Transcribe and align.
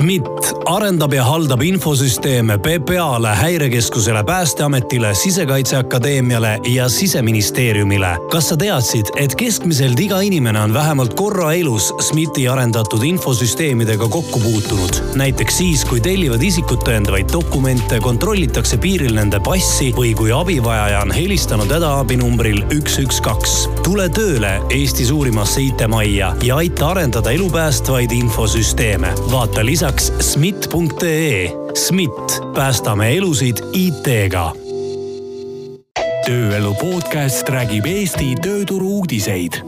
SMIT 0.00 0.24
arendab 0.64 1.12
ja 1.12 1.24
haldab 1.24 1.60
infosüsteeme 1.62 2.54
PPA-le, 2.58 3.28
Häirekeskusele, 3.36 4.24
Päästeametile, 4.24 5.14
Sisekaitseakadeemiale 5.14 6.58
ja 6.68 6.88
Siseministeeriumile. 6.88 8.16
kas 8.30 8.48
sa 8.48 8.56
teadsid, 8.56 9.10
et 9.16 9.34
keskmiselt 9.34 10.00
iga 10.00 10.20
inimene 10.20 10.60
on 10.60 10.74
vähemalt 10.74 11.14
korra 11.14 11.52
elus 11.52 11.90
SMIT-i 12.00 12.48
arendatud 12.48 13.02
infosüsteemidega 13.02 14.08
kokku 14.08 14.40
puutunud? 14.40 15.02
näiteks 15.14 15.58
siis, 15.58 15.84
kui 15.84 16.00
tellivad 16.00 16.42
isikut 16.42 16.80
tõendavaid 16.88 17.28
dokumente, 17.32 18.00
kontrollitakse 18.00 18.80
piiril 18.80 19.14
nende 19.14 19.40
passi 19.44 19.92
või 19.96 20.14
kui 20.16 20.32
abivajaja 20.32 21.04
on 21.04 21.12
helistanud 21.12 21.68
hädaabinumbril 21.76 22.62
üks, 22.72 22.96
üks, 23.04 23.20
kaks. 23.20 23.68
tule 23.84 24.08
tööle 24.08 24.56
Eesti 24.70 25.04
suurimasse 25.12 25.60
IT-majja 25.60 26.32
ja 26.42 26.56
aita 26.56 26.88
arendada 26.94 27.36
elupäästvaid 27.36 28.16
infosüsteeme. 28.16 29.12
vaata 29.30 29.66
lisaks 29.90 30.12
SMIT.ee. 30.32 31.50
SMIT, 31.74 32.40
päästame 32.54 33.16
elusid 33.16 33.58
IT-ga 33.74 34.52
tööelu 36.26 36.70
podcast 36.78 37.48
räägib 37.50 37.88
Eesti 37.90 38.36
tööturu 38.42 39.00
uudiseid 39.00 39.58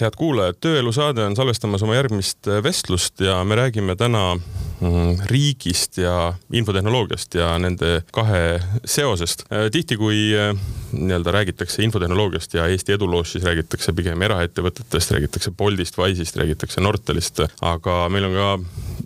head 0.00 0.18
kuulajad, 0.18 0.58
Tööelu 0.58 0.90
saade 0.92 1.22
on 1.22 1.36
salvestamas 1.38 1.84
oma 1.86 1.94
järgmist 1.94 2.50
vestlust 2.64 3.22
ja 3.22 3.38
me 3.46 3.60
räägime 3.60 3.94
täna 3.96 4.34
mm, 4.34 5.22
riigist 5.30 6.02
ja 6.02 6.32
infotehnoloogiast 6.50 7.38
ja 7.38 7.54
nende 7.62 8.00
kahe 8.12 8.58
seosest. 8.84 9.46
tihti, 9.72 9.96
kui 9.96 10.32
eh, 10.34 10.50
nii-öelda 10.92 11.32
räägitakse 11.34 11.82
infotehnoloogiast 11.82 12.54
ja 12.54 12.66
Eesti 12.70 12.96
eduloost, 12.96 13.36
siis 13.36 13.44
räägitakse 13.44 13.92
pigem 13.96 14.22
eraettevõtetest, 14.22 15.14
räägitakse 15.16 15.54
Boltist, 15.56 15.98
Wise'ist, 15.98 16.36
räägitakse 16.40 16.80
Nortalist, 16.80 17.44
aga 17.60 18.02
meil 18.12 18.30
on 18.30 18.36
ka 18.36 18.50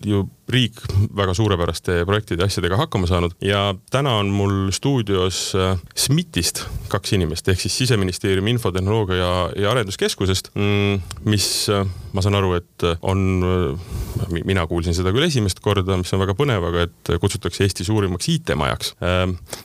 ju 0.06 0.26
riik 0.48 0.78
väga 1.16 1.34
suurepäraste 1.34 2.04
projektide 2.06 2.44
ja 2.44 2.46
asjadega 2.46 2.78
hakkama 2.78 3.08
saanud 3.10 3.34
ja 3.42 3.74
täna 3.90 4.14
on 4.20 4.30
mul 4.30 4.70
stuudios 4.74 5.54
äh, 5.58 5.78
SMIT-ist 5.98 6.62
kaks 6.92 7.16
inimest 7.16 7.48
ehk 7.50 7.60
siis 7.60 7.78
siseministeeriumi 7.82 8.54
infotehnoloogia 8.54 9.16
ja, 9.18 9.32
ja 9.56 9.72
arenduskeskusest, 9.74 10.52
mm, 10.54 11.00
mis 11.26 11.48
äh, 11.72 11.82
ma 12.14 12.22
saan 12.22 12.38
aru, 12.38 12.54
et 12.60 12.86
on, 13.02 13.24
äh, 13.42 14.38
mina 14.46 14.66
kuulsin 14.70 14.94
seda 14.94 15.10
küll 15.14 15.26
esimest 15.26 15.58
korda, 15.64 15.98
mis 15.98 16.14
on 16.14 16.22
väga 16.22 16.36
põnev, 16.38 16.68
aga 16.70 16.86
et 16.86 17.12
kutsutakse 17.20 17.66
Eesti 17.66 17.84
suurimaks 17.88 18.30
IT-majaks. 18.36 18.94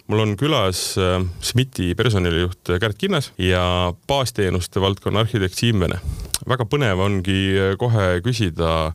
mul 0.10 0.23
on 0.23 0.34
külas 0.40 0.82
SMIT-i 0.98 1.94
personalijuht 2.12 2.67
Kärt 2.80 2.98
Kinnas 2.98 3.31
ja 3.38 3.94
baasteenuste 4.08 4.81
valdkonna 4.81 5.20
arhitekt 5.20 5.56
Siim 5.56 5.80
Vene. 5.80 6.00
väga 6.48 6.66
põnev 6.67 7.00
ongi 7.00 7.54
kohe 7.80 8.20
küsida 8.26 8.92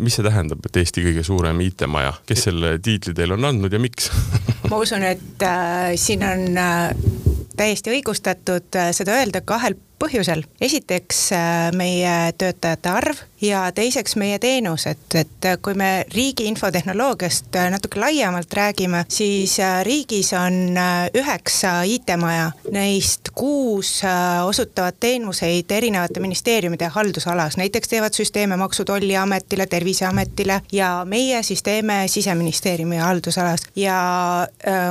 mis 0.00 0.16
see 0.16 0.24
tähendab, 0.24 0.64
et 0.64 0.78
Eesti 0.80 1.04
kõige 1.04 1.24
suurem 1.26 1.60
IT-maja, 1.60 2.14
kes 2.26 2.46
selle 2.48 2.78
tiitli 2.80 3.12
teile 3.14 3.36
on 3.36 3.44
andnud 3.50 3.72
ja 3.72 3.80
miks 3.82 4.08
ma 4.70 4.80
usun, 4.80 5.04
et 5.04 5.44
äh, 5.44 5.92
siin 6.00 6.24
on 6.24 6.56
äh, 6.56 6.94
täiesti 7.60 7.92
õigustatud 7.92 8.80
äh, 8.80 8.94
seda 8.96 9.18
öelda 9.20 9.44
kahel 9.44 9.76
põhjusel. 10.00 10.46
esiteks 10.60 11.26
äh, 11.36 11.68
meie 11.76 12.32
töötajate 12.40 12.94
arv 12.94 13.20
ja 13.42 13.62
teiseks 13.72 14.16
meie 14.20 14.38
teenused, 14.38 15.14
et 15.14 15.48
kui 15.62 15.74
me 15.78 16.04
riigi 16.14 16.46
infotehnoloogiast 16.50 17.56
äh, 17.56 17.68
natuke 17.70 18.00
laiemalt 18.00 18.52
räägime, 18.52 19.04
siis 19.08 19.58
riigis 19.86 20.32
on 20.36 20.76
üheksa 21.16 21.82
IT-maja, 21.86 22.50
neist 22.72 23.30
kuus 23.34 24.00
osutavad 24.44 24.98
teenuseid 25.00 25.70
erinevate 25.70 26.20
ministeeriumide 26.20 26.90
haldusalas, 26.90 27.56
näiteks 27.56 27.88
teevad 27.88 28.16
süsteeme 28.16 28.56
Maksu- 28.56 28.84
Tolliametile, 28.84 29.66
Terviseametile 29.66 30.60
ja 30.72 30.90
meie 31.04 31.42
siis 31.42 31.62
teeme 31.62 32.02
siseministeeriumi 32.06 32.96
haldusalas. 32.96 33.66
Ja 33.76 34.00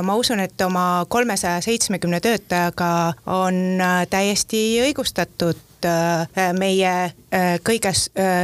ma 0.02 0.16
usun, 0.16 0.40
et 0.40 0.60
oma 0.60 1.04
kolmesaja 1.08 1.60
seitsmekümne 1.60 2.20
töötaja 2.20 2.70
aga 2.70 3.12
on 3.26 3.80
äh, 3.80 4.04
täiesti 4.10 4.80
õigustatud 4.84 5.58
äh, 5.88 6.50
meie 6.58 6.92
äh, 7.04 7.56
kõige 7.64 7.92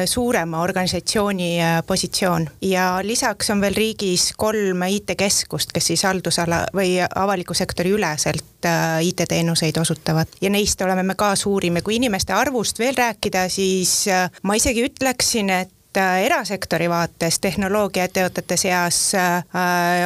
suurema 0.06 0.62
organisatsiooni 0.62 1.50
positsioon. 1.86 2.48
Ja 2.62 2.98
lisaks 3.02 3.50
on 3.50 3.60
veel 3.60 3.76
riigis 3.76 4.30
kolm 4.36 4.82
IT-keskust, 4.88 5.72
kes 5.74 5.92
siis 5.92 6.04
haldusala 6.06 6.64
või 6.74 6.98
avaliku 7.02 7.54
sektori 7.54 7.92
üleselt 7.94 8.66
IT-teenuseid 9.02 9.78
osutavad. 9.78 10.30
Ja 10.41 10.50
neist 10.50 10.80
oleme 10.82 11.02
me 11.06 11.14
ka 11.14 11.34
suurim. 11.36 11.78
Ja 11.78 11.86
kui 11.86 11.97
inimeste 12.00 12.34
arvust 12.34 12.78
veel 12.78 12.97
rääkida, 12.98 13.47
siis 13.53 14.06
ma 14.42 14.56
isegi 14.58 14.86
ütleksin, 14.88 15.50
et 15.50 15.72
erasektori 15.97 16.91
vaates 16.92 17.38
tehnoloogiaettevõtete 17.41 18.58
seas 18.60 18.98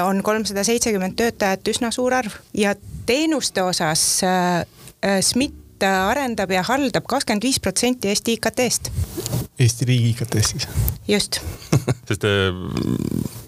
on 0.05 0.23
kolmsada 0.23 0.63
seitsekümmend 0.65 1.17
töötajat 1.19 1.73
üsna 1.73 1.91
suur 1.95 2.15
arv. 2.15 2.37
Ja 2.55 2.75
teenuste 3.11 3.63
osas 3.63 4.23
äh, 4.25 4.67
äh, 5.83 5.91
SMIT 5.91 6.11
arendab 6.11 6.51
ja 6.53 6.63
haldab 6.67 7.07
kakskümmend 7.09 7.45
viis 7.45 7.61
protsenti 7.61 8.09
Eesti 8.09 8.37
IKT-st. 8.37 8.91
Eesti 9.61 9.87
riigi 9.89 10.11
IKT-st 10.15 10.53
siis? 10.53 10.69
just 11.09 11.41
sest 12.09 12.25
äh, 12.25 12.53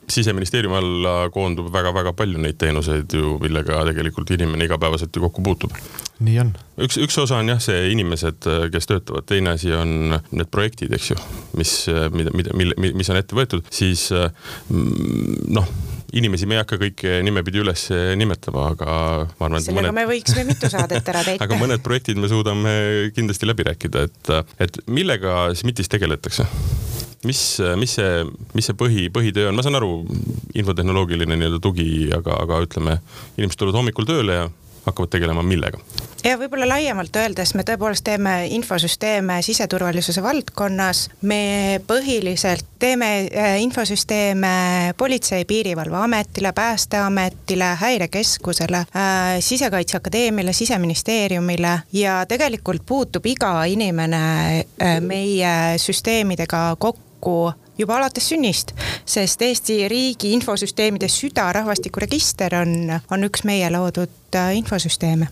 siseministeeriumi 0.08 0.76
alla 0.76 1.30
koondub 1.32 1.70
väga-väga 1.72 2.12
palju 2.12 2.40
neid 2.40 2.58
teenuseid 2.60 3.12
ju, 3.12 3.38
millega 3.40 3.84
tegelikult 3.88 4.30
inimene 4.30 4.64
igapäevaselt 4.64 5.16
ju 5.16 5.22
kokku 5.22 5.42
puutub. 5.42 5.72
nii 6.20 6.38
on. 6.40 6.52
üks, 6.80 6.98
üks 7.00 7.18
osa 7.20 7.40
on 7.40 7.48
jah, 7.48 7.60
see 7.60 7.92
inimesed, 7.92 8.48
kes 8.72 8.90
töötavad, 8.90 9.26
teine 9.28 9.56
asi 9.56 9.72
on 9.76 10.18
need 10.30 10.50
projektid, 10.52 10.92
eks 10.92 11.12
ju, 11.12 11.22
mis, 11.56 11.78
mida, 12.12 12.34
mida, 12.34 12.76
mis 12.76 13.10
on 13.12 13.20
ette 13.20 13.36
võetud, 13.36 13.66
siis 13.72 14.08
noh 14.72 15.72
inimesi 16.18 16.48
me 16.48 16.58
ei 16.58 16.62
hakka 16.62 16.78
kõiki 16.80 17.18
nimepidi 17.26 17.62
üles 17.62 17.86
nimetama, 18.20 18.68
aga 18.74 18.92
ma 19.38 19.48
arvan, 19.48 19.58
et 19.58 19.66
sellega 19.66 19.88
mõned... 19.88 19.96
me 20.00 20.06
võiksime 20.10 20.46
mitu 20.48 20.70
saadet 20.72 21.12
ära 21.12 21.24
täita 21.28 21.48
aga 21.48 21.58
mõned 21.60 21.84
projektid 21.84 22.20
me 22.20 22.30
suudame 22.32 22.74
kindlasti 23.16 23.48
läbi 23.48 23.68
rääkida, 23.70 24.06
et, 24.08 24.32
et 24.66 24.80
millega 24.86 25.50
SMIT-is 25.56 25.92
tegeletakse? 25.92 26.48
mis, 27.24 27.42
mis 27.78 27.92
see, 27.98 28.24
mis 28.56 28.66
see 28.66 28.78
põhi, 28.78 29.06
põhitöö 29.14 29.50
on, 29.50 29.56
ma 29.56 29.64
saan 29.64 29.78
aru, 29.78 30.02
infotehnoloogiline 30.58 31.36
nii-öelda 31.38 31.60
tugi, 31.62 32.08
aga, 32.14 32.40
aga 32.44 32.58
ütleme, 32.66 32.98
inimesed 33.38 33.60
tulevad 33.60 33.78
hommikul 33.78 34.08
tööle 34.08 34.40
ja 34.40 34.48
hakkavad 34.86 35.14
tegelema 35.16 35.42
millega 35.42 35.78
ja 36.24 36.36
võib-olla 36.38 36.68
laiemalt 36.68 37.16
öeldes 37.18 37.54
me 37.58 37.64
tõepoolest 37.66 38.04
teeme 38.06 38.34
infosüsteeme 38.54 39.40
siseturvalisuse 39.42 40.22
valdkonnas. 40.22 41.08
me 41.22 41.80
põhiliselt 41.86 42.64
teeme 42.78 43.08
äh, 43.26 43.56
infosüsteeme 43.62 44.94
Politsei- 44.96 45.38
ja 45.38 45.44
Piirivalveametile, 45.44 46.52
Päästeametile, 46.52 47.74
Häirekeskusele, 47.80 48.76
äh, 48.76 49.40
Sisekaitseakadeemiale, 49.40 50.52
Siseministeeriumile 50.52 51.80
ja 51.92 52.26
tegelikult 52.26 52.82
puutub 52.86 53.26
iga 53.26 53.64
inimene 53.64 54.22
äh, 54.82 55.00
meie 55.00 55.78
süsteemidega 55.78 56.76
kokku 56.78 57.52
juba 57.78 57.96
alates 57.96 58.28
sünnist, 58.28 58.74
sest 59.06 59.42
Eesti 59.42 59.88
riigi 59.88 60.32
infosüsteemide 60.36 61.08
süda, 61.08 61.52
rahvastikuregister 61.52 62.54
on, 62.54 63.00
on 63.10 63.24
üks 63.24 63.46
meie 63.48 63.70
loodud 63.72 64.21
infosüsteeme. 64.56 65.28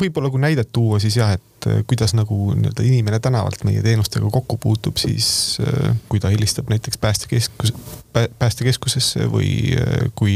võib-olla 0.00 0.30
kui 0.30 0.40
näidet 0.42 0.72
tuua, 0.72 0.98
siis 0.98 1.16
jah, 1.16 1.30
et 1.36 1.66
äh, 1.70 1.84
kuidas 1.86 2.10
nagu 2.18 2.36
nii-öelda 2.56 2.82
inimene 2.82 3.20
tänavalt 3.22 3.62
meie 3.64 3.82
teenustega 3.82 4.30
kokku 4.32 4.56
puutub, 4.58 4.98
siis 4.98 5.58
äh, 5.62 5.94
kui 6.08 6.20
ta 6.20 6.28
helistab 6.32 6.70
näiteks 6.72 6.98
päästekeskus, 6.98 7.72
päästekeskusesse 8.12 9.28
või 9.30 9.76
äh, 9.78 10.08
kui 10.18 10.34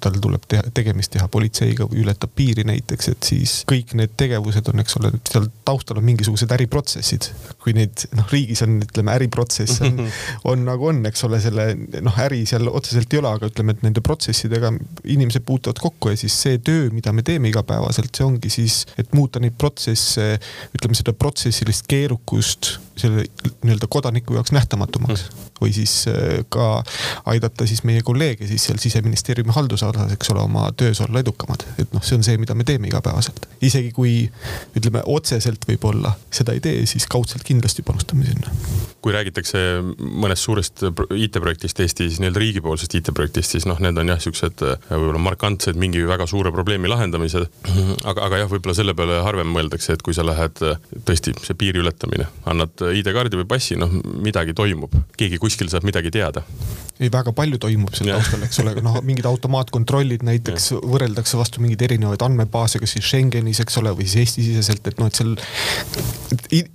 tal 0.00 0.16
tuleb 0.24 0.46
teha, 0.48 0.64
tegemist 0.74 1.12
teha 1.12 1.28
politseiga 1.28 1.84
või 1.90 2.00
ületab 2.06 2.32
piiri 2.34 2.64
näiteks, 2.64 3.10
et 3.12 3.28
siis 3.28 3.54
kõik 3.68 3.92
need 4.00 4.16
tegevused 4.16 4.72
on, 4.72 4.80
eks 4.80 4.96
ole, 5.00 5.12
seal 5.28 5.50
taustal 5.68 6.00
on 6.00 6.08
mingisugused 6.08 6.56
äriprotsessid. 6.56 7.28
kui 7.62 7.76
neid 7.76 8.06
noh, 8.16 8.26
riigis 8.32 8.64
on, 8.64 8.80
ütleme 8.82 9.12
äriprotsess 9.18 9.84
on, 9.84 10.00
on 10.54 10.64
nagu 10.66 10.88
on, 10.88 11.04
eks 11.12 11.28
ole, 11.28 11.42
selle 11.44 11.68
noh, 11.76 12.18
äri 12.24 12.46
seal 12.48 12.72
otseselt 12.72 13.12
ei 13.12 13.20
ole, 13.20 13.36
aga 13.36 13.52
ütleme, 13.52 13.76
et 13.76 13.84
nende 13.84 14.00
protsessidega 14.00 14.72
inimesed 15.04 15.44
puutuvad 15.46 15.82
kokku 15.82 16.14
ja 16.14 16.18
siis 16.24 16.40
see 16.46 16.58
töö, 16.64 16.88
mida 16.94 17.12
me 17.12 17.24
teeme 17.26 17.41
igapäevaselt, 17.50 18.12
see 18.14 18.26
ongi 18.26 18.50
siis, 18.52 18.82
et 18.98 19.12
muuta 19.16 19.40
neid 19.42 19.56
protsesse 19.58 20.36
ütleme 20.76 20.98
seda 20.98 21.14
protsessilist 21.16 21.88
keerukust 21.90 22.76
selle 22.96 23.24
nii-öelda 23.64 23.88
kodaniku 23.88 24.36
jaoks 24.36 24.52
nähtamatumaks 24.52 25.24
mm. 25.24 25.50
või 25.60 25.72
siis 25.74 25.94
äh, 26.10 26.42
ka 26.52 26.84
aidata 27.32 27.66
siis 27.66 27.84
meie 27.88 28.02
kolleege 28.04 28.46
siis 28.50 28.68
seal 28.68 28.80
siseministeeriumi 28.82 29.54
haldusalas, 29.56 30.12
eks 30.12 30.32
ole, 30.34 30.44
oma 30.44 30.68
töös 30.76 31.00
olla 31.00 31.22
edukamad. 31.24 31.64
et 31.78 31.92
noh, 31.92 32.04
see 32.04 32.18
on 32.18 32.26
see, 32.26 32.38
mida 32.38 32.54
me 32.54 32.64
teeme 32.68 32.90
igapäevaselt. 32.90 33.46
isegi 33.62 33.92
kui 33.96 34.16
ütleme 34.76 35.04
otseselt 35.06 35.68
võib-olla 35.68 36.16
seda 36.30 36.56
ei 36.56 36.60
tee, 36.60 36.86
siis 36.86 37.06
kaudselt 37.10 37.46
kindlasti 37.48 37.82
panustame 37.86 38.28
sinna. 38.28 38.52
Kui 39.02 39.14
räägitakse 39.14 39.60
mõnest 39.98 40.46
suurest 40.46 40.84
IT-projektist 40.86 41.80
Eestis, 41.82 42.18
nii-öelda 42.22 42.42
riigipoolsest 42.42 42.94
IT-projektist, 42.98 43.56
siis 43.56 43.66
noh, 43.66 43.80
need 43.82 43.98
on 43.98 44.12
jah, 44.12 44.20
siuksed 44.22 44.62
äh, 44.66 44.76
võib-olla 44.90 45.22
markantsed 45.26 45.78
mingi 45.80 46.04
väga 46.06 46.28
suure 46.30 46.52
probleemi 46.54 46.90
lahendamised. 46.90 47.48
aga, 48.04 48.28
aga 48.28 48.42
jah, 48.44 48.50
võib-olla 48.52 48.76
selle 48.78 48.94
peale 48.98 49.18
harvem 49.26 49.50
mõeldakse, 49.54 49.96
et 49.96 50.04
kui 50.06 50.14
sa 50.16 50.26
lähed 50.26 50.62
äh, 50.66 50.78
tõesti 51.08 51.34
see 51.42 51.58
piiri 51.58 51.82
ületamine, 51.82 52.28
annad 52.48 52.86
ID-kaardi 52.92 53.42
või 53.42 53.48
passi, 53.56 53.78
noh, 53.80 53.90
midagi 54.22 54.54
toimub, 54.58 54.94
keegi 55.18 55.40
kuskil 55.42 55.70
saab 55.72 55.86
midagi 55.88 56.14
teada. 56.14 56.46
Ei, 57.00 57.10
väga 57.12 57.32
palju 57.36 57.58
toimub 57.62 57.94
seal 57.96 58.12
taustal, 58.12 58.42
eks 58.46 58.60
ole, 58.62 58.74
noh, 58.84 58.98
mingid 59.06 59.26
automaatkontrollid 59.28 60.24
näiteks 60.26 60.72
võrreldakse 60.80 61.38
vastu 61.40 61.62
mingeid 61.62 61.84
erinevaid 61.88 62.22
andmebaase, 62.24 62.80
kas 62.82 62.96
siis 62.96 63.06
Schengenis, 63.08 63.62
eks 63.64 63.78
ole, 63.80 63.94
või 63.96 64.08
siis 64.08 64.26
Eesti-siseselt, 64.26 64.92
et 64.92 65.00
noh, 65.00 65.08
et 65.10 65.18
seal 65.18 65.34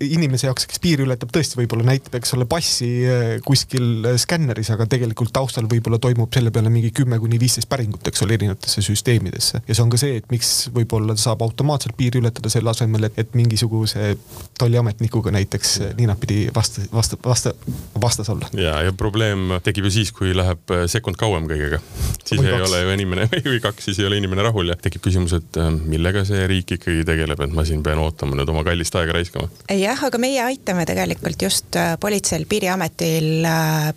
inimese 0.04 0.48
jaoks, 0.50 0.66
kes 0.69 0.81
piiri 0.84 1.06
ületab, 1.06 1.31
tõesti 1.34 1.60
võib-olla 1.60 1.86
näitab, 1.92 2.18
eks 2.19 2.34
ole, 2.38 2.48
passi 2.50 2.90
eh, 3.06 3.38
kuskil 3.46 4.08
skänneris, 4.19 4.72
aga 4.74 4.88
tegelikult 4.90 5.34
taustal 5.36 5.69
võib-olla 5.69 6.00
toimub 6.02 6.34
selle 6.34 6.52
peale 6.56 6.72
mingi 6.74 6.92
kümme 6.96 7.19
kuni 7.22 7.40
viisteist 7.42 7.69
päringut, 7.69 8.06
eks 8.10 8.25
ole, 8.25 8.38
erinevatesse 8.38 8.84
süsteemidesse. 8.86 9.62
ja 9.68 9.78
see 9.78 9.86
on 9.86 9.94
ka 9.94 10.02
see, 10.02 10.18
et 10.22 10.30
miks 10.34 10.72
võib-olla 10.74 11.16
saab 11.19 11.44
automaatselt 11.46 11.98
piiri 11.98 12.22
ületada 12.22 12.52
selle 12.54 12.72
asemel, 12.74 13.10
et, 13.10 13.19
et 13.22 13.38
mingisuguse 13.38 14.16
tolliametnikuga 14.60 15.34
näiteks 15.36 15.78
ninapidi 15.98 16.48
vasta, 16.56 16.84
vasta, 16.94 17.19
vasta, 17.25 17.54
vastas 18.02 18.30
olla. 18.34 18.50
ja, 18.58 18.80
ja 18.88 18.96
probleem 18.98 19.58
tekib 19.64 19.88
ju 19.88 19.94
siis, 20.00 20.06
kui 20.15 20.33
läheb 20.36 20.74
äh, 20.74 20.86
sekund 20.92 21.18
kauem 21.19 21.48
kõigega. 21.50 21.80
siis 22.24 22.42
või 22.42 22.50
ei 22.50 22.57
kaks. 22.57 22.69
ole 22.69 22.81
ju 22.81 22.94
inimene 22.95 23.27
või 23.51 23.59
kaks, 23.63 23.88
siis 23.89 24.00
ei 24.01 24.07
ole 24.09 24.19
inimene 24.21 24.45
rahul 24.45 24.71
ja 24.71 24.77
tekib 24.80 25.04
küsimus, 25.06 25.36
et 25.38 25.59
äh, 25.62 25.69
millega 25.71 26.24
see 26.27 26.45
riik 26.50 26.75
ikkagi 26.77 27.06
tegeleb, 27.07 27.42
et 27.44 27.54
ma 27.56 27.65
siin 27.68 27.83
pean 27.86 28.01
ootama 28.04 28.38
nüüd 28.39 28.51
oma 28.54 28.63
kallist 28.68 28.95
aega 29.00 29.18
raiskama. 29.18 29.50
jah, 29.74 30.04
aga 30.09 30.21
meie 30.21 30.42
aitame 30.45 30.86
tegelikult 30.89 31.48
just 31.48 31.77
äh, 31.80 31.95
politseil, 32.01 32.48
piiriametil, 32.50 33.48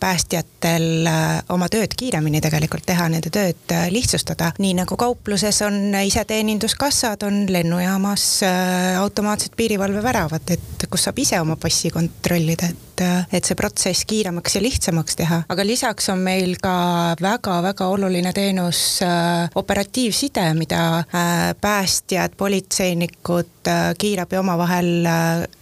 päästjatel 0.01 1.09
oma 1.53 1.69
tööd 1.73 1.95
kiiremini 1.99 2.43
tegelikult 2.45 2.87
teha, 2.89 3.09
nende 3.13 3.33
tööd 3.35 3.75
lihtsustada, 3.93 4.53
nii 4.59 4.75
nagu 4.83 4.99
kaupluses 5.01 5.63
on 5.67 5.95
iseteeninduskassad, 5.95 7.25
on 7.27 7.43
lennujaamas 7.53 8.29
automaatsed 9.01 9.57
piirivalveväravad, 9.59 10.55
et 10.57 10.87
kus 10.91 11.09
saab 11.09 11.19
ise 11.23 11.41
oma 11.41 11.57
passi 11.61 11.91
kontrollida, 11.95 12.71
et, 12.71 12.90
et 13.01 13.45
see 13.45 13.57
protsess 13.59 14.05
kiiremaks 14.09 14.57
ja 14.57 14.63
lihtsamaks 14.63 15.17
teha. 15.17 15.43
aga 15.49 15.67
lisaks 15.67 16.09
on 16.13 16.25
meil 16.25 16.57
ka 16.63 16.75
väga-väga 17.21 17.89
oluline 17.93 18.33
teenus 18.37 19.01
äh, 19.07 19.49
operatiivside, 19.55 20.51
mida 20.59 20.83
äh, 20.99 21.55
päästjad, 21.61 22.37
politseinikud 22.37 23.69
äh,, 23.69 23.95
kiirabi 23.99 24.37
omavahel 24.41 24.93
äh, 25.07 25.21
Äh, 25.41 25.60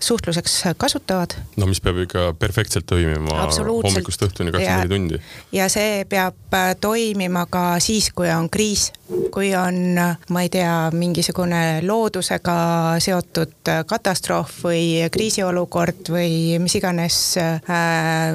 suhtluseks 0.00 0.52
kasutavad. 0.80 1.34
no 1.56 1.66
mis 1.68 1.80
peab 1.84 1.98
ikka 2.06 2.30
perfektselt 2.38 2.86
toimima 2.88 3.48
hommikust 3.68 4.22
õhtuni 4.24 4.52
kakskümmend 4.54 4.86
neli 4.86 4.94
tundi. 4.94 5.20
ja 5.52 5.68
see 5.72 6.04
peab 6.08 6.54
äh, 6.56 6.72
toimima 6.80 7.46
ka 7.50 7.64
siis, 7.82 8.10
kui 8.16 8.30
on 8.32 8.48
kriis, 8.52 8.88
kui 9.34 9.52
on, 9.58 9.98
ma 10.30 10.44
ei 10.44 10.50
tea, 10.52 10.72
mingisugune 10.92 11.82
loodusega 11.86 12.56
seotud 13.02 13.72
äh, 13.72 13.82
katastroof 13.88 14.62
või 14.64 15.04
kriisiolukord 15.12 16.12
või 16.12 16.56
mis 16.62 16.78
iganes 16.80 17.20
äh, 17.42 18.32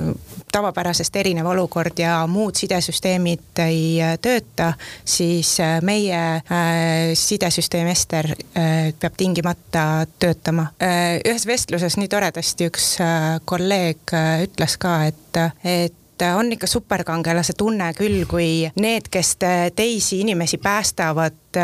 tavapärasest 0.52 1.16
erinev 1.16 1.48
olukord 1.52 2.00
ja 2.00 2.22
muud 2.28 2.58
sidesüsteemid 2.60 3.62
ei 3.64 4.00
tööta, 4.22 4.74
siis 5.06 5.56
meie 5.86 6.22
äh, 6.42 7.14
sidesüsteem 7.18 7.88
Ester 7.92 8.32
äh, 8.32 8.92
peab 9.00 9.18
tingimata 9.18 10.06
töötama. 10.20 10.72
Äh, 10.82 11.20
ühes 11.28 11.48
vestluses 11.48 11.98
nii 12.00 12.12
toredasti 12.12 12.70
üks 12.72 12.94
äh, 13.02 13.40
kolleeg 13.46 14.16
äh, 14.18 14.46
ütles 14.48 14.78
ka, 14.82 14.98
et, 15.12 15.42
et 15.64 16.01
on 16.36 16.52
ikka 16.54 16.68
superkangelase 16.68 17.54
tunne 17.58 17.92
küll, 17.98 18.26
kui 18.30 18.70
need, 18.80 19.10
kes 19.12 19.36
teisi 19.76 20.22
inimesi 20.22 20.58
päästavad 20.62 21.60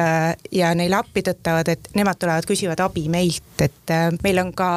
ja 0.51 0.73
neile 0.75 0.97
appi 0.99 1.23
tõttavad, 1.23 1.69
et 1.71 1.89
nemad 1.95 2.19
tulevad, 2.19 2.47
küsivad 2.47 2.81
abi 2.83 3.07
meilt, 3.11 3.63
et 3.63 3.93
meil 4.23 4.41
on 4.43 4.51
ka 4.57 4.69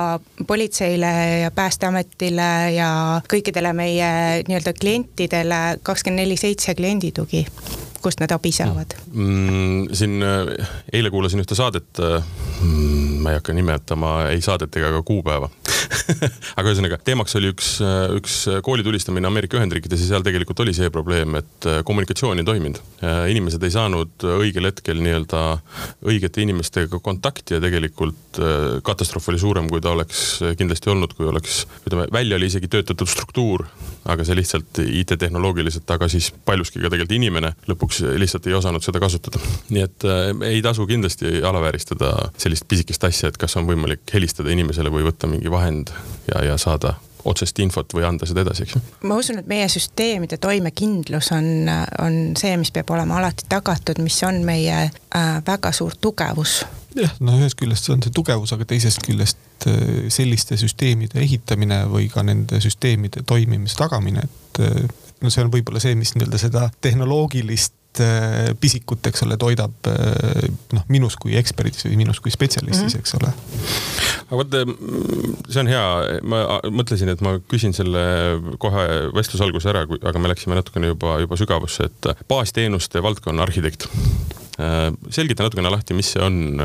politseile 0.47 1.13
ja 1.45 1.51
Päästeametile 1.55 2.51
ja 2.77 2.91
kõikidele 3.31 3.75
meie 3.77 4.11
nii-öelda 4.47 4.75
klientidele 4.79 5.63
kakskümmend 5.83 6.23
neli 6.23 6.39
seitse 6.41 6.75
klienditugi 6.79 7.47
kust 8.03 8.23
nad 8.23 8.33
abi 8.35 8.53
saavad 8.55 8.97
mm,? 9.13 9.95
siin 9.97 10.21
eile 10.93 11.13
kuulasin 11.13 11.43
ühte 11.45 11.59
saadet 11.59 12.01
mm, 12.01 13.21
ma 13.25 13.35
ei 13.35 13.41
hakka 13.41 13.57
nimetama 13.57 14.15
ei 14.35 14.43
saadet 14.45 14.77
ega 14.81 14.93
ka 14.99 15.05
kuupäeva 15.07 15.51
aga 16.59 16.71
ühesõnaga, 16.71 16.99
teemaks 17.05 17.37
oli 17.39 17.51
üks, 17.53 17.71
üks 18.17 18.37
kooli 18.65 18.85
tulistamine 18.87 19.29
Ameerika 19.29 19.59
Ühendriikides 19.59 20.05
ja 20.05 20.13
seal 20.13 20.25
tegelikult 20.27 20.63
oli 20.65 20.75
see 20.77 20.91
probleem, 20.93 21.37
et 21.41 21.69
kommunikatsioon 21.87 22.41
ei 22.41 22.47
toiminud. 22.47 22.81
inimesed 23.33 23.65
ei 23.67 23.75
saanud 23.75 24.27
õigel 24.39 24.69
hetkel 24.71 25.01
nii-öelda 25.03 25.43
õigete 26.11 26.45
inimestega 26.45 27.01
kontakti 27.03 27.57
ja 27.57 27.63
tegelikult 27.63 28.41
katastroof 28.87 29.31
oli 29.33 29.43
suurem, 29.43 29.71
kui 29.71 29.83
ta 29.83 29.95
oleks 29.95 30.41
kindlasti 30.59 30.93
olnud, 30.93 31.15
kui 31.19 31.29
oleks, 31.31 31.65
ütleme, 31.87 32.07
välja 32.13 32.39
oli 32.39 32.51
isegi 32.51 32.71
töötatud 32.71 33.11
struktuur, 33.11 33.67
aga 34.11 34.27
see 34.27 34.39
lihtsalt 34.39 34.83
IT-tehnoloogiliselt, 34.85 35.89
aga 35.91 36.09
siis 36.13 36.31
paljuski 36.47 36.81
ka 36.81 36.89
tegelikult 36.89 37.17
inimene 37.19 37.55
lõpuks 37.71 37.90
lihtsalt 38.01 38.47
ei 38.47 38.55
osanud 38.55 38.85
seda 38.85 39.01
kasutada. 39.03 39.43
nii 39.69 39.85
et 39.85 40.09
äh, 40.09 40.31
ei 40.49 40.63
tasu 40.63 40.87
kindlasti 40.87 41.43
alavääristada 41.47 42.15
sellist 42.39 42.69
pisikest 42.69 43.05
asja, 43.05 43.29
et 43.29 43.39
kas 43.41 43.57
on 43.61 43.69
võimalik 43.69 44.07
helistada 44.15 44.53
inimesele 44.55 44.93
või 44.93 45.07
võtta 45.09 45.31
mingi 45.31 45.51
vahend 45.51 45.93
ja, 46.31 46.45
ja 46.53 46.59
saada 46.61 46.95
otsest 47.25 47.59
infot 47.59 47.95
või 47.95 48.05
anda 48.09 48.27
seda 48.29 48.45
edasi, 48.45 48.65
eks 48.65 48.79
ma 49.07 49.17
usun, 49.21 49.41
et 49.41 49.49
meie 49.51 49.67
süsteemide 49.71 50.39
toimekindlus 50.41 51.31
on, 51.37 51.69
on 52.01 52.19
see, 52.39 52.55
mis 52.61 52.73
peab 52.75 52.91
olema 52.95 53.19
alati 53.21 53.49
tagatud, 53.51 54.01
mis 54.05 54.19
on 54.27 54.43
meie 54.47 54.79
äh, 54.89 55.33
väga 55.47 55.73
suur 55.77 55.97
tugevus. 56.01 56.61
jah, 56.97 57.13
no 57.21 57.37
ühest 57.39 57.59
küljest 57.61 57.89
see 57.89 57.97
on 57.97 58.05
see 58.05 58.15
tugevus, 58.15 58.55
aga 58.57 58.67
teisest 58.69 59.05
küljest 59.07 59.69
äh, 59.69 60.07
selliste 60.13 60.59
süsteemide 60.61 61.21
ehitamine 61.23 61.85
või 61.91 62.09
ka 62.13 62.25
nende 62.27 62.61
süsteemide 62.63 63.25
toimimise 63.27 63.79
tagamine, 63.81 64.27
et 64.27 64.65
äh, 64.65 64.81
no 65.21 65.33
see 65.33 65.45
on 65.45 65.53
võib-olla 65.53 65.83
see, 65.83 65.97
mis 65.99 66.15
nii-öelda 66.17 66.41
seda 66.41 66.69
tehnoloogilist 66.81 67.77
pisikut, 68.61 69.07
eks 69.11 69.25
ole, 69.27 69.37
toidab 69.41 69.89
äh, 69.91 70.49
noh, 70.77 70.85
minus 70.93 71.17
kui 71.21 71.37
eksperdis 71.39 71.87
või 71.89 71.99
minus 72.01 72.21
kui 72.23 72.33
spetsialistis 72.33 72.95
mm, 72.95 72.99
-hmm. 72.99 73.01
eks 73.01 73.15
ole. 73.19 73.33
aga 74.27 74.39
vot 74.41 74.57
äh, 74.59 74.75
see 75.49 75.63
on 75.65 75.71
hea, 75.71 75.85
ma 76.23 76.43
mõtlesin, 76.71 77.11
et 77.13 77.25
ma 77.25 77.37
küsin 77.51 77.75
selle 77.77 78.05
kohe 78.63 78.87
vestluse 79.17 79.45
alguses 79.47 79.71
ära, 79.73 79.87
aga 79.87 80.23
me 80.23 80.31
läksime 80.33 80.59
natukene 80.59 80.93
juba, 80.93 81.19
juba 81.25 81.41
sügavusse, 81.41 81.91
et 81.91 82.29
baasteenuste 82.29 83.03
valdkonna 83.03 83.43
arhitekt 83.43 83.89
selgita 85.09 85.47
natukene 85.47 85.71
lahti, 85.73 85.95
mis 85.97 86.11
see 86.13 86.21
on, 86.21 86.61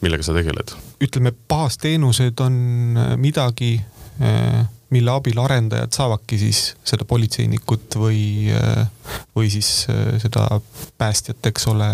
millega 0.00 0.24
sa 0.24 0.32
tegeled? 0.32 0.72
ütleme, 1.04 1.34
baasteenused 1.48 2.40
on 2.40 2.54
midagi 3.20 3.74
mille 4.94 5.12
abil 5.12 5.38
arendajad 5.42 5.92
saavadki 5.92 6.38
siis 6.40 6.62
seda 6.86 7.04
politseinikut 7.08 7.98
või, 8.00 8.48
või 9.36 9.50
siis 9.52 9.86
äh, 9.92 10.16
seda 10.22 10.46
päästjat, 10.98 11.44
eks 11.50 11.68
ole, 11.72 11.88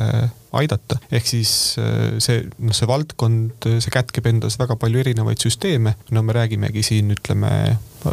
aidata. 0.55 1.01
ehk 1.13 1.27
siis 1.27 1.75
äh, 1.83 2.15
see, 2.23 2.45
noh, 2.59 2.77
see 2.77 2.89
valdkond, 2.91 3.71
see 3.83 3.95
kätkeb 3.95 4.31
endas 4.31 4.59
väga 4.61 4.79
palju 4.81 5.03
erinevaid 5.03 5.43
süsteeme. 5.43 5.97
no 6.11 6.23
me 6.23 6.37
räägimegi 6.37 6.85
siin, 6.87 7.11
ütleme, 7.17 7.51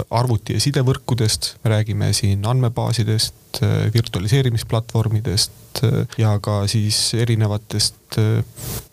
arvuti- 0.09 0.53
ja 0.53 0.63
sidevõrkudest, 0.63 1.55
me 1.63 1.73
räägime 1.75 2.13
siin 2.13 2.45
andmebaasidest, 2.45 3.63
äh, 3.63 3.93
virtualiseerimisplatvormidest 3.93 5.51
ja 6.17 6.33
ka 6.43 6.67
siis 6.67 7.13
erinevatest 7.13 8.17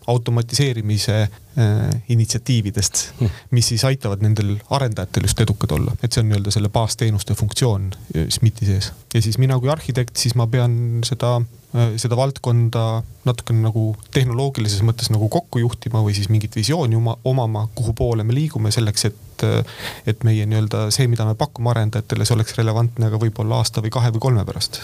automatiseerimise 0.08 1.22
äh, 1.22 2.02
initsiatiividest, 2.08 3.12
mis 3.50 3.68
siis 3.68 3.84
aitavad 3.84 4.22
nendel 4.24 4.54
arendajatel 4.70 5.28
just 5.28 5.40
edukad 5.40 5.74
olla. 5.76 5.92
et 6.02 6.12
see 6.12 6.22
on 6.22 6.30
nii-öelda 6.30 6.52
selle 6.54 6.70
baasteenuste 6.72 7.36
funktsioon 7.36 7.90
äh, 7.92 8.24
SMIT-i 8.32 8.70
sees. 8.70 8.92
ja 9.14 9.22
siis 9.22 9.38
mina 9.38 9.58
kui 9.60 9.68
arhitekt, 9.72 10.16
siis 10.16 10.34
ma 10.38 10.46
pean 10.46 11.02
seda 11.04 11.34
äh, 11.36 11.92
seda 12.00 12.16
valdkonda 12.16 12.86
natukene 13.28 13.66
nagu 13.68 13.90
tehnoloogilises 14.14 14.80
mõttes 14.86 15.12
nagu 15.12 15.28
kokku 15.28 15.60
juhtima 15.60 16.00
või 16.06 16.16
siis 16.16 16.32
mingit 16.32 16.56
visiooni 16.56 16.96
oma, 16.96 17.18
omama, 17.28 17.68
kuhu 17.74 17.92
poole 17.92 18.24
me 18.24 18.36
liigume 18.38 18.72
selleks, 18.72 19.10
et 19.10 19.24
et 19.45 20.25
meie 20.26 20.47
nii-öelda 20.49 20.88
see, 20.95 21.09
mida 21.11 21.26
me 21.28 21.37
pakume 21.38 21.73
arendajatele, 21.75 22.26
see 22.26 22.37
oleks 22.37 22.57
relevantne 22.59 23.11
ka 23.12 23.21
võib-olla 23.21 23.61
aasta 23.62 23.85
või 23.85 23.92
kahe 23.95 24.12
või 24.16 24.25
kolme 24.28 24.47
pärast. 24.49 24.80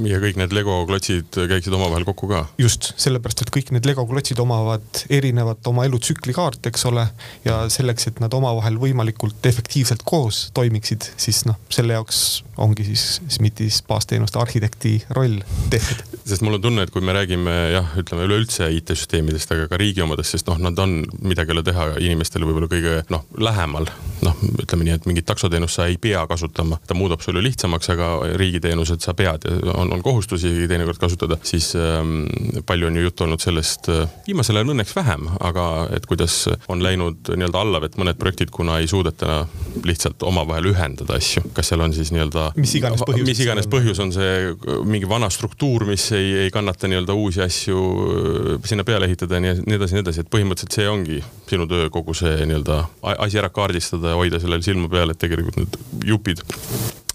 ja 0.00 0.20
kõik 0.22 0.40
need 0.40 0.56
Lego 0.56 0.80
klotsid 0.88 1.36
käiksid 1.36 1.72
omavahel 1.76 2.06
kokku 2.08 2.30
ka? 2.30 2.46
just, 2.58 2.92
sellepärast 3.00 3.44
et 3.44 3.54
kõik 3.54 3.74
need 3.74 3.86
Lego 3.88 4.06
klotsid 4.08 4.40
oma 4.42 4.54
omavad 4.54 5.04
erinevat 5.10 5.66
oma 5.66 5.84
elutsükli 5.88 6.34
kaart, 6.34 6.66
eks 6.70 6.86
ole. 6.90 7.06
ja 7.44 7.64
selleks, 7.72 8.08
et 8.08 8.20
nad 8.22 8.32
omavahel 8.34 8.76
võimalikult 8.80 9.46
efektiivselt 9.46 10.04
koos 10.06 10.48
toimiksid, 10.56 11.10
siis 11.20 11.44
noh, 11.48 11.58
selle 11.72 11.96
jaoks 11.96 12.44
ongi 12.60 12.86
siis 12.86 13.20
SMIT-is 13.28 13.80
baasteenuste 13.88 14.38
arhitekti 14.38 14.94
roll 15.16 15.40
tehtud. 15.70 16.04
sest 16.24 16.44
mul 16.46 16.58
on 16.58 16.64
tunne, 16.64 16.86
et 16.86 16.92
kui 16.94 17.02
me 17.04 17.14
räägime 17.16 17.54
jah, 17.74 17.94
ütleme 18.00 18.28
üleüldse 18.28 18.70
IT-süsteemidest, 18.78 19.52
aga 19.56 19.68
ka 19.70 19.80
riigi 19.80 20.04
omadest, 20.04 20.36
sest 20.36 20.48
noh, 20.50 20.60
nad 20.62 20.78
on 20.78 21.00
midagi 21.22 21.52
ei 21.52 21.58
ole 21.58 21.66
teha 21.66 21.88
inimestele 22.00 22.48
võib-olla 22.48 22.70
kõige 22.70 22.96
noh, 23.12 23.26
lähemal 23.38 23.83
noh, 24.24 24.36
ütleme 24.62 24.86
nii, 24.86 24.96
et 24.98 25.06
mingit 25.08 25.26
taksoteenust 25.28 25.78
sa 25.78 25.86
ei 25.90 25.96
pea 26.00 26.22
kasutama, 26.28 26.78
ta 26.86 26.96
muudab 26.96 27.22
sulle 27.24 27.42
lihtsamaks, 27.44 27.90
aga 27.94 28.10
riigiteenused 28.40 29.04
sa 29.04 29.14
pead 29.16 29.46
ja 29.48 29.74
on, 29.74 29.92
on 29.94 30.02
kohustusi 30.04 30.52
teinekord 30.70 31.00
kasutada, 31.00 31.38
siis 31.46 31.72
ähm, 31.78 32.24
palju 32.66 32.88
on 32.88 32.98
ju 32.98 33.06
juttu 33.06 33.26
olnud 33.26 33.42
sellest 33.42 33.90
äh,, 33.92 34.08
viimasel 34.28 34.60
ajal 34.60 34.74
õnneks 34.74 34.94
vähem, 34.96 35.28
aga 35.44 35.66
et 35.96 36.06
kuidas 36.10 36.44
on 36.72 36.82
läinud 36.84 37.32
nii-öelda 37.34 37.64
allavett 37.64 37.98
mõned 38.00 38.18
projektid, 38.20 38.52
kuna 38.54 38.78
ei 38.82 38.88
suudeta 38.90 39.44
lihtsalt 39.84 40.22
omavahel 40.26 40.70
ühendada 40.72 41.18
asju, 41.18 41.44
kas 41.56 41.72
seal 41.72 41.84
on 41.84 41.96
siis 41.96 42.12
nii-öelda 42.14 42.50
mis 42.58 42.76
iganes 42.80 43.04
põhjus, 43.04 43.28
mis 43.28 43.44
iganes 43.44 43.70
põhjus 43.70 44.02
on 44.04 44.14
see 44.14 44.54
mingi 44.88 45.08
vana 45.10 45.30
struktuur, 45.32 45.86
mis 45.88 46.06
ei, 46.16 46.46
ei 46.46 46.54
kannata 46.54 46.90
nii-öelda 46.90 47.16
uusi 47.18 47.44
asju 47.44 47.84
äh, 47.84 48.52
sinna 48.64 48.86
peale 48.86 49.10
ehitada 49.10 49.40
ja 49.40 49.56
nii 49.58 49.78
edasi, 49.78 49.98
nii 49.98 50.06
edasi, 50.06 50.24
et 50.24 50.32
põhimõtteliselt 50.32 50.80
see 50.80 50.88
ongi 50.90 51.20
sinu 51.50 51.68
töö, 51.70 51.90
kogu 51.92 52.16
see 52.16 52.36
nii-öelda 52.48 52.80
asi 53.14 53.40
ära 53.40 53.50
kaardistada 53.52 53.73
ja 54.10 54.18
hoida 54.18 54.40
sellel 54.42 54.62
silma 54.66 54.90
peal, 54.92 55.12
et 55.12 55.20
tegelikult 55.20 55.58
need 55.60 55.80
jupid 56.10 56.42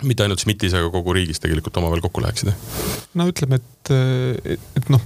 mitte 0.03 0.25
ainult 0.25 0.44
SMIT-is, 0.44 0.75
aga 0.77 0.91
kogu 0.94 1.15
riigis 1.18 1.41
tegelikult 1.44 1.77
omavahel 1.82 2.03
kokku 2.06 2.24
läheksid? 2.24 2.53
no 3.20 3.27
ütleme, 3.29 3.60
et, 3.60 3.94
et, 4.56 4.68
et 4.79 4.91
noh, 4.94 5.01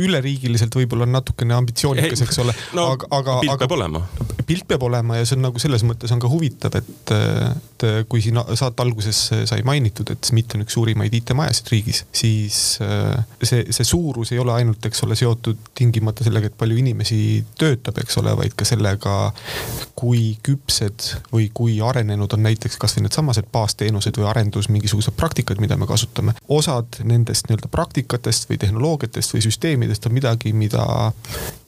üleriigiliselt 0.00 0.74
võib-olla 0.76 1.06
on 1.06 1.14
natukene 1.14 1.54
ambitsioonikas, 1.56 2.22
eks 2.26 2.40
ole 2.42 2.54
no,. 2.76 2.90
aga, 2.94 3.08
aga. 3.16 3.36
pilt 3.42 3.54
aga, 3.54 3.64
peab 3.64 3.74
olema. 3.76 4.02
pilt 4.48 4.66
peab 4.68 4.84
olema 4.86 5.18
ja 5.20 5.26
see 5.28 5.38
on 5.38 5.44
nagu 5.48 5.62
selles 5.62 5.84
mõttes 5.86 6.12
on 6.14 6.22
ka 6.22 6.30
huvitav, 6.30 6.76
et, 6.80 7.12
et 7.14 7.86
kui 8.10 8.22
siin 8.24 8.40
saate 8.58 8.84
alguses 8.84 9.22
sai 9.50 9.64
mainitud, 9.66 10.12
et 10.12 10.30
SMIT 10.30 10.56
on 10.56 10.64
üks 10.66 10.76
suurimaid 10.76 11.14
IT-majasid 11.20 11.72
riigis, 11.72 12.04
siis 12.12 12.60
see, 12.80 13.64
see 13.66 13.88
suurus 13.88 14.32
ei 14.34 14.40
ole 14.42 14.54
ainult, 14.56 14.84
eks 14.86 15.04
ole, 15.06 15.18
seotud 15.18 15.70
tingimata 15.76 16.26
sellega, 16.26 16.50
et 16.50 16.58
palju 16.60 16.78
inimesi 16.80 17.20
töötab, 17.60 18.00
eks 18.02 18.20
ole, 18.22 18.34
vaid 18.38 18.56
ka 18.58 18.68
sellega, 18.68 19.16
kui 19.98 20.34
küpsed 20.46 21.10
või 21.32 21.50
kui 21.54 21.78
arenenud 21.84 22.32
on 22.36 22.44
näiteks 22.46 22.78
kasvõi 22.80 23.06
needsamased 23.06 23.50
baasteenused 23.52 24.16
või 24.20 24.29
arendus, 24.30 24.70
mingisugused 24.72 25.16
praktikad, 25.16 25.60
mida 25.62 25.76
me 25.76 25.88
kasutame. 25.90 26.34
osad 26.48 27.00
nendest 27.04 27.48
nii-öelda 27.48 27.70
praktikatest 27.72 28.48
või 28.50 28.58
tehnoloogiatest 28.62 29.34
või 29.34 29.44
süsteemidest 29.46 30.06
on 30.06 30.16
midagi, 30.16 30.52
mida 30.52 30.84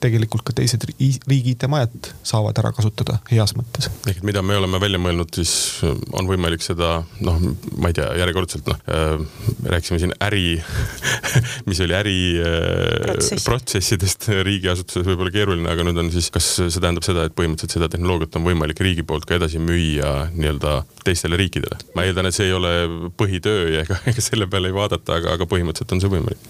tegelikult 0.03 0.45
ka 0.47 0.57
teised 0.57 0.85
riigi 0.89 1.55
IT-majad 1.55 2.13
saavad 2.27 2.59
ära 2.59 2.73
kasutada 2.75 3.19
heas 3.31 3.55
mõttes. 3.59 3.91
ehk 4.09 4.23
mida 4.27 4.43
me 4.43 4.57
oleme 4.57 4.81
välja 4.81 5.01
mõelnud, 5.03 5.31
siis 5.35 5.83
on 6.13 6.29
võimalik 6.29 6.65
seda 6.65 7.03
noh, 7.21 7.41
ma 7.77 7.93
ei 7.93 7.99
tea, 7.99 8.09
järjekordselt 8.23 8.69
noh 8.71 8.81
äh,, 8.89 9.27
rääkisime 9.75 10.01
siin 10.03 10.15
äri 10.23 10.63
mis 11.69 11.81
oli 11.85 11.97
äri 11.97 12.17
äh, 12.43 13.43
protsessidest 13.45 14.29
riigiasutuses 14.43 15.07
võib-olla 15.07 15.33
keeruline, 15.35 15.69
aga 15.71 15.87
nüüd 15.87 16.01
on 16.03 16.11
siis, 16.15 16.31
kas 16.35 16.49
see 16.61 16.81
tähendab 16.83 17.07
seda, 17.07 17.27
et 17.29 17.37
põhimõtteliselt 17.39 17.79
seda 17.79 17.91
tehnoloogiat 17.93 18.39
on 18.39 18.47
võimalik 18.47 18.83
riigi 18.85 19.07
poolt 19.07 19.27
ka 19.29 19.39
edasi 19.39 19.61
müüa 19.63 20.13
nii-öelda 20.35 20.79
teistele 21.07 21.39
riikidele? 21.41 21.79
ma 21.97 22.07
eeldan, 22.07 22.29
et 22.29 22.37
see 22.37 22.49
ei 22.49 22.52
ole 22.57 22.73
põhitöö 23.19 23.67
ja 23.75 23.83
ega, 23.87 23.99
ega 24.11 24.25
selle 24.25 24.47
peale 24.51 24.71
ei 24.71 24.77
vaadata, 24.77 25.19
aga, 25.21 25.37
aga 25.37 25.49
põhimõtteliselt 25.51 25.97
on 25.97 26.03
see 26.03 26.13
võimalik. 26.13 26.47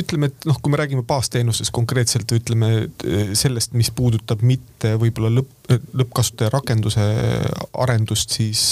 ütleme, 0.00 0.30
et 0.32 0.48
noh, 0.48 0.58
kui 0.62 0.72
me 0.72 0.80
räägime 0.80 1.04
baasteenusest 1.08 1.74
konkreetselt, 1.74 2.32
ütleme 2.34 2.88
sellest, 3.38 3.74
mis 3.78 3.90
puudutab 3.94 4.42
mitte 4.46 4.94
võib-olla 5.00 5.32
lõpp, 5.40 5.54
lõppkasutaja 5.68 6.50
rakenduse 6.52 7.04
arendust, 7.76 8.32
siis 8.38 8.62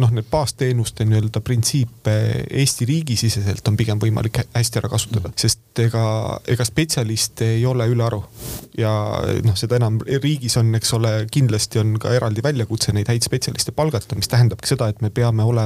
noh, 0.00 0.12
need 0.14 0.28
baasteenuste 0.30 1.04
nii-öelda 1.08 1.42
printsiipe 1.44 2.14
Eesti 2.50 2.86
riigisiseselt 2.88 3.68
on 3.68 3.76
pigem 3.76 4.00
võimalik 4.00 4.40
hästi 4.54 4.80
ära 4.80 4.88
kasutada, 4.92 5.32
sest 5.40 5.82
ega, 5.84 6.04
ega 6.48 6.64
spetsialiste 6.64 7.54
ei 7.58 7.66
ole 7.66 7.86
ülearu. 7.90 8.22
ja 8.78 8.90
noh, 9.44 9.56
seda 9.58 9.76
enam 9.78 10.00
riigis 10.06 10.56
on, 10.60 10.72
eks 10.78 10.92
ole, 10.96 11.12
kindlasti 11.32 11.78
on 11.82 11.94
ka 12.00 12.14
eraldi 12.16 12.42
väljakutse 12.44 12.94
neid 12.96 13.08
häid 13.10 13.26
spetsialiste 13.26 13.74
palgata, 13.76 14.16
mis 14.18 14.30
tähendabki 14.30 14.70
seda, 14.70 14.88
et 14.88 15.02
me 15.04 15.10
peame 15.14 15.44
olema 15.44 15.63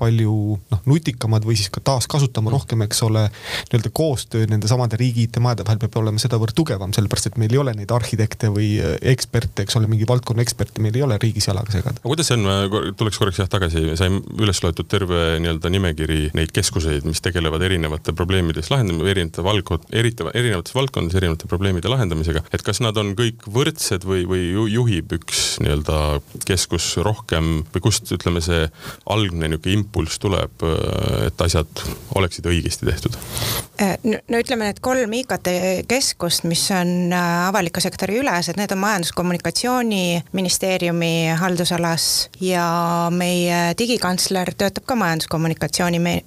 palju 0.00 0.34
noh, 0.60 0.82
nutikamad 0.88 1.46
või 1.46 1.58
siis 1.58 1.70
ka 1.72 1.82
taaskasutama 1.84 2.52
rohkem, 2.54 2.84
eks 2.86 3.02
ole, 3.06 3.26
nii-öelda 3.70 3.92
koostöö 3.94 4.48
nende 4.50 4.70
samade 4.70 4.98
riigi 5.00 5.26
IT-majade 5.28 5.66
vahel 5.66 5.80
peab 5.82 5.98
olema 6.02 6.22
sedavõrd 6.22 6.56
tugevam, 6.56 6.94
sellepärast 6.96 7.30
et 7.30 7.40
meil 7.40 7.54
ei 7.54 7.62
ole 7.62 7.74
neid 7.78 7.92
arhitekte 7.94 8.52
või 8.54 8.72
eksperte, 9.12 9.64
eks 9.66 9.78
ole, 9.80 9.90
mingi 9.90 10.08
valdkonna 10.08 10.44
eksperte 10.44 10.82
meil 10.84 10.96
ei 10.98 11.04
ole 11.06 11.18
riigis 11.22 11.50
jalaga 11.50 11.74
segada. 11.74 11.98
aga 12.00 12.12
kuidas 12.12 12.30
see 12.30 12.38
on, 12.38 12.94
tuleks 12.98 13.20
korraks 13.20 13.40
jah 13.42 13.50
tagasi, 13.50 13.84
sai 14.00 14.10
üles 14.14 14.62
loetud 14.64 14.88
terve 14.90 15.38
nii-öelda 15.42 15.72
nimekiri 15.72 16.30
neid 16.36 16.54
keskuseid, 16.54 17.06
mis 17.08 17.22
tegelevad 17.24 17.62
erinevate 17.66 18.14
probleemidest 18.16 18.72
lahendamisega, 18.72 19.14
erinevate 19.14 19.44
valdkond, 19.46 19.88
eriti 19.96 20.26
erinevates 20.34 20.74
valdkondades 20.76 21.18
erinevate 21.20 21.48
probleemide 21.50 21.90
lahendamisega, 21.90 22.42
et 22.54 22.64
kas 22.66 22.82
nad 22.84 22.96
on 23.00 23.14
kõik 23.18 23.46
võrdsed 23.50 24.04
või, 24.08 24.24
või 24.28 24.50
juhib 24.72 25.14
üks 25.16 25.58
nii-öelda 25.62 26.20
keskus 26.48 26.92
rohkem 27.04 27.62
või 27.74 27.84
kust 27.84 28.10
ütleme, 28.14 28.42
see 28.44 28.66
algne 29.10 29.39
niisugune 29.48 29.78
impulss 29.78 30.20
tuleb, 30.20 30.64
et 31.26 31.44
asjad 31.46 31.84
oleksid 32.18 32.46
õigesti 32.50 32.88
tehtud? 32.88 33.16
Äh, 33.80 33.96
no 34.04 34.36
ütleme, 34.36 34.66
need 34.68 34.76
kolm 34.84 35.14
IKT 35.16 35.48
keskust, 35.88 36.44
mis 36.44 36.66
on 36.76 37.08
äh, 37.16 37.48
avaliku 37.48 37.80
sektori 37.80 38.18
ülesed, 38.20 38.60
need 38.60 38.68
on 38.74 38.80
Majandus-Kommunikatsiooniministeeriumi 38.82 41.32
haldusalas 41.40 42.28
ja 42.44 43.08
meie 43.14 43.72
digikantsler 43.80 44.52
töötab 44.52 44.84
ka 44.84 44.92
Majandus-Kommunikatsiooni 45.00 46.00
äh, 46.04 46.20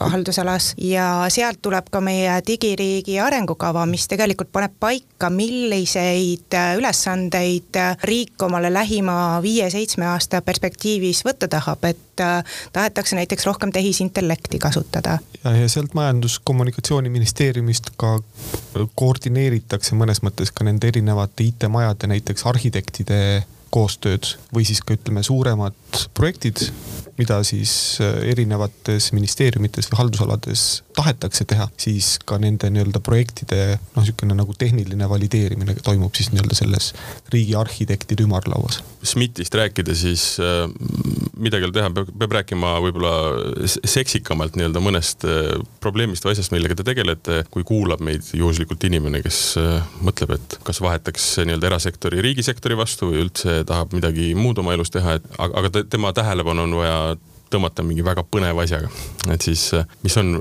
haldusalas. 0.00 0.72
Ja 0.80 1.28
sealt 1.28 1.60
tuleb 1.60 1.92
ka 1.92 2.00
meie 2.00 2.40
digiriigi 2.46 3.18
arengukava, 3.20 3.84
mis 3.90 4.08
tegelikult 4.08 4.48
paneb 4.54 4.72
paika, 4.80 5.28
milliseid 5.28 6.48
ülesandeid 6.78 7.76
riik 8.08 8.42
omale 8.48 8.72
lähima 8.72 9.42
viie-seitsme 9.44 10.08
aasta 10.14 10.40
perspektiivis 10.40 11.20
võtta 11.28 11.52
tahab, 11.52 11.84
et 11.84 12.13
tahetakse 12.72 13.16
näiteks 13.16 13.46
rohkem 13.46 13.72
tehisintellekti 13.72 14.58
kasutada. 14.58 15.18
ja, 15.44 15.68
sealt 15.68 15.94
Majandus-Kommunikatsiooniministeeriumist 15.94 17.90
ka 17.96 18.18
koordineeritakse 18.94 19.96
mõnes 19.98 20.22
mõttes 20.22 20.52
ka 20.54 20.64
nende 20.64 20.88
erinevate 20.88 21.44
IT-majade 21.44 22.10
näiteks 22.10 22.46
arhitektide 22.46 23.44
koostööd 23.74 24.36
või 24.54 24.66
siis 24.66 24.82
ka 24.86 24.94
ütleme, 24.94 25.22
suuremad 25.26 25.74
projektid, 26.14 26.68
mida 27.18 27.38
siis 27.46 27.98
äh, 28.02 28.16
erinevates 28.32 29.12
ministeeriumites 29.14 29.90
või 29.90 30.00
haldusalades 30.02 30.64
tahetakse 30.94 31.46
teha, 31.50 31.68
siis 31.80 32.16
ka 32.26 32.38
nende 32.42 32.70
nii-öelda 32.72 33.00
projektide 33.04 33.60
noh, 33.76 34.02
niisugune 34.02 34.36
nagu 34.38 34.54
tehniline 34.58 35.08
valideerimine 35.10 35.76
toimub 35.86 36.14
siis 36.16 36.32
nii-öelda 36.32 36.58
selles 36.58 36.90
riigi 37.32 37.54
arhitektide 37.58 38.26
ümarlauas. 38.26 38.80
SMIT-ist 39.04 39.54
rääkida, 39.54 39.94
siis 39.98 40.26
äh, 40.42 40.66
midagi 41.38 41.70
teha, 41.74 41.92
peab, 41.94 42.10
peab 42.18 42.36
rääkima 42.40 42.74
võib-olla 42.84 43.14
seksikamalt 43.68 44.58
nii-öelda 44.58 44.82
mõnest 44.82 45.26
äh, 45.28 45.54
probleemist 45.84 46.26
või 46.26 46.34
asjast, 46.34 46.54
millega 46.54 46.78
te 46.78 46.86
tegelete, 46.86 47.42
kui 47.54 47.66
kuulab 47.66 48.02
meid 48.04 48.26
juhuslikult 48.34 48.82
inimene, 48.90 49.22
kes 49.24 49.40
mõtleb, 50.04 50.34
et 50.38 50.58
kas 50.66 50.82
vahetaks 50.82 51.30
nii-öelda 51.44 51.70
erasektori 51.70 52.22
riigisektori 52.24 52.78
vastu 52.78 53.12
või 53.12 53.22
üldse 53.26 53.60
tahab 53.68 53.94
midagi 53.94 54.32
muud 54.38 54.58
oma 54.62 54.74
elus 54.74 54.90
teha, 54.94 55.18
et 55.18 55.26
aga, 55.38 55.62
aga 55.62 55.84
tema 55.90 56.10
tähelepanu 56.16 56.66
on 56.66 56.78
vaja 56.80 57.03
tõmmata 57.54 57.86
mingi 57.86 58.04
väga 58.06 58.24
põneva 58.26 58.64
asjaga. 58.66 58.90
et 59.32 59.42
siis, 59.42 59.70
mis 60.02 60.16
on 60.20 60.34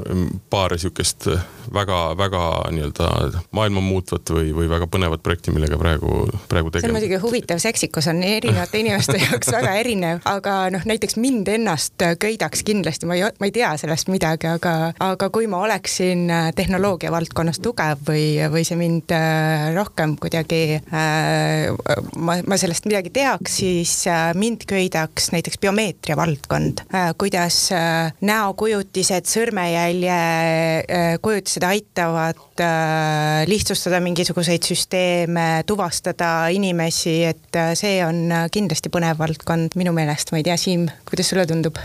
paar 0.49 0.75
sihukest 0.79 1.29
väga-väga 1.73 2.43
nii-öelda 2.73 3.09
maailma 3.55 3.81
muutvat 3.81 4.29
või, 4.35 4.51
või 4.55 4.69
väga 4.69 4.87
põnevat 4.91 5.23
projekti, 5.23 5.53
millega 5.55 5.77
praegu, 5.79 6.25
praegu 6.49 6.71
tegeleda. 6.71 6.87
see 6.87 6.91
on 6.91 6.97
muidugi 6.97 7.21
huvitav, 7.23 7.61
seksikus 7.63 8.09
on 8.11 8.23
erinevate 8.23 8.81
inimeste 8.81 9.17
jaoks 9.21 9.51
väga 9.53 9.75
erinev, 9.79 10.21
aga 10.29 10.57
noh, 10.73 10.83
näiteks 10.89 11.17
mind 11.21 11.49
ennast 11.53 12.03
köidaks 12.19 12.63
kindlasti, 12.67 13.07
ma 13.09 13.17
ei, 13.17 13.25
ma 13.39 13.49
ei 13.49 13.55
tea 13.55 13.71
sellest 13.79 14.11
midagi, 14.11 14.49
aga, 14.51 14.75
aga 15.03 15.29
kui 15.33 15.47
ma 15.51 15.63
oleksin 15.65 16.27
tehnoloogia 16.55 17.11
valdkonnas 17.13 17.61
tugev 17.63 18.03
või, 18.07 18.25
või 18.51 18.65
see 18.67 18.79
mind 18.79 19.13
äh, 19.15 19.69
rohkem 19.77 20.17
kuidagi 20.21 20.61
äh,, 20.79 21.69
ma, 22.17 22.39
ma 22.47 22.59
sellest 22.59 22.87
midagi 22.89 23.13
teaks, 23.13 23.59
siis 23.63 23.95
äh, 24.11 24.31
mind 24.37 24.67
köidaks 24.69 25.31
näiteks 25.35 25.61
biomeetria 25.63 26.17
valdkond 26.19 26.85
äh,, 26.89 27.02
kuidas 27.17 27.57
äh, 27.75 28.13
näokujutised, 28.21 29.27
sõrmejälje 29.29 30.15
äh, 30.15 31.11
kujutised 31.23 31.65
aitavad 31.67 32.63
äh, 32.63 33.43
lihtsustada 33.49 33.99
mingisuguseid 34.03 34.65
süsteeme, 34.67 35.63
tuvastada 35.69 36.47
inimesi, 36.53 37.21
et 37.29 37.61
see 37.79 37.99
on 38.05 38.25
kindlasti 38.53 38.91
põnev 38.93 39.21
valdkond 39.21 39.77
minu 39.79 39.93
meelest, 39.95 40.33
ma 40.33 40.41
ei 40.41 40.47
tea, 40.47 40.57
Siim, 40.59 40.89
kuidas 41.09 41.33
sulle 41.33 41.47
tundub? 41.49 41.79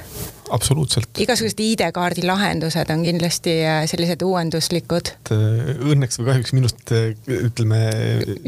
absoluutselt. 0.48 1.18
igasugused 1.20 1.58
ID-kaardi 1.60 2.22
lahendused 2.24 2.88
on 2.94 3.02
kindlasti 3.04 3.58
sellised 3.90 4.22
uuenduslikud. 4.24 5.10
Õnneks 5.28 6.16
või 6.22 6.30
kahjuks 6.30 6.54
minust 6.56 6.94
ütleme. 6.94 7.82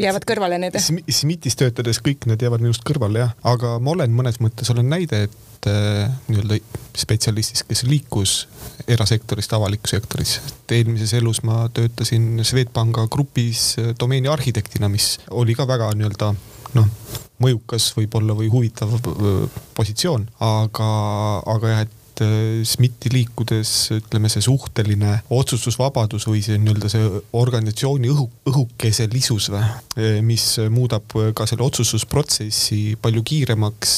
jäävad 0.00 0.24
kõrvale 0.30 0.56
need? 0.62 0.80
SMIT-is 0.80 1.60
töötades 1.60 2.00
kõik 2.00 2.24
need 2.30 2.40
jäävad 2.40 2.64
minust 2.64 2.86
kõrvale 2.88 3.26
jah, 3.26 3.36
aga 3.44 3.76
ma 3.84 3.92
olen 3.92 4.16
mõnes 4.16 4.40
mõttes 4.40 4.72
olen 4.72 4.88
näide, 4.88 5.26
et 5.28 5.49
Äh, 5.66 6.08
nii-öelda 6.28 6.56
spetsialistist, 6.96 7.66
kes 7.68 7.82
liikus 7.84 8.30
erasektorist 8.88 9.52
avalikku 9.52 9.90
sektorisse. 9.92 10.40
et 10.46 10.72
eelmises 10.72 11.12
elus 11.18 11.42
ma 11.44 11.66
töötasin 11.68 12.40
Swedbanka 12.42 13.04
grupis 13.12 13.74
äh, 13.78 13.90
domeeni 14.00 14.28
arhitektina, 14.32 14.88
mis 14.88 15.18
oli 15.30 15.54
ka 15.54 15.66
väga 15.68 15.90
nii-öelda 16.00 16.30
noh, 16.78 16.88
mõjukas 17.44 17.90
võib-olla 17.98 18.38
või 18.38 18.48
huvitav 18.48 18.94
positsioon, 19.76 20.24
aga, 20.40 20.88
aga 21.44 21.74
jah, 21.74 21.84
et 21.84 21.99
SMIT-i 22.20 23.12
liikudes 23.14 23.72
ütleme, 23.96 24.30
see 24.32 24.44
suhteline 24.44 25.20
otsustusvabadus 25.34 26.26
või 26.28 26.42
see 26.44 26.58
nii-öelda 26.60 26.90
see 26.92 27.06
organisatsiooni 27.40 28.10
õhu, 28.12 28.26
õhukeselisus 28.50 29.50
või, 29.54 29.64
mis 30.26 30.52
muudab 30.72 31.16
ka 31.36 31.48
selle 31.48 31.66
otsustusprotsessi 31.66 32.98
palju 33.00 33.24
kiiremaks 33.26 33.96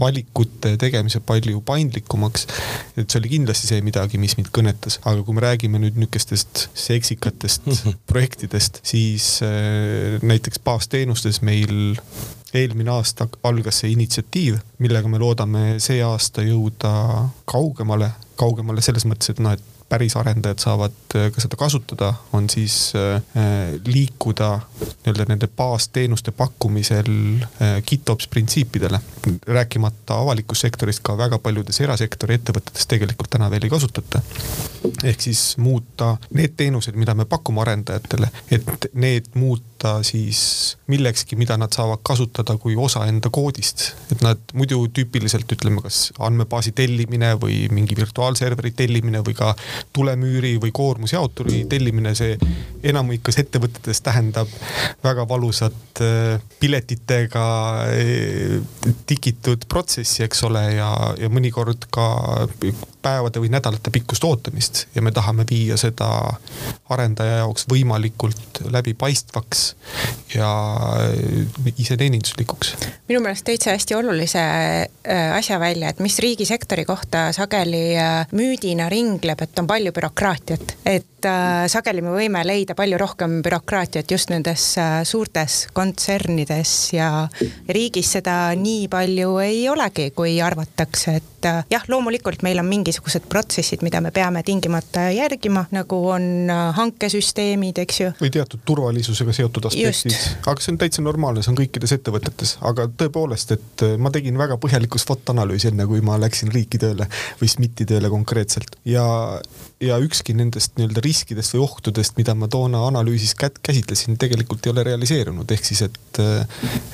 valikute 0.00 0.76
tegemise 0.80 1.20
palju 1.20 1.60
paindlikumaks. 1.66 2.46
et 2.96 3.10
see 3.10 3.20
oli 3.20 3.32
kindlasti 3.36 3.70
see 3.70 3.82
midagi, 3.84 4.18
mis 4.18 4.36
mind 4.38 4.50
kõnetas, 4.54 4.98
aga 5.04 5.22
kui 5.24 5.36
me 5.36 5.44
räägime 5.44 5.80
nüüd 5.82 5.98
niisugustest 6.00 6.68
seksikatest 6.86 7.68
projektidest, 8.10 8.80
siis 8.86 9.42
äh, 9.44 10.16
näiteks 10.22 10.62
baasteenustes 10.64 11.42
meil 11.44 11.98
eelmine 12.54 12.90
aasta 12.90 13.28
algas 13.42 13.82
see 13.82 13.92
initsiatiiv, 13.94 14.58
millega 14.78 15.08
me 15.08 15.18
loodame 15.22 15.64
see 15.82 16.02
aasta 16.04 16.44
jõuda 16.46 16.92
kaugemale, 17.48 18.10
kaugemale 18.36 18.84
selles 18.84 19.06
mõttes, 19.08 19.34
et 19.34 19.42
noh, 19.42 19.56
et 19.56 19.72
päris 19.88 20.16
arendajad 20.16 20.58
saavad 20.58 21.14
äh, 21.14 21.28
ka 21.32 21.40
seda 21.40 21.56
kasutada, 21.56 22.12
on 22.32 22.50
siis 22.50 22.92
äh, 22.96 23.22
liikuda 23.86 24.48
nii-öelda 24.80 25.26
nende 25.28 25.48
baasteenuste 25.56 26.32
pakkumisel 26.32 27.10
äh, 27.42 27.82
GitOps 27.86 28.28
printsiipidele. 28.28 29.00
rääkimata 29.46 30.18
avalikust 30.18 30.60
sektorist, 30.60 31.00
ka 31.02 31.18
väga 31.18 31.38
paljudes 31.38 31.80
erasektori 31.80 32.34
ettevõtetes 32.34 32.86
tegelikult 32.86 33.30
täna 33.30 33.50
veel 33.50 33.64
ei 33.64 33.70
kasutata. 33.70 34.22
ehk 35.04 35.20
siis 35.20 35.56
muuta 35.58 36.16
need 36.30 36.54
teenused, 36.56 36.94
mida 36.94 37.14
me 37.14 37.24
pakume 37.24 37.60
arendajatele, 37.60 38.30
et 38.50 38.90
need 38.94 39.30
muuta 39.34 39.75
siis 40.06 40.76
millekski, 40.90 41.36
mida 41.36 41.56
nad 41.60 41.74
saavad 41.74 42.00
kasutada 42.06 42.56
kui 42.60 42.76
osa 42.76 43.04
enda 43.06 43.30
koodist. 43.30 43.92
et 44.12 44.22
nad 44.22 44.40
muidu 44.54 44.86
tüüpiliselt 44.88 45.52
ütleme, 45.52 45.82
kas 45.82 46.12
andmebaasi 46.18 46.72
tellimine 46.72 47.34
või 47.40 47.66
mingi 47.72 47.96
virtuaalserveri 47.96 48.72
tellimine 48.76 49.22
või 49.26 49.34
ka 49.36 49.54
tulemüüri 49.92 50.56
või 50.62 50.72
koormusjaoturi 50.72 51.64
tellimine, 51.70 52.14
see 52.14 52.38
enamikus 52.86 53.38
ettevõtetes 53.42 54.00
tähendab 54.06 54.50
väga 55.04 55.26
valusat 55.28 56.02
äh, 56.04 56.40
piletitega 56.60 57.46
äh, 57.90 58.60
tikitud 59.06 59.66
protsessi, 59.68 60.22
eks 60.26 60.44
ole, 60.48 60.64
ja, 60.78 60.90
ja 61.20 61.32
mõnikord 61.32 61.88
ka 61.90 62.08
päevade 63.06 63.42
või 63.42 63.50
nädalate 63.54 63.92
pikkust 63.94 64.24
ootamist 64.26 64.84
ja 64.94 65.02
me 65.04 65.12
tahame 65.14 65.46
viia 65.50 65.78
seda 65.80 66.08
arendaja 66.92 67.40
jaoks 67.42 67.66
võimalikult 67.70 68.62
läbipaistvaks 68.72 69.64
ja 70.34 70.50
iseteeninduslikuks. 71.76 72.74
minu 73.08 73.22
meelest 73.24 73.46
tõid 73.46 73.62
sa 73.62 73.74
hästi 73.76 73.98
olulise 73.98 74.42
äh, 74.42 75.36
asja 75.36 75.60
välja, 75.62 75.90
et 75.92 76.02
mis 76.04 76.18
riigisektori 76.22 76.84
kohta 76.88 77.28
sageli 77.36 77.84
müüdina 78.36 78.88
ringleb, 78.92 79.42
et 79.42 79.58
on 79.62 79.68
palju 79.70 79.92
bürokraatiat, 79.94 80.76
et 80.86 81.28
äh, 81.28 81.66
sageli 81.70 82.02
me 82.04 82.14
võime 82.14 82.42
leida 82.46 82.74
palju 82.78 82.98
rohkem 83.00 83.40
bürokraatiat 83.46 84.10
just 84.10 84.32
nendes 84.34 84.72
äh, 84.82 84.98
suurtes 85.06 85.66
kontsernides 85.76 86.74
ja 86.96 87.10
riigis 87.68 88.16
seda 88.18 88.36
nii 88.58 88.88
palju 88.92 89.38
ei 89.44 89.64
olegi, 89.70 90.10
kui 90.16 90.38
arvatakse, 90.42 91.18
et 91.20 91.32
äh, 91.46 91.62
jah, 91.70 91.84
loomulikult 91.88 92.42
meil 92.46 92.60
on 92.62 92.68
mingisugused 92.68 93.28
protsessid, 93.30 93.84
mida 93.86 94.00
me 94.04 94.12
peame 94.14 94.42
tingimata 94.46 95.08
järgima, 95.14 95.66
nagu 95.74 96.00
on 96.12 96.50
äh, 96.52 96.62
hankesüsteemid, 96.76 97.80
eks 97.84 98.00
ju. 98.00 98.10
või 98.20 98.32
teatud 98.34 98.64
turvalisusega 98.68 99.36
seotud 99.36 99.70
aspektid, 99.70 100.16
aga 100.46 100.64
see 100.64 100.74
on 100.74 100.80
täitsa 100.82 101.04
normaalne, 101.06 101.44
see 101.44 101.54
on 101.54 101.60
kõikides 101.60 101.96
ettevõtetes, 101.98 102.56
aga 102.66 102.88
tõepoolest, 103.04 103.56
et 103.56 103.86
äh, 103.86 103.96
ma 104.00 104.12
tegin 104.14 104.38
väga 104.38 104.58
põhjaliku 104.62 105.00
SWOT 105.02 105.34
analüüsi 105.34 105.70
enne, 105.72 105.88
kui 105.90 106.02
ma 106.04 106.18
läksin 106.20 106.52
riiki 106.54 106.80
tööle 106.82 107.08
või 107.40 107.52
SMIT-i 107.52 107.88
tööle 107.88 108.12
konkreetselt. 108.12 108.78
Ja 108.88 109.06
ja 109.80 109.98
ükski 110.00 110.32
nendest 110.36 110.78
nii-öelda 110.78 111.02
riskidest 111.04 111.52
või 111.54 111.62
ohtudest, 111.66 112.14
mida 112.16 112.34
ma 112.34 112.48
toona 112.48 112.80
analüüsis 112.86 113.34
käsitlesin, 113.36 114.16
tegelikult 114.20 114.64
ei 114.66 114.72
ole 114.72 114.84
realiseerunud, 114.88 115.50
ehk 115.52 115.68
siis, 115.68 115.82
et, 115.84 116.20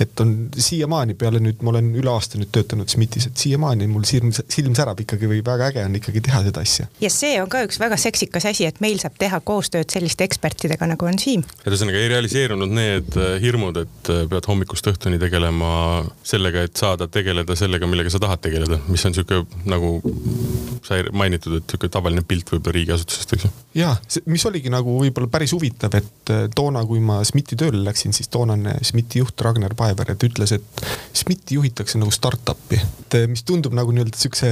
et 0.03 0.23
on 0.23 0.33
siiamaani 0.57 1.15
peale 1.19 1.39
nüüd, 1.43 1.63
ma 1.63 1.71
olen 1.71 1.93
üle 1.99 2.11
aasta 2.11 2.41
nüüd 2.41 2.51
töötanud 2.55 2.91
SMIT-is, 2.91 3.29
et 3.31 3.45
siiamaani 3.45 3.87
mul 3.91 4.07
silm, 4.09 4.33
silm 4.53 4.75
särab 4.79 5.01
ikkagi 5.03 5.29
või 5.31 5.41
väga 5.45 5.71
äge 5.71 5.85
on 5.87 5.97
ikkagi 5.99 6.23
teha 6.25 6.43
seda 6.47 6.63
asja. 6.65 6.87
ja 7.01 7.11
see 7.13 7.37
on 7.43 7.51
ka 7.53 7.63
üks 7.67 7.79
väga 7.83 7.99
seksikas 8.01 8.47
asi, 8.51 8.67
et 8.69 8.81
meil 8.85 9.01
saab 9.03 9.17
teha 9.21 9.41
koostööd 9.45 9.93
selliste 9.93 10.27
ekspertidega, 10.27 10.89
nagu 10.91 11.09
on 11.09 11.19
Siim. 11.23 11.45
ühesõnaga 11.67 12.01
ei 12.01 12.11
realiseerunud 12.13 12.73
need 12.73 13.17
äh, 13.19 13.37
hirmud, 13.43 13.83
et 13.85 14.13
äh, 14.13 14.25
pead 14.31 14.49
hommikust 14.51 14.89
õhtuni 14.93 15.21
tegelema 15.23 15.73
sellega, 16.27 16.67
et 16.67 16.77
saada 16.79 17.09
tegeleda 17.13 17.57
sellega, 17.59 17.89
millega 17.91 18.13
sa 18.13 18.21
tahad 18.23 18.43
tegeleda, 18.45 18.81
mis 18.89 19.05
on 19.09 19.17
sihuke 19.17 19.43
nagu 19.69 19.95
sai 20.87 21.05
mainitud, 21.13 21.59
et 21.61 21.71
sihuke 21.71 21.91
tavaline 21.93 22.25
pilt 22.27 22.51
võib-olla 22.53 22.77
riigiasutusest, 22.79 23.37
eks 23.37 23.47
ju. 23.47 23.53
ja, 23.79 23.95
mis 24.31 24.47
oligi 24.49 24.73
nagu 24.73 24.97
võib-olla 25.01 25.31
päris 25.33 25.55
huvitav, 25.57 25.95
et 25.99 26.35
äh, 26.35 26.45
toona, 26.55 26.85
kui 26.89 27.03
ma 27.05 27.21
SMIT-i 27.27 27.59
tööle 27.61 27.83
läksin, 27.87 28.17
siis 28.17 28.31
toonane 28.33 28.79
SMIT-i 28.83 29.23
juht 29.23 29.47
Ragnar 29.47 29.77
Paevered 29.79 30.27
ütles, 30.29 30.57
et 30.57 30.87
SMIT-i 31.13 31.59
juhitakse 31.59 32.01
nagu 32.01 32.13
startup'i. 32.15 32.81
et 33.03 33.19
mis 33.31 33.45
tundub 33.47 33.75
nagu 33.77 33.93
nii-öelda 33.95 34.19
siukse, 34.27 34.51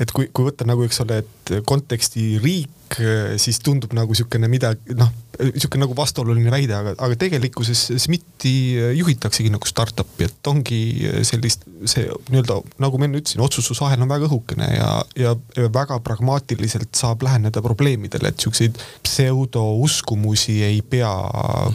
et 0.00 0.12
kui, 0.16 0.28
kui 0.32 0.48
võtta 0.48 0.66
nagu, 0.68 0.84
eks 0.86 1.02
ole, 1.04 1.22
et 1.24 1.56
konteksti 1.66 2.32
riik 2.42 2.76
siis 3.38 3.60
tundub 3.62 3.92
nagu 3.94 4.10
niisugune 4.10 4.48
midagi, 4.50 4.94
noh, 4.98 5.10
niisugune 5.40 5.84
nagu 5.84 5.94
vastuoluline 5.96 6.50
väide, 6.52 6.74
aga, 6.74 6.94
aga 6.98 7.16
tegelikkuses 7.20 7.84
SMIT-i 7.96 8.52
juhitaksegi 8.98 9.52
nagu 9.52 9.68
startup'i, 9.68 10.26
et 10.26 10.50
ongi 10.50 10.80
sellist, 11.26 11.64
see 11.88 12.08
nii-öelda 12.32 12.58
nagu 12.82 13.00
ma 13.00 13.06
enne 13.06 13.20
ütlesin, 13.22 13.42
otsustusahel 13.44 14.02
on 14.02 14.10
väga 14.10 14.26
õhukene 14.28 14.70
ja, 14.74 14.88
ja, 15.18 15.34
ja 15.56 15.72
väga 15.72 16.00
pragmaatiliselt 16.04 16.90
saab 16.98 17.22
läheneda 17.26 17.62
probleemidele, 17.64 18.32
et 18.32 18.42
siukseid 18.42 18.80
pseudouskumusi 19.06 20.60
ei 20.66 20.82
pea 20.82 21.12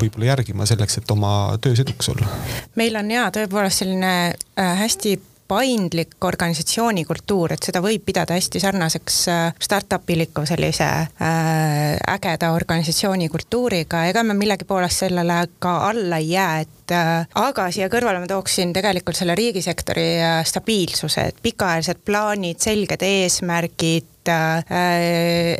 võib-olla 0.01 0.33
järgima 0.33 0.67
selleks, 0.69 0.99
et 0.99 1.15
oma 1.15 1.31
töös 1.63 1.81
edukas 1.85 2.11
olla. 2.13 2.27
meil 2.75 2.99
on 2.99 3.15
jaa, 3.15 3.31
tõepoolest 3.39 3.85
selline 3.85 4.11
äh, 4.35 4.75
hästi 4.83 5.15
paindlik 5.47 6.15
organisatsioonikultuur, 6.25 7.53
et 7.53 7.67
seda 7.67 7.81
võib 7.83 8.05
pidada 8.05 8.37
hästi 8.37 8.61
sarnaseks 8.61 9.19
äh, 9.29 9.43
startup 9.61 10.09
iliku 10.09 10.45
sellise 10.49 10.85
äh, 10.85 11.97
ägeda 12.15 12.51
organisatsioonikultuuriga, 12.55 14.05
ega 14.09 14.23
me 14.23 14.37
millegipoolest 14.37 15.05
sellele 15.05 15.43
ka 15.59 15.77
alla 15.89 16.21
ei 16.21 16.31
jää, 16.33 16.59
et 16.65 16.84
äh, 16.93 17.27
aga 17.39 17.69
siia 17.73 17.89
kõrvale 17.91 18.21
ma 18.21 18.29
tooksin 18.29 18.73
tegelikult 18.75 19.17
selle 19.17 19.35
riigisektori 19.37 20.07
äh, 20.19 20.41
stabiilsuse, 20.47 21.29
et 21.31 21.41
pikaajalised 21.43 22.03
plaanid, 22.05 22.61
selged 22.63 23.05
eesmärgid, 23.05 24.29
äh, 24.29 24.75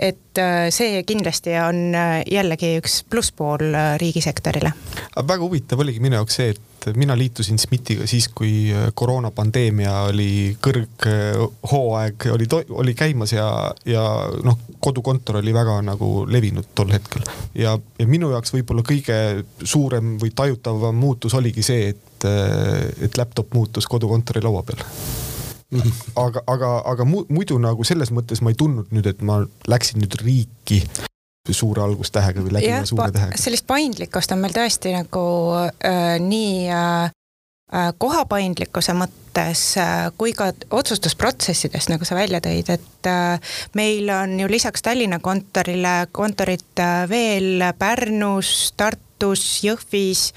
et 0.10 0.22
see 0.76 1.02
kindlasti 1.08 1.54
on 1.64 1.96
jällegi 2.28 2.74
üks 2.82 3.04
plusspool 3.10 3.70
riigisektorile. 4.02 4.74
väga 5.16 5.42
huvitav 5.44 5.80
oligi 5.80 6.02
minu 6.04 6.20
jaoks 6.20 6.42
see, 6.42 6.50
et 6.56 6.64
et 6.90 6.98
mina 6.98 7.16
liitusin 7.18 7.60
SMIT-iga 7.60 8.08
siis, 8.10 8.28
kui 8.36 8.70
koroonapandeemia 8.94 9.94
oli 10.12 10.58
kõrghooaeg 10.62 12.28
oli, 12.34 12.48
oli 12.70 12.94
käimas 12.98 13.34
ja, 13.34 13.48
ja 13.86 14.04
noh, 14.44 14.60
kodukontor 14.80 15.40
oli 15.42 15.54
väga 15.54 15.80
nagu 15.86 16.10
levinud 16.30 16.70
tol 16.76 16.94
hetkel. 16.94 17.26
ja, 17.56 17.78
ja 18.00 18.08
minu 18.08 18.32
jaoks 18.34 18.54
võib-olla 18.54 18.86
kõige 18.86 19.18
suurem 19.64 20.16
või 20.22 20.34
tajutavam 20.36 20.96
muutus 20.96 21.15
oligi 21.38 21.64
see, 21.64 21.94
et, 21.94 22.28
äh, 22.28 23.06
et 23.08 23.18
laptop 23.18 23.54
muutus 23.54 23.88
kodukontori 23.88 24.44
laua 24.44 24.64
peal 24.68 24.84
aga, 26.16 26.44
aga, 26.48 26.70
aga 26.86 27.08
muidu 27.08 27.58
nagu 27.62 27.84
selles 27.88 28.12
mõttes 28.14 28.42
ma 28.44 28.54
ei 28.54 28.60
tundnud 28.60 28.94
nüüd, 28.96 29.08
et 29.10 29.22
ma 29.26 29.42
läksin 29.72 30.02
nüüd 30.04 30.18
riiki 30.22 30.84
suure 31.54 31.84
algustähega 31.86 32.42
või 32.42 32.56
läbiva 32.56 32.86
suure 32.90 33.12
tähega. 33.14 33.38
sellist 33.38 33.68
paindlikkust 33.70 34.34
on 34.34 34.42
meil 34.42 34.56
tõesti 34.56 34.96
nagu 34.96 35.26
äh, 35.86 36.16
nii 36.22 36.70
äh, 36.74 37.12
äh, 37.74 37.92
kohapaindlikkuse 38.02 38.96
mõttes 38.98 39.66
äh, 39.82 40.08
kui 40.18 40.34
ka 40.38 40.52
otsustusprotsessides, 40.74 41.90
nagu 41.92 42.08
sa 42.08 42.18
välja 42.18 42.42
tõid, 42.42 42.72
et 42.74 43.12
meil 43.78 44.10
on 44.10 44.40
ju 44.40 44.50
lisaks 44.50 44.82
Tallinna 44.86 45.20
kontorile 45.22 46.08
kontorid 46.12 46.82
äh, 46.82 47.04
veel 47.10 47.68
Pärnus, 47.78 48.74
Tartus, 48.78 49.05
Jõhvis, 49.64 50.30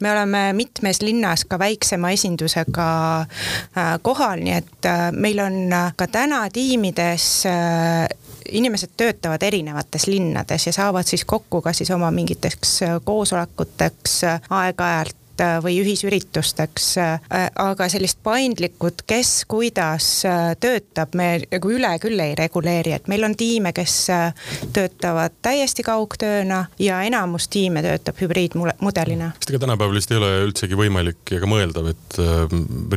me 0.00 0.12
oleme 0.12 0.52
mitmes 0.56 1.02
linnas 1.02 1.44
ka 1.44 1.58
väiksema 1.58 2.12
esindusega 2.14 2.88
äh, 3.20 3.92
kohal, 4.02 4.42
nii 4.44 4.56
et 4.56 4.88
äh, 4.88 5.08
meil 5.12 5.42
on 5.44 5.60
ka 5.96 6.06
täna 6.06 6.44
tiimides 6.52 7.44
inimesed 8.50 8.90
töötavad 8.96 9.42
erinevates 9.42 10.06
linnades 10.06 10.66
ja 10.66 10.72
saavad 10.72 11.06
siis 11.06 11.24
kokku 11.24 11.62
ka 11.62 11.72
siis 11.72 11.90
oma 11.90 12.10
mingiteks 12.10 12.82
äh, 12.82 13.00
koosolekuteks 13.04 14.24
äh, 14.24 14.40
aeg-ajalt. 14.50 15.14
äh, 15.14 15.19
või 15.62 15.78
ühisüritusteks. 15.82 16.88
aga 17.30 17.88
sellist 17.88 18.18
paindlikud, 18.22 19.04
kes 19.06 19.44
kuidas 19.48 20.08
töötab, 20.60 21.14
me 21.14 21.28
nagu 21.50 21.72
üle 21.72 21.92
küll 22.02 22.20
ei 22.20 22.34
reguleeri, 22.38 22.94
et 22.96 23.08
meil 23.08 23.24
on 23.24 23.36
tiime, 23.38 23.72
kes 23.76 23.94
töötavad 24.74 25.36
täiesti 25.42 25.84
kaugtööna 25.86 26.64
ja 26.78 27.00
enamus 27.06 27.48
tiime 27.48 27.82
töötab 27.84 28.20
hübriidmudelina. 28.20 29.32
sest 29.38 29.50
ega 29.50 29.62
tänapäeval 29.66 29.96
vist 29.96 30.12
ei 30.12 30.20
ole 30.20 30.30
üldsegi 30.46 30.78
võimalik 30.78 31.34
ega 31.36 31.48
mõeldav, 31.50 31.90
et 31.92 32.20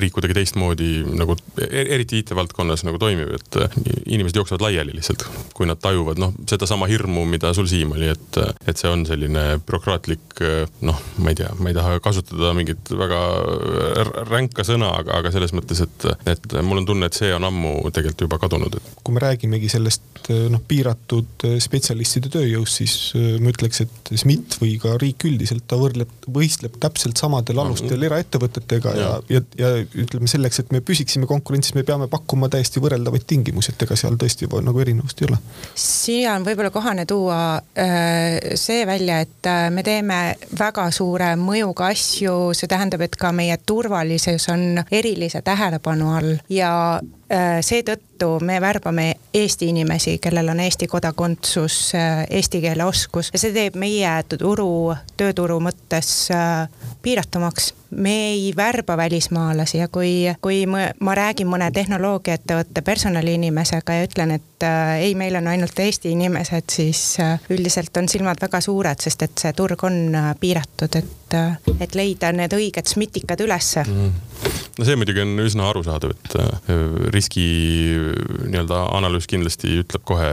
riik 0.04 0.16
kuidagi 0.18 0.38
teistmoodi 0.40 0.92
nagu 1.18 1.38
e-, 1.62 1.86
eriti 1.96 2.22
IT-valdkonnas 2.24 2.86
nagu 2.88 3.00
toimib, 3.02 3.34
et 3.38 3.60
inimesed 4.06 4.38
jooksevad 4.42 4.66
laiali 4.68 4.96
lihtsalt, 4.96 5.26
kui 5.54 5.68
nad 5.70 5.82
tajuvad 5.84 6.22
noh, 6.22 6.34
sedasama 6.50 6.90
hirmu, 6.92 7.26
mida 7.30 7.54
sul 7.56 7.70
Siim 7.70 7.96
oli, 7.96 8.10
et, 8.14 8.40
et 8.68 8.80
see 8.80 8.90
on 8.92 9.06
selline 9.08 9.46
bürokraatlik 9.66 10.44
noh, 10.86 11.00
ma 11.18 11.34
ei 11.34 11.40
tea, 11.40 11.52
ma 11.60 11.72
ei 11.72 11.78
taha 11.78 12.00
kasutada 12.04 12.33
mingit 12.58 12.92
väga 12.98 13.20
ränka 14.30 14.66
sõna, 14.68 14.92
aga, 15.02 15.20
aga 15.22 15.34
selles 15.34 15.54
mõttes, 15.56 15.84
et, 15.86 16.08
et 16.30 16.58
mul 16.66 16.82
on 16.82 16.90
tunne, 16.90 17.10
et 17.10 17.18
see 17.18 17.32
on 17.36 17.48
ammu 17.48 17.76
tegelikult 17.90 18.26
juba 18.28 18.40
kadunud. 18.42 18.80
kui 19.04 19.16
me 19.16 19.24
räägimegi 19.24 19.70
sellest 19.72 20.32
noh, 20.52 20.62
piiratud 20.68 21.46
spetsialistide 21.64 22.32
tööjõust, 22.34 22.80
siis 22.80 22.96
ma 23.44 23.52
ütleks, 23.52 23.84
et 23.84 24.14
SMIT 24.16 24.58
või 24.62 24.78
ka 24.82 24.96
riik 25.02 25.26
üldiselt, 25.28 25.66
ta 25.68 25.78
võrdleb, 25.80 26.12
võistleb 26.34 26.78
täpselt 26.82 27.20
samadel 27.20 27.60
alustel 27.64 27.98
mm. 27.98 28.08
eraettevõtetega 28.08 28.94
ja, 28.98 29.10
ja, 29.30 29.42
ja, 29.60 29.72
ja 29.78 30.04
ütleme 30.04 30.30
selleks, 30.32 30.62
et 30.64 30.72
me 30.76 30.82
püsiksime 30.86 31.28
konkurentsis, 31.30 31.76
me 31.78 31.84
peame 31.88 32.08
pakkuma 32.12 32.50
täiesti 32.52 32.82
võrreldavaid 32.84 33.26
tingimusi, 33.28 33.74
et 33.74 33.86
ega 33.86 33.98
seal 34.00 34.18
tõesti 34.20 34.48
nagu 34.64 34.80
erinevust 34.80 35.22
ei 35.22 35.30
ole. 35.30 35.40
siia 35.76 36.38
on 36.38 36.48
võib-olla 36.48 36.72
kohane 36.74 37.06
tuua 37.10 37.40
äh, 37.60 38.56
see 38.60 38.86
välja, 38.88 39.20
et 39.26 39.50
äh, 39.50 39.68
me 39.74 39.84
teeme 39.84 40.20
väga 40.60 40.88
suure 40.96 41.34
mõjuga 41.40 41.90
asju, 41.92 42.23
see 42.54 42.68
tähendab, 42.68 43.02
et 43.02 43.16
ka 43.20 43.32
meie 43.32 43.58
turvalisus 43.66 44.50
on 44.54 44.84
erilise 44.92 45.42
tähelepanu 45.42 46.16
all 46.16 46.36
ja 46.50 47.02
seetõttu 47.66 48.38
me 48.46 48.60
värbame 48.62 49.06
Eesti 49.34 49.72
inimesi, 49.74 50.18
kellel 50.22 50.52
on 50.54 50.60
Eesti 50.64 50.88
kodakondsus, 50.88 51.78
eesti 52.30 52.62
keele 52.62 52.86
oskus. 52.86 53.32
Ja 53.34 53.42
see 53.42 53.54
teeb 53.56 53.78
meie 53.80 54.12
turu, 54.30 54.94
tööturu 55.18 55.58
mõttes 55.64 56.12
piiratumaks. 57.04 57.74
Me 57.90 58.14
ei 58.32 58.54
värba 58.58 58.98
välismaalasi 58.98 59.78
ja 59.78 59.88
kui, 59.88 60.36
kui 60.42 60.66
ma, 60.66 60.88
ma 61.00 61.16
räägin 61.16 61.48
mõne 61.48 61.68
tehnoloogiaettevõtte 61.72 62.82
personaliinimesega 62.82 63.98
ja 63.98 64.08
ütlen, 64.08 64.32
et 64.40 64.66
äh, 64.66 64.96
ei, 65.08 65.16
meil 65.16 65.36
on 65.36 65.48
ainult 65.48 65.80
Eesti 65.80 66.14
inimesed, 66.16 66.70
siis 66.72 67.20
äh, 67.20 67.40
üldiselt 67.54 67.98
on 67.98 68.10
silmad 68.10 68.42
väga 68.42 68.62
suured, 68.62 69.04
sest 69.04 69.28
et 69.28 69.46
see 69.46 69.54
turg 69.54 69.84
on 69.84 70.00
äh, 70.16 70.32
piiratud, 70.40 70.96
et, 70.96 71.38
äh, 71.38 71.76
et 71.80 71.96
leida 71.96 72.32
need 72.34 72.56
õiged 72.58 72.90
smitikad 72.96 73.44
ülesse 73.46 73.86
mm.. 73.86 74.33
No 74.78 74.88
see 74.88 74.98
muidugi 75.00 75.24
on 75.24 75.34
üsna 75.44 75.70
arusaadav, 75.72 76.16
et 76.16 76.38
äh, 76.42 76.78
riski 77.14 77.46
nii-öelda 78.48 78.84
analüüs 78.98 79.28
kindlasti 79.30 79.80
ütleb 79.84 80.06
kohe, 80.08 80.30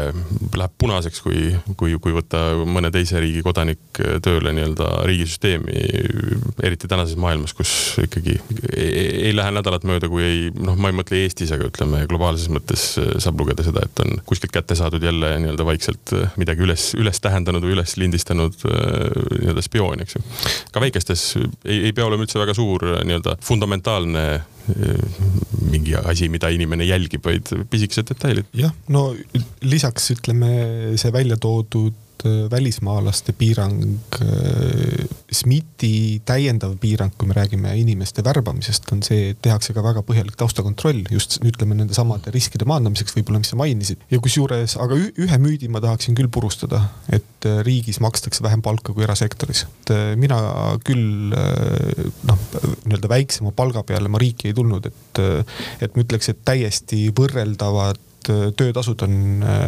läheb 0.56 0.76
punaseks, 0.80 1.22
kui, 1.24 1.50
kui, 1.80 1.96
kui 2.02 2.16
võtta 2.16 2.42
mõne 2.68 2.92
teise 2.94 3.20
riigi 3.22 3.44
kodanik 3.46 4.00
tööle 4.24 4.54
nii-öelda 4.56 4.90
riigisüsteemi, 5.08 5.84
eriti 6.66 6.88
tänases 6.90 7.18
maailmas 7.20 7.54
kus 7.56 7.72
ikkagi 8.00 8.36
ei, 8.76 9.28
ei 9.28 9.32
lähe 9.36 9.52
nädalat 9.54 9.84
mööda, 9.88 10.08
kui 10.10 10.24
ei, 10.24 10.40
noh, 10.56 10.78
ma 10.80 10.90
ei 10.90 10.96
mõtle 10.96 11.20
Eestis, 11.20 11.52
aga 11.54 11.68
ütleme 11.68 12.02
globaalses 12.10 12.50
mõttes 12.52 12.86
äh, 13.00 13.12
saab 13.22 13.40
lugeda 13.40 13.64
seda, 13.66 13.84
et 13.86 14.02
on 14.04 14.18
kuskilt 14.28 14.54
kätte 14.54 14.76
saadud 14.78 15.04
jälle 15.04 15.34
nii-öelda 15.42 15.66
vaikselt 15.68 16.14
äh, 16.16 16.32
midagi 16.40 16.64
üles, 16.66 16.90
üles 16.98 17.20
tähendanud 17.22 17.64
või 17.66 17.76
üles 17.76 17.96
lindistanud 18.00 18.56
äh, 18.68 18.74
nii-öelda 19.40 19.64
spioon, 19.66 20.04
eks 20.04 20.16
ju. 20.16 20.24
ka 20.72 20.82
väikestes 20.82 21.26
ei, 21.36 21.90
ei 21.90 21.92
pea 21.96 22.08
olema 22.08 22.26
üldse 22.26 22.40
väga 22.40 22.56
suur 22.56 22.86
nii-öelda 22.98 23.36
fundamentaalne 24.00 24.42
mingi 25.70 25.94
asi, 25.96 26.28
mida 26.30 26.50
inimene 26.52 26.84
jälgib, 26.86 27.24
vaid 27.24 27.48
pisikesed 27.70 28.10
detailid. 28.10 28.46
jah, 28.54 28.72
no 28.88 29.14
lisaks 29.62 30.10
ütleme 30.14 30.96
see 31.00 31.12
välja 31.12 31.36
toodud 31.40 31.96
Äh, 32.24 32.50
välismaalaste 32.50 33.32
piirang, 33.32 33.98
äh, 34.20 35.06
SMIT-i 35.32 36.20
täiendav 36.28 36.74
piirang, 36.80 37.12
kui 37.16 37.28
me 37.28 37.36
räägime 37.36 37.70
inimeste 37.80 38.24
värbamisest, 38.24 38.90
on 38.92 39.00
see, 39.06 39.30
et 39.32 39.40
tehakse 39.40 39.72
ka 39.72 39.80
väga 39.84 40.02
põhjalik 40.04 40.36
taustakontroll 40.36 41.00
just 41.08 41.38
ütleme 41.40 41.78
nende 41.78 41.96
samade 41.96 42.32
riskide 42.34 42.66
maandamiseks 42.68 43.16
võib-olla, 43.16 43.40
mis 43.40 43.52
sa 43.54 43.56
mainisid. 43.56 44.04
ja 44.10 44.20
kusjuures, 44.20 44.76
aga 44.84 44.98
ühe 45.00 45.38
müüdi 45.40 45.70
ma 45.72 45.80
tahaksin 45.80 46.18
küll 46.18 46.28
purustada, 46.28 46.82
et 47.08 47.48
äh, 47.48 47.62
riigis 47.64 48.02
makstakse 48.04 48.44
vähem 48.44 48.60
palka 48.60 48.92
kui 48.92 49.06
erasektoris. 49.08 49.64
et 49.64 49.94
mina 50.20 50.42
küll 50.84 51.32
noh, 51.32 52.44
nii-öelda 52.84 53.08
väiksema 53.08 53.54
palga 53.56 53.86
peale 53.86 54.12
ma 54.12 54.20
riiki 54.20 54.50
ei 54.50 54.60
tulnud, 54.60 54.92
et, 54.92 55.24
et 55.80 55.96
ma 55.96 56.04
ütleks, 56.04 56.34
et 56.34 56.44
täiesti 56.44 57.06
võrreldavad 57.16 58.09
töötasud 58.56 59.06
on 59.06 59.16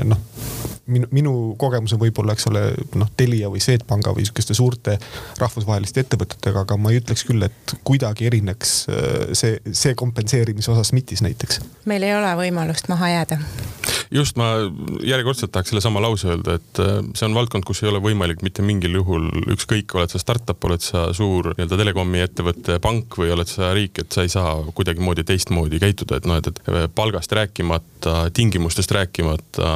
noh 0.08 0.20
minu, 0.86 1.08
minu 1.14 1.32
kogemus 1.58 1.94
on 1.94 2.00
võib-olla, 2.02 2.34
eks 2.36 2.48
ole, 2.50 2.62
noh, 2.98 3.10
Telia 3.16 3.50
või 3.52 3.62
Swedbanka 3.62 4.14
või 4.16 4.26
sihukeste 4.26 4.56
suurte 4.56 4.96
rahvusvaheliste 5.40 6.04
ettevõtetega, 6.04 6.64
aga 6.66 6.78
ma 6.80 6.92
ei 6.92 7.02
ütleks 7.02 7.26
küll, 7.28 7.44
et 7.46 7.76
kuidagi 7.86 8.28
erineks 8.30 8.74
äh, 8.90 9.10
see, 9.38 9.58
see 9.70 9.96
kompenseerimise 9.98 10.72
osas 10.74 10.92
MIT-is 10.96 11.22
näiteks. 11.24 11.62
meil 11.90 12.06
ei 12.06 12.14
ole 12.16 12.32
võimalust 12.38 12.90
maha 12.92 13.12
jääda. 13.12 13.38
just, 14.10 14.36
ma 14.40 14.54
järjekordselt 15.06 15.52
tahaks 15.54 15.72
sellesama 15.72 16.02
lause 16.02 16.32
öelda, 16.34 16.58
et 16.58 16.82
äh, 16.82 16.98
see 17.14 17.28
on 17.28 17.38
valdkond, 17.38 17.66
kus 17.68 17.82
ei 17.84 17.92
ole 17.92 18.02
võimalik 18.02 18.42
mitte 18.42 18.64
mingil 18.66 18.98
juhul, 18.98 19.28
ükskõik, 19.54 19.94
oled 19.98 20.12
sa 20.12 20.22
startup, 20.22 20.58
oled 20.68 20.82
sa 20.82 21.08
suur 21.16 21.52
nii-öelda 21.52 21.78
telekomi 21.80 22.24
ettevõte, 22.26 22.80
pank 22.82 23.18
või 23.22 23.32
oled 23.36 23.50
sa 23.50 23.72
riik, 23.76 24.02
et 24.02 24.12
sa 24.12 24.26
ei 24.26 24.32
saa 24.32 24.56
kuidagimoodi 24.74 25.24
teistmoodi 25.28 25.80
käituda, 25.82 26.18
et 26.18 26.28
noh, 26.28 26.42
et, 26.42 26.50
et 26.50 26.94
palgast 26.94 27.32
rääkimata, 27.38 28.26
tingimustest 28.52 28.92
rääkimata, 28.92 29.70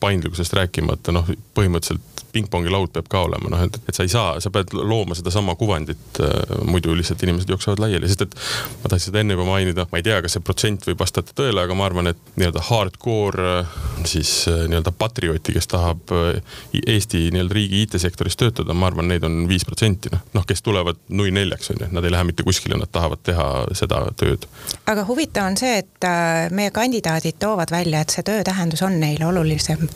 paindlikkusest 0.00 0.52
rääkimata, 0.52 1.14
noh, 1.16 1.30
põhimõtteliselt 1.56 2.25
pingpongi 2.36 2.72
laud 2.72 2.92
peab 2.94 3.08
ka 3.10 3.22
olema, 3.26 3.50
noh, 3.52 3.64
et, 3.66 3.78
et 3.88 3.96
sa 3.96 4.04
ei 4.06 4.12
saa, 4.12 4.36
sa 4.42 4.52
pead 4.52 4.74
looma 4.76 5.16
sedasama 5.16 5.56
kuvandit 5.58 6.20
äh,, 6.20 6.56
muidu 6.68 6.94
lihtsalt 6.96 7.22
inimesed 7.24 7.50
jooksevad 7.52 7.80
laiali, 7.82 8.08
sest 8.10 8.26
et 8.26 8.36
ma 8.82 8.90
tahtsin 8.92 9.10
seda 9.10 9.22
enne 9.22 9.36
juba 9.36 9.46
mainida, 9.48 9.86
ma 9.90 10.00
ei 10.00 10.06
tea, 10.06 10.18
kas 10.24 10.36
see 10.36 10.44
protsent 10.44 10.86
võib 10.88 11.00
vastata 11.00 11.34
tõele, 11.36 11.64
aga 11.64 11.76
ma 11.78 11.86
arvan, 11.88 12.10
et 12.12 12.20
nii-öelda 12.36 12.64
hardcore 12.68 13.48
äh, 13.62 13.78
siis 14.08 14.32
äh, 14.52 14.66
nii-öelda 14.70 14.92
patrioti, 14.98 15.56
kes 15.56 15.70
tahab 15.72 16.12
Eesti 16.76 17.26
nii-öelda 17.34 17.56
riigi 17.56 17.82
IT-sektoris 17.86 18.38
töötada, 18.40 18.76
ma 18.76 18.90
arvan, 18.90 19.08
neid 19.10 19.24
on 19.26 19.44
viis 19.50 19.64
protsenti, 19.66 20.12
noh, 20.12 20.22
noh, 20.36 20.46
kes 20.48 20.62
tulevad 20.66 21.00
nui 21.08 21.32
neljaks 21.34 21.72
on 21.72 21.82
ju, 21.82 21.90
nad 21.96 22.04
ei 22.04 22.14
lähe 22.14 22.28
mitte 22.28 22.46
kuskile, 22.46 22.78
nad 22.78 22.92
tahavad 22.92 23.22
teha 23.26 23.48
seda 23.76 24.02
tööd. 24.18 24.46
aga 24.86 25.06
huvitav 25.08 25.50
on 25.50 25.58
see, 25.60 25.80
et 25.82 26.10
meie 26.56 26.74
kandidaadid 26.74 27.40
toovad 27.42 27.72
välja, 27.72 28.02
et 28.02 28.14
see 28.14 28.26
töötähendus 28.26 28.84
on 28.86 29.00
neile 29.00 29.26
olulisem 29.28 29.88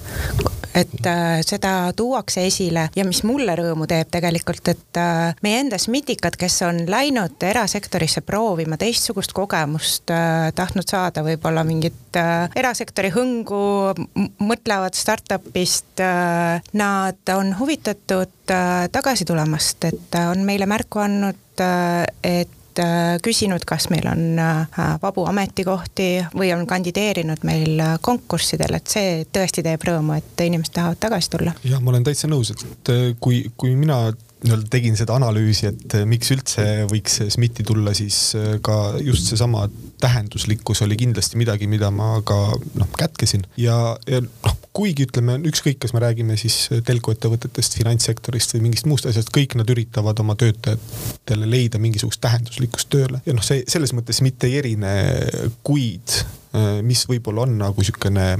et 0.74 1.06
äh, 1.06 1.40
seda 1.46 1.92
tuuakse 1.96 2.44
esile 2.46 2.88
ja 2.96 3.04
mis 3.06 3.22
mulle 3.26 3.54
rõõmu 3.58 3.88
teeb 3.90 4.10
tegelikult, 4.12 4.70
et 4.72 5.00
äh, 5.00 5.34
meie 5.44 5.62
enda 5.64 5.78
SMITikad, 5.80 6.36
kes 6.40 6.60
on 6.66 6.84
läinud 6.90 7.42
erasektorisse 7.46 8.22
proovima 8.26 8.78
teistsugust 8.80 9.34
kogemust 9.36 10.12
äh,, 10.14 10.50
tahtnud 10.56 10.88
saada 10.90 11.24
võib-olla 11.26 11.64
mingit 11.66 12.18
äh, 12.20 12.46
erasektori 12.58 13.12
hõngu, 13.14 13.64
mõtlevad 14.42 14.98
startup'ist 14.98 16.04
äh,, 16.04 16.62
nad 16.78 17.34
on 17.34 17.54
huvitatud 17.58 18.54
äh, 18.54 18.86
tagasi 18.92 19.26
tulemast, 19.28 19.90
et 19.90 20.22
on 20.30 20.46
meile 20.46 20.70
märku 20.70 21.02
andnud, 21.02 21.36
et 21.60 21.60
Äh, 22.30 22.59
küsinud, 23.22 23.64
kas 23.68 23.88
meil 23.92 24.06
on 24.10 24.38
äh, 24.38 24.80
vabu 25.02 25.24
ametikohti 25.30 26.08
või 26.36 26.52
on 26.54 26.66
kandideerinud 26.70 27.44
meil 27.48 27.80
äh, 27.80 27.94
konkurssidel, 28.02 28.78
et 28.78 28.90
see 28.90 29.24
tõesti 29.32 29.64
teeb 29.66 29.84
rõõmu, 29.88 30.16
et 30.18 30.44
inimesed 30.46 30.74
tahavad 30.76 31.00
tagasi 31.02 31.30
tulla. 31.36 31.54
jah, 31.64 31.82
ma 31.82 31.94
olen 31.94 32.06
täitsa 32.06 32.30
nõus, 32.30 32.52
et 32.54 32.92
kui, 33.20 33.44
kui 33.56 33.76
mina 33.78 34.02
nii-öelda 34.44 34.70
tegin 34.72 34.96
seda 34.98 35.16
analüüsi, 35.18 35.70
et 35.70 35.96
miks 36.08 36.30
üldse 36.34 36.64
võiks 36.90 37.20
SMIT-i 37.26 37.66
tulla, 37.66 37.92
siis 37.96 38.32
ka 38.64 38.76
just 39.04 39.28
seesama 39.30 39.66
tähenduslikkus 40.00 40.80
oli 40.86 40.96
kindlasti 41.00 41.36
midagi, 41.40 41.68
mida 41.70 41.90
ma 41.92 42.14
ka 42.26 42.38
noh 42.80 42.90
kätkesin. 42.98 43.44
Ja, 43.60 43.76
ja 44.08 44.22
noh, 44.24 44.56
kuigi 44.76 45.04
ütleme, 45.08 45.36
ükskõik, 45.50 45.80
kas 45.82 45.92
me 45.96 46.02
räägime 46.04 46.38
siis 46.40 46.70
telkoettevõtetest, 46.86 47.76
finantssektorist 47.80 48.54
või 48.56 48.68
mingist 48.68 48.88
muust 48.88 49.08
asjast, 49.10 49.32
kõik 49.34 49.58
nad 49.60 49.70
üritavad 49.72 50.22
oma 50.24 50.36
töötajatele 50.40 51.48
leida 51.50 51.80
mingisugust 51.82 52.22
tähenduslikkust 52.24 52.90
tööle. 52.92 53.20
Ja 53.26 53.36
noh, 53.36 53.44
see 53.44 53.64
selles 53.68 53.92
mõttes 53.96 54.22
mitte 54.24 54.48
ei 54.48 54.60
erine, 54.62 54.94
kuid 55.66 56.20
mis 56.82 57.04
võib-olla 57.06 57.44
on 57.46 57.58
nagu 57.60 57.84
sihukene 57.86 58.32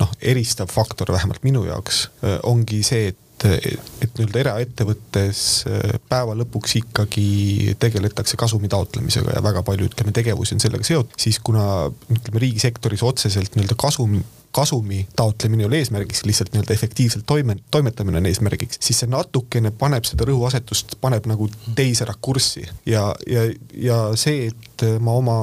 noh, 0.00 0.14
eristav 0.20 0.70
faktor 0.72 1.12
vähemalt 1.12 1.42
minu 1.44 1.66
jaoks 1.68 2.06
ongi 2.48 2.82
see, 2.86 3.12
et 3.12 3.20
et, 3.50 3.80
et 4.02 4.18
nii-öelda 4.18 4.42
eraettevõttes 4.42 5.40
äh, 5.66 5.96
päeva 6.10 6.36
lõpuks 6.38 6.76
ikkagi 6.82 7.74
tegeletakse 7.82 8.38
kasumi 8.40 8.70
taotlemisega 8.72 9.36
ja 9.36 9.42
väga 9.44 9.64
palju, 9.66 9.88
ütleme, 9.90 10.14
tegevusi 10.14 10.56
on 10.56 10.62
sellega 10.62 10.86
seotud, 10.86 11.16
siis 11.20 11.40
kuna 11.44 11.64
ütleme 12.12 12.44
riigisektoris 12.44 13.02
otseselt 13.06 13.56
nii-öelda 13.56 13.78
kasum 13.80 14.20
kasumi 14.52 15.06
taotlemine 15.16 15.64
ei 15.64 15.66
ole 15.66 15.78
eesmärgiks, 15.80 16.26
lihtsalt 16.28 16.52
nii-öelda 16.52 16.74
efektiivselt 16.74 17.24
toime, 17.26 17.56
toimetamine 17.72 18.20
on 18.20 18.26
eesmärgiks, 18.28 18.76
siis 18.84 19.00
see 19.00 19.08
natukene 19.08 19.72
paneb 19.78 20.04
seda 20.04 20.26
rõhuasetust, 20.28 20.98
paneb 21.00 21.24
nagu 21.30 21.48
teise 21.76 22.04
rakurssi. 22.08 22.66
Ja, 22.86 23.06
ja, 23.26 23.46
ja 23.72 23.96
see, 24.20 24.50
et 24.50 24.71
ma 25.02 25.12
oma 25.18 25.36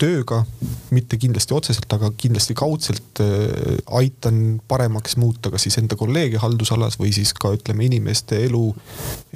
tööga, 0.00 0.40
mitte 0.94 1.18
kindlasti 1.20 1.54
otseselt, 1.54 1.90
aga 1.92 2.10
kindlasti 2.18 2.54
kaudselt 2.58 3.20
äh, 3.22 3.80
aitan 4.00 4.60
paremaks 4.68 5.16
muuta 5.20 5.52
kas 5.52 5.66
siis 5.66 5.76
enda 5.80 5.96
kolleege 6.00 6.40
haldusalas 6.40 6.96
või 7.00 7.12
siis 7.14 7.32
ka 7.36 7.52
ütleme 7.56 7.84
inimeste 7.86 8.38
elu 8.46 8.62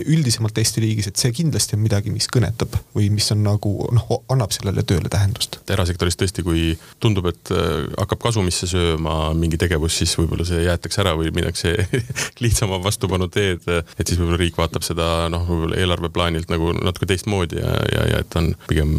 üldisemalt 0.04 0.58
Eesti 0.58 0.82
riigis, 0.84 1.08
et 1.10 1.20
see 1.20 1.34
kindlasti 1.36 1.76
on 1.76 1.84
midagi, 1.84 2.12
mis 2.14 2.28
kõnetab 2.32 2.78
või 2.96 3.10
mis 3.12 3.28
on 3.34 3.44
nagu 3.44 3.74
noh, 3.94 4.08
annab 4.32 4.54
sellele 4.56 4.84
tööle 4.88 5.10
tähendust. 5.12 5.60
erasektoris 5.70 6.18
tõesti, 6.20 6.44
kui 6.46 6.72
tundub, 7.02 7.28
et 7.32 7.52
äh, 7.54 7.84
hakkab 8.00 8.24
kasumisse 8.24 8.68
sööma 8.70 9.34
mingi 9.36 9.60
tegevus, 9.60 9.98
siis 10.00 10.16
võib-olla 10.18 10.48
see 10.48 10.64
jäetakse 10.64 11.04
ära 11.04 11.14
või 11.18 11.32
minnakse 11.34 11.74
lihtsama 12.44 12.80
vastupanu 12.84 13.28
teed, 13.32 13.68
et 13.68 14.06
siis 14.06 14.20
võib-olla 14.20 14.40
riik 14.40 14.58
vaatab 14.58 14.86
seda 14.86 15.28
noh, 15.32 15.44
võib-olla 15.50 15.80
eelarveplaanilt 15.82 16.50
nagu 16.52 16.72
natuke 16.80 17.10
teistmoodi 17.10 17.60
ja, 17.60 17.76
ja, 17.92 18.08
ja 18.14 18.24
et 18.24 18.40
on 18.40 18.52
pigem 18.68 18.96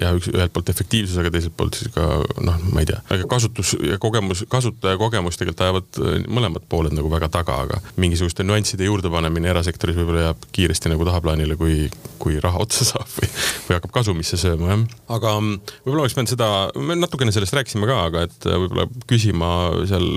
jah, 0.00 0.14
üks 0.16 0.30
ühelt 0.32 0.52
poolt 0.54 0.70
efektiivsusega, 0.72 1.30
teiselt 1.34 1.56
poolt 1.58 1.78
siis 1.78 1.92
ka 1.94 2.04
noh, 2.44 2.58
ma 2.72 2.82
ei 2.82 2.88
tea, 2.88 2.98
aga 3.12 3.28
kasutus 3.30 3.74
ja 3.84 3.98
kogemus, 4.02 4.44
kasutaja 4.52 4.98
kogemus 5.00 5.38
tegelikult 5.38 5.64
ajavad 5.66 6.00
äh, 6.00 6.18
mõlemad 6.26 6.66
pooled 6.70 6.94
nagu 6.96 7.10
väga 7.12 7.28
taga, 7.32 7.58
aga 7.66 7.80
mingisuguste 8.00 8.46
nüansside 8.46 8.88
juurdepanemine 8.88 9.50
erasektoris 9.52 9.98
võib-olla 9.98 10.28
jääb 10.28 10.46
kiiresti 10.56 10.92
nagu 10.92 11.06
tahaplaanile, 11.08 11.58
kui, 11.60 11.86
kui 12.22 12.38
raha 12.42 12.62
otsa 12.64 12.86
saab 12.88 13.10
või, 13.16 13.30
või 13.68 13.78
hakkab 13.78 13.94
kasumisse 13.98 14.40
sööma, 14.40 14.72
jah. 14.72 14.84
aga 15.18 15.34
mm, 15.40 15.74
võib-olla 15.84 16.06
oleks 16.06 16.16
pidanud 16.16 16.34
seda, 16.34 16.50
me 16.80 16.98
natukene 17.00 17.34
sellest 17.34 17.56
rääkisime 17.58 17.90
ka, 17.90 18.00
aga 18.10 18.26
et 18.28 18.48
äh, 18.48 18.58
võib-olla 18.62 18.88
küsima 19.10 19.52
seal 19.88 20.08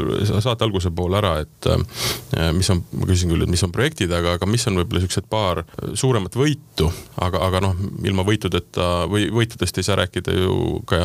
saate 0.46 0.68
alguse 0.68 0.94
poole 0.96 1.20
ära, 1.20 1.36
et 1.46 1.72
äh, 1.72 2.50
mis 2.56 2.72
on, 2.74 2.84
ma 3.00 3.10
küsin 3.10 3.34
küll, 3.34 3.46
et 3.46 3.52
mis 3.52 3.66
on 3.66 3.74
projektid, 3.76 4.14
aga, 4.16 4.38
aga 4.40 4.50
mis 4.50 4.68
on 4.70 4.80
võib-olla 4.82 5.04
siuksed 5.04 5.30
paar 5.32 5.64
suuremat 6.00 6.36
võitu, 6.40 6.90
aga, 7.22 7.44
aga 7.50 7.64
noh, 7.68 7.78
ilma 8.08 8.26
võitudeta 8.28 8.90
või 9.10 9.30
võitudest 9.40 9.80
ei 9.80 9.88
saa 9.88 10.00
rääkida 10.00 10.36
ju 10.36 10.80
ka 10.90 11.00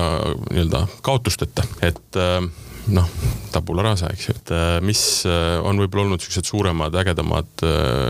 nii-öelda 0.50 0.84
kaotusteta, 1.04 1.64
et 1.84 2.18
äh, 2.20 2.40
noh, 2.94 3.08
tabula 3.54 3.84
rasa, 3.86 4.10
eks 4.12 4.26
ju, 4.28 4.34
et 4.36 4.52
äh, 4.54 4.76
mis 4.84 5.02
äh, 5.28 5.56
on 5.64 5.80
võib-olla 5.80 6.08
olnud 6.08 6.24
siuksed 6.24 6.48
suuremad, 6.50 6.96
ägedamad 7.00 7.64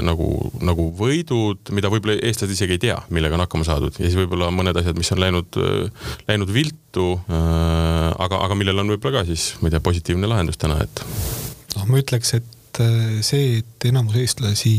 nagu, 0.07 0.31
nagu 0.65 0.89
võidud, 0.99 1.73
mida 1.77 1.93
võib-olla 1.93 2.19
eestlased 2.21 2.57
isegi 2.57 2.79
ei 2.79 2.83
tea, 2.89 2.99
millega 3.15 3.39
on 3.39 3.45
hakkama 3.45 3.69
saadud 3.69 3.95
ja 4.01 4.09
siis 4.09 4.19
võib-olla 4.19 4.51
mõned 4.55 4.81
asjad, 4.81 4.99
mis 4.99 5.13
on 5.15 5.23
läinud, 5.23 5.61
läinud 6.29 6.53
viltu, 6.55 7.13
aga, 7.29 8.41
aga 8.41 8.59
millel 8.59 8.83
on 8.83 8.97
võib-olla 8.97 9.23
ka 9.23 9.31
siis, 9.31 9.53
ma 9.61 9.71
ei 9.71 9.77
tea, 9.77 9.85
positiivne 9.85 10.31
lahendus 10.31 10.61
täna, 10.61 10.81
et. 10.85 11.07
noh, 11.77 11.89
ma 11.91 12.03
ütleks, 12.03 12.37
et 12.41 12.64
et 12.75 12.81
äh, 12.83 13.23
see, 13.23 13.59
et 13.61 13.87
enamus 13.89 14.17
eestlasi 14.19 14.73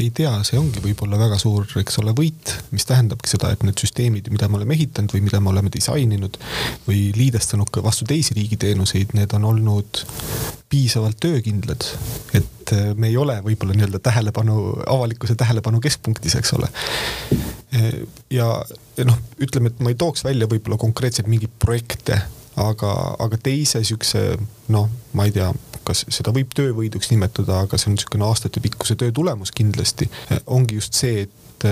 ei 0.00 0.08
tea, 0.14 0.32
see 0.46 0.58
ongi 0.58 0.80
võib-olla 0.84 1.18
väga 1.20 1.38
suur, 1.40 1.66
eks 1.80 1.98
ole, 2.00 2.14
võit, 2.16 2.52
mis 2.72 2.86
tähendabki 2.88 3.28
seda, 3.28 3.50
et 3.52 3.64
need 3.66 3.76
süsteemid, 3.80 4.30
mida 4.32 4.48
me 4.48 4.60
oleme 4.60 4.76
ehitanud 4.76 5.12
või 5.12 5.24
mida 5.26 5.40
me 5.42 5.52
oleme 5.52 5.72
disaininud 5.72 6.38
või 6.86 7.10
liidestanud 7.16 7.70
ka 7.72 7.84
vastu 7.84 8.08
teisi 8.08 8.36
riigiteenuseid, 8.38 9.12
need 9.18 9.36
on 9.36 9.44
olnud 9.50 10.00
piisavalt 10.72 11.20
töökindlad, 11.20 11.84
et 12.38 12.72
äh, 12.72 12.88
me 12.96 13.10
ei 13.12 13.20
ole 13.20 13.36
võib-olla 13.44 13.76
nii-öelda 13.76 14.00
tähelepanu, 14.08 14.56
avalikkuse 14.96 15.36
tähelepanu 15.36 15.82
keskpunktis, 15.84 16.38
eks 16.40 16.56
ole. 16.56 16.72
ja, 18.32 18.48
ja 18.96 19.04
noh, 19.04 19.20
ütleme, 19.42 19.68
et 19.68 19.84
ma 19.84 19.92
ei 19.92 20.00
tooks 20.00 20.24
välja 20.24 20.48
võib-olla 20.48 20.80
konkreetselt 20.80 21.28
mingeid 21.28 21.52
projekte 21.60 22.22
aga, 22.56 22.92
aga 23.20 23.38
teise 23.42 23.82
siukse 23.84 24.22
noh, 24.72 24.88
ma 25.12 25.26
ei 25.28 25.34
tea, 25.34 25.50
kas 25.86 26.04
seda 26.12 26.34
võib 26.34 26.54
töövõiduks 26.56 27.10
nimetada, 27.12 27.62
aga 27.64 27.78
see 27.78 27.90
on 27.90 27.98
niisugune 27.98 28.26
aastatepikkuse 28.28 28.98
töö 29.00 29.14
tulemus 29.14 29.54
kindlasti, 29.56 30.10
ongi 30.46 30.80
just 30.80 30.98
see, 30.98 31.26
et, 31.26 31.68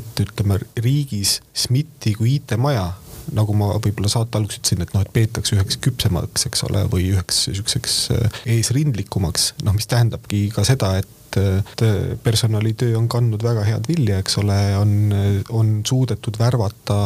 et 0.00 0.24
ütleme 0.24 0.58
riigis 0.80 1.38
SMIT-i 1.54 2.16
kui 2.18 2.38
IT-maja 2.38 2.88
nagu 3.36 3.52
ma 3.56 3.74
võib-olla 3.76 4.08
saate 4.08 4.38
alguses 4.38 4.62
ütlesin, 4.62 4.82
et 4.84 4.94
noh, 4.94 5.04
et 5.04 5.12
peetakse 5.12 5.56
üheks 5.56 5.76
küpsemaks, 5.84 6.46
eks 6.48 6.64
ole, 6.68 6.84
või 6.88 7.10
üheks 7.12 7.42
sihukeseks 7.48 7.96
eesrindlikumaks, 8.54 9.50
noh, 9.66 9.76
mis 9.76 9.88
tähendabki 9.90 10.46
ka 10.54 10.64
seda, 10.68 10.94
et 11.02 11.17
et 11.36 11.82
personalitöö 12.24 12.96
on 12.98 13.08
kandnud 13.08 13.42
väga 13.44 13.64
head 13.66 13.88
vilja, 13.88 14.18
eks 14.22 14.38
ole, 14.40 14.56
on, 14.78 14.92
on 15.50 15.74
suudetud 15.86 16.38
värvata 16.40 16.98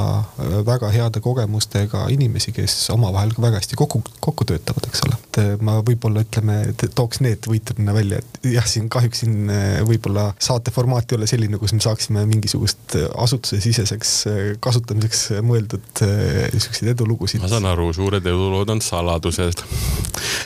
väga 0.67 0.91
heade 0.95 1.21
kogemustega 1.25 2.07
inimesi, 2.13 2.53
kes 2.57 2.77
omavahel 2.95 3.35
ka 3.35 3.43
väga 3.43 3.61
hästi 3.61 3.79
kokku, 3.79 4.03
kokku 4.21 4.47
töötavad, 4.49 4.87
eks 4.89 5.05
ole. 5.07 5.19
et 5.23 5.63
ma 5.65 5.79
võib-olla 5.85 6.25
ütleme, 6.27 6.59
tooks 6.95 7.23
need 7.25 7.49
võitudena 7.49 7.95
välja, 7.97 8.21
et 8.23 8.53
jah, 8.53 8.67
siin 8.69 8.89
kahjuks 8.93 9.23
siin 9.25 9.51
võib-olla 9.89 10.29
saate 10.43 10.73
formaat 10.75 11.13
ei 11.13 11.19
ole 11.19 11.29
selline, 11.31 11.59
kus 11.61 11.75
me 11.77 11.83
saaksime 11.85 12.25
mingisugust 12.29 12.97
asutusesiseseks 13.25 14.15
kasutamiseks 14.63 15.25
mõeldud 15.47 16.03
siukseid 16.03 16.93
edulugusid. 16.95 17.43
ma 17.43 17.51
saan 17.51 17.67
aru, 17.71 17.91
suured 17.97 18.27
edulood 18.27 18.71
on 18.73 18.83
saladused. 18.85 19.65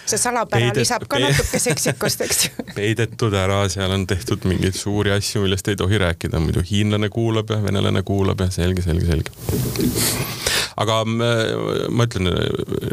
see 0.07 0.21
salapära 0.21 0.73
lisab 0.77 1.07
ka 1.11 1.21
natuke 1.23 1.61
seksikust, 1.62 2.25
eks 2.27 2.45
ju. 2.49 2.67
peidetud 2.77 3.35
ära 3.37 3.62
seal 3.72 3.90
on 3.90 4.07
tehtud 4.07 4.44
mingeid 4.48 4.76
suuri 4.79 5.12
asju, 5.14 5.42
millest 5.44 5.68
ei 5.68 5.76
tohi 5.76 5.98
rääkida, 5.98 6.40
muidu 6.40 6.64
hiinlane 6.70 7.09
kuulab 7.12 7.50
ja 7.50 7.62
venelane 7.62 8.02
kuulab 8.02 8.40
ja 8.40 8.50
selge, 8.50 8.83
selge, 8.83 9.07
selge. 9.07 9.31
Aga 10.77 10.99
äh, 11.05 11.87
ma 11.89 12.07
ütlen, 12.09 12.29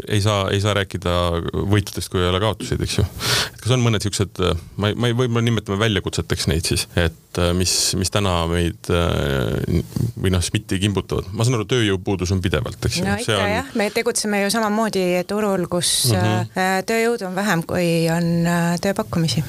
ei 0.08 0.22
saa, 0.24 0.48
ei 0.54 0.62
saa 0.64 0.74
rääkida 0.78 1.14
võitudest, 1.52 2.10
kui 2.12 2.22
ei 2.22 2.30
ole 2.30 2.40
kaotuseid, 2.42 2.80
eks 2.84 2.96
ju. 3.00 3.04
et 3.50 3.60
kas 3.60 3.74
on 3.76 3.84
mõned 3.84 4.04
siuksed, 4.04 4.40
ma 4.80 4.90
ei, 4.90 4.96
ma 4.96 5.10
ei, 5.10 5.16
võib-olla 5.18 5.44
nimetame 5.44 5.78
väljakutseteks 5.82 6.48
neid 6.52 6.70
siis, 6.70 6.86
et 6.96 7.40
äh, 7.42 7.52
mis, 7.56 7.74
mis 8.00 8.12
täna 8.14 8.36
meid 8.50 8.90
äh, 8.92 9.84
või 10.16 10.32
noh, 10.34 10.44
SMIT-i 10.44 10.80
kimbutavad. 10.82 11.28
ma 11.32 11.44
saan 11.44 11.58
aru, 11.58 11.68
tööjõupuudus 11.74 12.32
on 12.34 12.42
pidevalt, 12.44 12.80
eks 12.80 13.00
ju. 13.02 13.06
no 13.08 13.18
ikka 13.20 13.38
on... 13.38 13.54
jah, 13.58 13.72
me 13.76 13.90
tegutseme 13.94 14.44
ju 14.44 14.52
samamoodi 14.54 15.06
turul, 15.28 15.68
kus 15.70 15.94
mm 16.12 16.20
-hmm. 16.20 16.84
tööjõudu 16.88 17.28
on 17.30 17.36
vähem, 17.36 17.66
kui 17.68 17.88
on 18.12 18.48
tööpakkumisi 18.80 19.44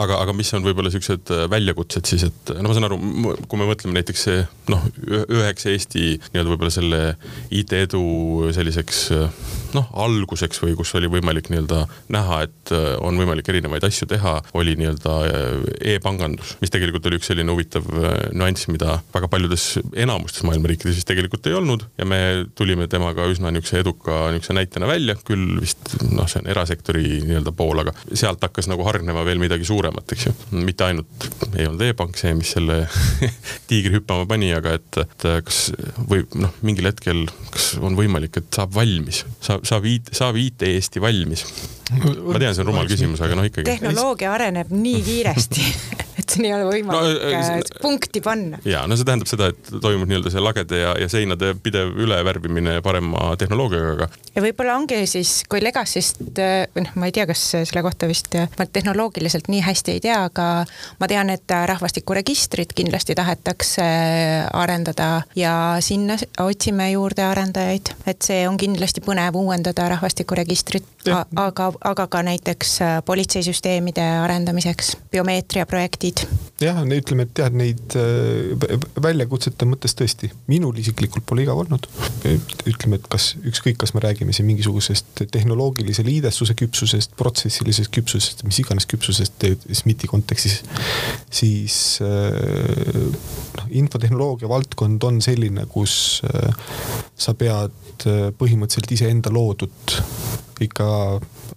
aga, 0.00 0.18
aga 0.22 0.34
mis 0.36 0.50
on 0.56 0.64
võib-olla 0.64 0.92
siuksed 0.92 1.32
äh, 1.34 1.44
väljakutsed 1.52 2.08
siis, 2.08 2.24
et 2.28 2.52
no 2.56 2.70
ma 2.70 2.76
saan 2.76 2.88
aru, 2.88 2.98
kui 3.48 3.60
me 3.60 3.68
mõtleme 3.68 3.96
näiteks 3.98 4.26
noh, 4.72 4.86
üheks 5.08 5.68
Eesti 5.68 6.04
nii-öelda 6.32 6.52
võib-olla 6.54 6.72
selle 6.72 7.00
IT-edu 7.72 8.52
selliseks 8.52 8.98
noh, 9.76 9.88
alguseks 10.04 10.62
või 10.62 10.76
kus 10.78 10.94
oli 10.98 11.10
võimalik 11.12 11.50
nii-öelda 11.52 11.84
näha, 12.14 12.42
et 12.46 12.74
äh, 12.74 12.88
on 13.02 13.18
võimalik 13.20 13.48
erinevaid 13.52 13.84
asju 13.86 14.08
teha, 14.10 14.38
oli 14.58 14.76
nii-öelda 14.80 15.16
äh, 15.28 15.94
e-pangandus, 15.94 16.56
mis 16.62 16.72
tegelikult 16.72 17.06
oli 17.08 17.20
üks 17.20 17.30
selline 17.32 17.52
huvitav 17.52 17.86
nüanss, 18.32 18.68
mida 18.72 18.98
väga 19.14 19.28
paljudes, 19.32 19.66
enamustes 19.98 20.44
maailma 20.46 20.70
riikides 20.70 20.98
vist 21.00 21.08
tegelikult 21.08 21.46
ei 21.50 21.56
olnud 21.58 21.86
ja 21.98 22.06
me 22.08 22.20
tulime 22.58 22.88
temaga 22.90 23.26
üsna 23.30 23.52
niisuguse 23.52 23.82
eduka 23.82 24.18
niisuguse 24.32 24.56
näitena 24.58 24.88
välja, 24.90 25.16
küll 25.26 25.58
vist 25.62 25.96
noh, 26.04 26.28
see 26.30 26.42
on 26.42 26.50
erasektori 26.52 27.04
nii-öelda 27.26 27.54
pool, 27.56 27.82
aga 27.84 27.94
sealt 28.12 28.42
hakkas 28.44 28.68
nagu 28.70 28.86
hargnema 28.86 29.24
veel 29.26 29.40
midagi 29.42 29.66
suuremat 29.68 30.14
eks 30.14 30.28
ju. 30.28 30.34
mitte 30.62 30.86
ainult 30.86 31.28
ei 31.56 31.66
olnud 31.68 31.84
e-pank 31.86 32.18
see, 32.18 32.34
mis 32.38 32.52
selle 32.56 32.82
tiigri 33.70 33.98
hüppama 33.98 34.26
pani, 34.28 34.52
aga 34.56 34.76
et, 34.78 35.00
et 35.04 35.28
kas 35.46 35.64
või 36.08 36.24
noh, 36.38 36.52
mingil 36.66 36.88
hetkel, 36.90 37.24
kas 37.52 37.72
on 37.82 37.96
võimalik, 37.98 38.38
et 38.40 38.48
saab 38.54 38.74
valmis, 38.76 39.22
saab, 39.62 39.86
saab 39.86 39.86
IT, 39.86 40.12
saab 40.16 40.36
IT 40.36 40.66
Eesti 40.68 41.02
valmis? 41.02 41.46
Ma 41.92 42.38
tean, 42.38 42.54
see 42.54 42.64
on 42.64 42.70
rumal 42.70 42.88
küsimus, 42.90 43.22
aga 43.24 43.38
noh, 43.38 43.48
ikkagi. 43.48 43.68
tehnoloogia 43.68 44.32
areneb 44.34 44.72
nii 44.74 45.02
kiiresti 45.06 45.66
et 46.22 46.34
siin 46.34 46.46
ei 46.46 46.52
ole 46.54 46.66
võimalik 46.68 47.22
no, 47.22 47.32
äh, 47.32 47.62
punkti 47.82 48.22
panna. 48.24 48.58
ja 48.68 48.84
no 48.88 48.96
see 48.98 49.06
tähendab 49.08 49.30
seda, 49.30 49.50
et 49.52 49.70
toimub 49.82 50.08
nii-öelda 50.10 50.32
see 50.32 50.42
lagede 50.42 50.80
ja, 50.82 50.92
ja 51.00 51.08
seinade 51.10 51.52
pidev 51.62 51.92
ülevärvimine 52.04 52.78
parema 52.84 53.32
tehnoloogiaga, 53.40 53.92
aga. 53.96 54.08
ja 54.36 54.44
võib-olla 54.44 54.76
ongi 54.80 55.00
siis, 55.10 55.34
kui 55.50 55.62
Legacy'st 55.64 56.22
äh, 56.42 56.54
või 56.74 56.86
noh, 56.86 56.94
ma 57.00 57.08
ei 57.08 57.16
tea, 57.16 57.26
kas 57.30 57.44
selle 57.54 57.84
kohta 57.84 58.08
vist 58.10 58.34
äh, 58.38 58.50
ma 58.58 58.66
tehnoloogiliselt 58.68 59.50
nii 59.52 59.62
hästi 59.66 59.96
ei 59.96 60.04
tea, 60.04 60.20
aga 60.28 60.48
ma 61.00 61.10
tean, 61.10 61.32
et 61.32 61.56
rahvastikuregistrit 61.72 62.74
kindlasti 62.76 63.16
tahetakse 63.18 63.88
arendada 64.52 65.10
ja 65.38 65.54
sinna 65.84 66.18
otsime 66.42 66.90
juurde 66.92 67.24
arendajaid, 67.26 67.94
et 68.06 68.22
see 68.24 68.44
on 68.48 68.58
kindlasti 68.60 69.02
põnev 69.04 69.36
uuendada 69.38 69.88
rahvastikuregistrit, 69.96 70.86
aga, 71.36 71.72
aga 71.84 72.06
ka 72.06 72.22
näiteks 72.22 72.78
politseisüsteemide 73.06 74.04
arendamiseks, 74.22 74.96
biomeetria 75.12 75.66
projektid 75.66 76.26
jah, 76.62 76.78
ütleme, 76.94 77.26
et 77.26 77.40
jah, 77.42 77.50
neid 77.54 77.96
äh, 77.98 78.76
väljakutsete 79.02 79.66
mõttes 79.68 79.94
tõesti, 79.98 80.30
minul 80.50 80.76
isiklikult 80.80 81.24
pole 81.28 81.44
igav 81.44 81.62
olnud. 81.62 81.88
ütleme, 82.68 82.98
et 82.98 83.08
kas 83.10 83.32
ükskõik, 83.48 83.78
kas 83.80 83.94
me 83.96 84.02
räägime 84.04 84.34
siin 84.34 84.46
mingisugusest 84.48 85.24
tehnoloogilise 85.32 86.04
liidestuse 86.06 86.54
küpsusest, 86.58 87.16
protsessilisest 87.18 87.92
küpsusest, 87.94 88.44
mis 88.46 88.60
iganes 88.62 88.86
küpsusest 88.90 89.46
SMIT-i 89.72 90.10
kontekstis, 90.10 90.60
siis 91.30 91.76
äh, 92.04 93.10
noh, 93.58 93.70
infotehnoloogia 93.82 94.50
valdkond 94.50 95.08
on 95.08 95.22
selline, 95.24 95.66
kus 95.72 96.22
äh, 96.28 96.52
sa 97.16 97.34
pead 97.38 98.06
põhimõtteliselt 98.38 98.90
iseenda 98.96 99.30
loodud 99.30 99.94
ikka 100.62 100.86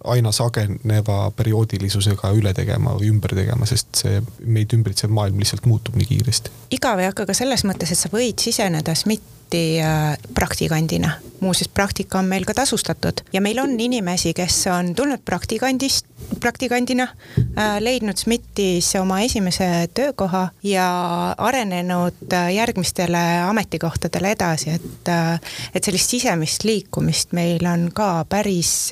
aina 0.04 0.32
sageneva 0.32 1.30
perioodilisusega 1.36 2.32
üle 2.36 2.52
tegema 2.54 2.96
või 2.98 3.10
ümber 3.12 3.36
tegema, 3.36 3.66
sest 3.66 4.02
see 4.02 4.20
meid 4.44 4.74
ümbritsev 4.76 5.12
maailm 5.14 5.40
lihtsalt 5.42 5.66
muutub 5.66 5.96
nii 5.96 6.10
kiiresti. 6.12 6.52
igav 6.76 7.00
ei 7.00 7.10
hakka 7.10 7.26
ka 7.26 7.34
selles 7.36 7.64
mõttes, 7.68 7.92
et 7.92 8.00
sa 8.00 8.12
võid 8.12 8.42
siseneda 8.42 8.94
SMIT-i 8.94 9.35
äh, 9.54 10.18
praktikandina. 10.34 11.10
muuseas, 11.40 11.68
praktika 11.68 12.18
on 12.18 12.24
meil 12.24 12.44
ka 12.48 12.54
tasustatud 12.56 13.20
ja 13.32 13.40
meil 13.44 13.58
on 13.60 13.74
inimesi, 13.80 14.32
kes 14.34 14.54
on 14.72 14.94
tulnud 14.96 15.20
praktikandist, 15.24 16.06
praktikandina 16.40 17.04
äh,, 17.04 17.76
leidnud 17.80 18.16
SMIT-is 18.16 18.94
oma 18.96 19.20
esimese 19.20 19.88
töökoha 19.94 20.48
ja 20.62 20.86
arenenud 21.38 22.32
äh, 22.32 22.54
järgmistele 22.54 23.20
ametikohtadele 23.48 24.30
edasi, 24.32 24.70
et 24.70 25.12
et 25.74 25.84
sellist 25.84 26.10
sisemist 26.10 26.64
liikumist 26.64 27.36
meil 27.36 27.66
on 27.68 27.90
ka 27.94 28.24
päris 28.28 28.90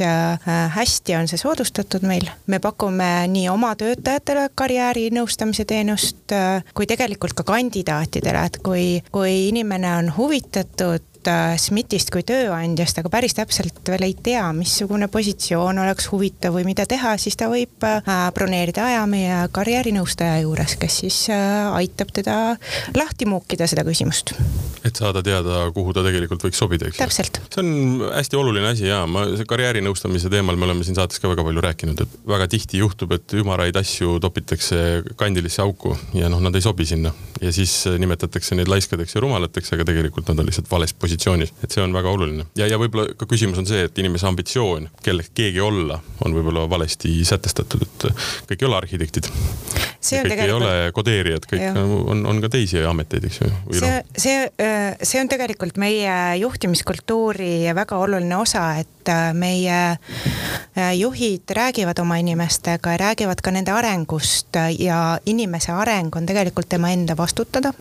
hästi 0.76 1.16
on 1.16 1.28
see 1.28 1.40
soodustatud 1.40 2.04
meil. 2.06 2.28
me 2.46 2.58
pakume 2.58 3.26
nii 3.28 3.48
oma 3.48 3.72
töötajatele 3.74 4.50
karjäärinõustamise 4.54 5.64
teenust 5.64 6.36
kui 6.74 6.86
tegelikult 6.86 7.32
ka 7.32 7.42
kandidaatidele, 7.48 8.44
et 8.46 8.60
kui, 8.62 9.02
kui 9.10 9.48
inimene 9.48 9.96
on 9.96 10.12
huvitatud 10.16 10.43
seetõttu, 10.44 10.92
et 10.98 11.13
Äh, 11.30 11.54
SMIT-ist 11.56 12.10
kui 12.12 12.24
tööandjast, 12.26 12.98
aga 13.00 13.10
päris 13.12 13.34
täpselt 13.37 13.78
veel 13.88 14.04
ei 14.04 14.14
tea, 14.26 14.44
missugune 14.56 15.08
positsioon 15.12 15.78
oleks 15.80 16.10
huvitav 16.12 16.52
või 16.56 16.66
mida 16.68 16.84
teha, 16.88 17.14
siis 17.20 17.38
ta 17.40 17.48
võib 17.48 17.84
äh, 17.87 18.02
broneerida 18.37 18.84
aja 18.90 19.04
meie 19.08 19.38
karjäärinõustaja 19.54 20.42
juures, 20.42 20.76
kes 20.80 20.98
siis 21.04 21.18
äh, 21.32 21.70
aitab 21.72 22.12
teda 22.14 22.37
lahti 22.96 23.28
muukida 23.30 23.68
seda 23.70 23.87
küsimust. 23.87 24.34
et 24.84 25.00
saada 25.00 25.22
teada, 25.24 25.62
kuhu 25.72 25.94
ta 25.96 26.04
tegelikult 26.04 26.44
võiks 26.44 26.60
sobida, 26.60 26.90
eks 26.90 27.00
täpselt. 27.00 27.40
see 27.54 27.64
on 27.64 28.04
hästi 28.12 28.40
oluline 28.40 28.68
asi 28.74 28.88
ja 28.90 29.04
ma, 29.08 29.24
see 29.32 29.48
karjäärinõustamise 29.48 30.28
teemal 30.32 30.60
me 30.60 30.68
oleme 30.68 30.84
siin 30.84 30.98
saates 30.98 31.22
ka 31.22 31.32
väga 31.32 31.46
palju 31.46 31.64
rääkinud, 31.64 32.04
et 32.04 32.18
väga 32.28 32.50
tihti 32.52 32.82
juhtub, 32.82 33.16
et 33.16 33.37
ümaraid 33.40 33.80
asju 33.80 34.18
topitakse 34.20 35.00
kandilisse 35.16 35.64
auku 35.64 35.96
ja 36.12 36.28
noh, 36.28 36.42
nad 36.44 36.54
ei 36.54 36.64
sobi 36.64 36.84
sinna 36.88 37.14
ja 37.40 37.52
siis 37.54 37.80
nimetatakse 37.98 38.58
neid 38.58 38.68
laiskadeks 38.68 39.16
ja 39.16 39.24
rumalateks, 39.24 39.72
aga 39.72 39.88
tegelikult 39.88 40.28
nad 40.28 40.44
on 40.44 40.52
lihtsalt 40.52 40.68
vales 40.70 40.92
positsioonis 40.92 41.13
positsioonis, 41.14 41.53
et 41.62 41.74
see 41.74 41.83
on 41.83 41.94
väga 41.94 42.11
oluline. 42.11 42.46
ja, 42.59 42.66
ja 42.68 42.79
võib-olla 42.81 43.14
ka 43.18 43.27
küsimus 43.31 43.61
on 43.61 43.68
see, 43.68 43.85
et 43.87 43.98
inimese 44.03 44.27
ambitsioon, 44.29 44.88
kelleks 45.05 45.31
keegi 45.35 45.62
olla, 45.62 46.00
on 46.24 46.35
võib-olla 46.35 46.66
valesti 46.70 47.22
sätestatud, 47.27 47.85
et 47.87 48.07
kõik 48.50 48.64
ei 48.64 48.68
ole 48.68 48.79
arhitektid. 48.81 49.29
kõik 49.31 50.03
tegelikult... 50.03 50.44
ei 50.46 50.55
ole 50.57 50.74
kodeerijad, 50.96 51.46
kõik 51.50 51.62
ja. 51.62 51.74
on, 51.85 52.24
on 52.31 52.42
ka 52.44 52.50
teisi 52.57 52.83
ameteid, 52.85 53.29
eks 53.29 53.40
ju. 53.42 53.53
see, 53.79 53.92
noh. 53.94 54.18
see, 54.27 54.66
see 55.03 55.22
on 55.22 55.31
tegelikult 55.31 55.79
meie 55.81 56.18
juhtimiskultuuri 56.42 57.55
väga 57.77 58.00
oluline 58.03 58.40
osa, 58.40 58.66
et 58.83 58.90
äh, 59.08 59.34
meie 59.34 59.80
äh, 60.76 60.96
juhid 60.96 61.50
räägivad 61.50 61.98
oma 61.98 62.16
inimestega 62.16 62.92
ja 62.92 62.96
räägivad 62.96 63.40
ka 63.42 63.50
nende 63.50 63.72
arengust 63.72 64.56
ja 64.78 65.18
inimese 65.26 65.72
areng 65.72 66.16
on 66.16 66.26
tegelikult 66.26 66.68
tema 66.68 66.90
enda 66.90 67.16
vastutada. 67.16 67.72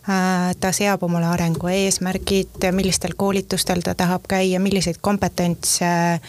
ta 0.59 0.71
seab 0.71 1.03
omale 1.03 1.25
arengu 1.25 1.67
eesmärgid, 1.67 2.65
millistel 2.71 3.13
koolitustel 3.17 3.81
ta 3.81 3.95
tahab 3.95 4.27
käia, 4.27 4.59
milliseid 4.59 4.97
kompetentse 5.01 6.19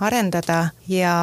arendada 0.00 0.68
ja, 0.88 1.14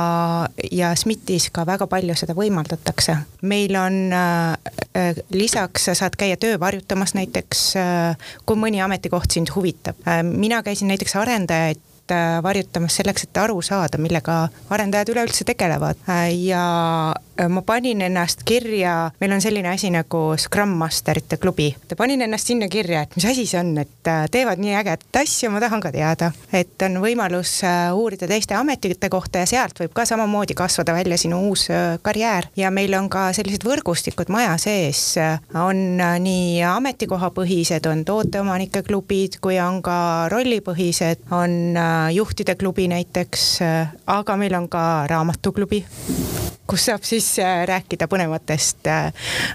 ja 0.71 0.95
SMIT-is 0.95 1.49
ka 1.53 1.65
väga 1.65 1.87
palju 1.87 2.15
seda 2.15 2.35
võimaldatakse. 2.37 3.17
meil 3.41 3.75
on 3.75 4.13
äh, 4.13 5.21
lisaks, 5.33 5.85
sa 5.85 5.95
saad 5.95 6.17
käia 6.19 6.37
töövarjutamas 6.37 7.13
näiteks 7.17 7.65
äh,, 7.79 8.31
kui 8.45 8.59
mõni 8.59 8.81
ametikoht 8.83 9.31
sind 9.31 9.53
huvitab 9.55 9.99
äh,. 10.07 10.23
mina 10.23 10.63
käisin 10.63 10.91
näiteks 10.91 11.15
arendajaid 11.15 11.88
äh, 12.13 12.39
varjutamas 12.43 12.99
selleks, 12.99 13.27
et 13.27 13.39
aru 13.41 13.61
saada, 13.65 13.99
millega 14.01 14.41
arendajad 14.69 15.13
üleüldse 15.13 15.47
tegelevad. 15.47 15.99
Äh, 16.09 16.29
ja 16.49 16.63
ma 17.47 17.61
panin 17.61 18.01
ennast 18.01 18.43
kirja, 18.45 19.11
meil 19.21 19.31
on 19.31 19.41
selline 19.41 19.69
asi 19.71 19.89
nagu 19.93 20.33
Scrum 20.37 20.69
Masterite 20.79 21.37
klubi. 21.37 21.75
panin 21.97 22.21
ennast 22.21 22.47
sinna 22.47 22.67
kirja, 22.67 23.01
et 23.01 23.15
mis 23.15 23.25
asi 23.25 23.45
see 23.45 23.59
on, 23.59 23.77
et 23.77 24.07
äh, 24.07 24.25
teevad 24.31 24.59
nii 24.59 24.75
ägedat 24.75 25.21
asja, 25.21 25.49
ma 25.49 25.61
tahan 25.63 25.81
ka 25.81 25.91
teada. 25.91 26.31
et 26.53 26.81
on 26.83 26.99
võimalus 27.03 27.59
äh, 27.63 27.93
uurida 27.95 28.27
teiste 28.27 28.55
ametite 28.55 29.09
kohta 29.09 29.43
ja 29.43 29.49
sealt 29.49 29.79
võib 29.79 29.93
ka 29.95 30.05
samamoodi 30.05 30.57
kasvada 30.57 30.93
välja 30.93 31.17
sinu 31.17 31.39
uus 31.49 31.67
karjäär. 32.01 32.49
ja 32.55 32.71
meil 32.71 32.93
on 32.93 33.09
ka 33.09 33.29
sellised 33.33 33.63
võrgustikud 33.63 34.29
maja 34.29 34.57
sees, 34.57 35.15
on 35.53 36.01
nii 36.19 36.63
ametikohapõhised, 36.67 37.87
on 37.87 38.03
tooteomanike 38.05 38.83
klubid, 38.83 39.39
kui 39.41 39.59
on 39.63 39.81
ka 39.85 40.27
rollipõhised, 40.31 41.29
on 41.31 41.77
juhtide 42.13 42.55
klubi 42.59 42.89
näiteks, 42.91 43.47
aga 44.07 44.35
meil 44.39 44.55
on 44.59 44.67
ka 44.71 44.83
raamatuklubi 45.07 45.85
kus 46.69 46.85
saab 46.85 47.05
siis 47.07 47.25
äh, 47.25 47.28
rääkida 47.37 48.07
põnevatest 48.09 48.87
äh, 48.89 49.09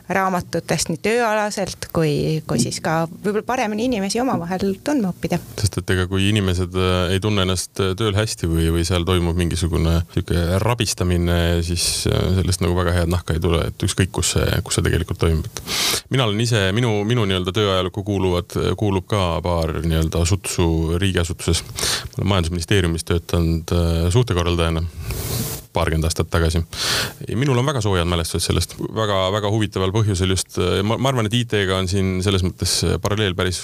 raamatutest 0.08 0.90
nii 0.92 1.00
tööalaselt 1.04 1.88
kui, 1.94 2.42
kui 2.46 2.60
siis 2.62 2.80
ka 2.84 3.04
võib-olla 3.08 3.44
paremini 3.46 3.88
inimesi 3.88 4.20
omavahel 4.22 4.76
tundma 4.84 5.12
õppida. 5.14 5.38
sest 5.60 5.80
et 5.80 5.94
ega 5.96 6.06
kui 6.10 6.28
inimesed 6.30 6.76
äh, 6.78 7.14
ei 7.14 7.22
tunne 7.24 7.46
ennast 7.46 7.74
tööl 7.98 8.14
hästi 8.16 8.50
või, 8.50 8.68
või 8.76 8.86
seal 8.86 9.06
toimub 9.08 9.38
mingisugune 9.38 10.00
sihuke 10.14 10.44
rabistamine, 10.62 11.40
siis 11.66 12.04
sellest 12.04 12.62
nagu 12.64 12.76
väga 12.78 12.94
head 12.98 13.12
nahka 13.12 13.36
ei 13.36 13.42
tule, 13.42 13.64
et 13.70 13.86
ükskõik, 13.88 14.12
kus 14.14 14.34
see, 14.36 14.60
kus 14.64 14.78
see 14.78 14.86
tegelikult 14.86 15.20
toimub, 15.24 15.48
mina 16.14 16.28
olen 16.28 16.40
ise, 16.44 16.66
minu, 16.76 16.92
minu 17.08 17.26
nii-öelda 17.28 17.54
tööajalukku 17.56 18.04
kuuluvad, 18.06 18.58
kuulub 18.78 19.08
ka 19.10 19.24
paar 19.44 19.80
nii-öelda 19.82 20.24
sutsu 20.28 20.98
riigiasutuses. 21.00 21.64
ma 22.22 22.34
olen 22.34 22.44
majandusministeeriumis 22.44 23.04
töötanud 23.04 23.70
suhtekorraldajana 24.12 24.82
paarkümmend 25.74 26.06
aastat 26.08 26.30
tagasi. 26.32 26.62
minul 27.34 27.58
on 27.58 27.66
väga 27.66 27.82
soojad 27.84 28.08
mälestused 28.08 28.48
sellest 28.48 28.76
väga-väga 28.78 29.50
huvitaval 29.52 29.92
põhjusel 29.94 30.34
just, 30.34 30.58
ma, 30.86 30.96
ma 30.96 31.10
arvan, 31.10 31.28
et 31.28 31.36
IT-ga 31.40 31.78
on 31.80 31.88
siin 31.90 32.16
selles 32.24 32.44
mõttes 32.46 32.76
paralleel 33.02 33.36
päris, 33.38 33.60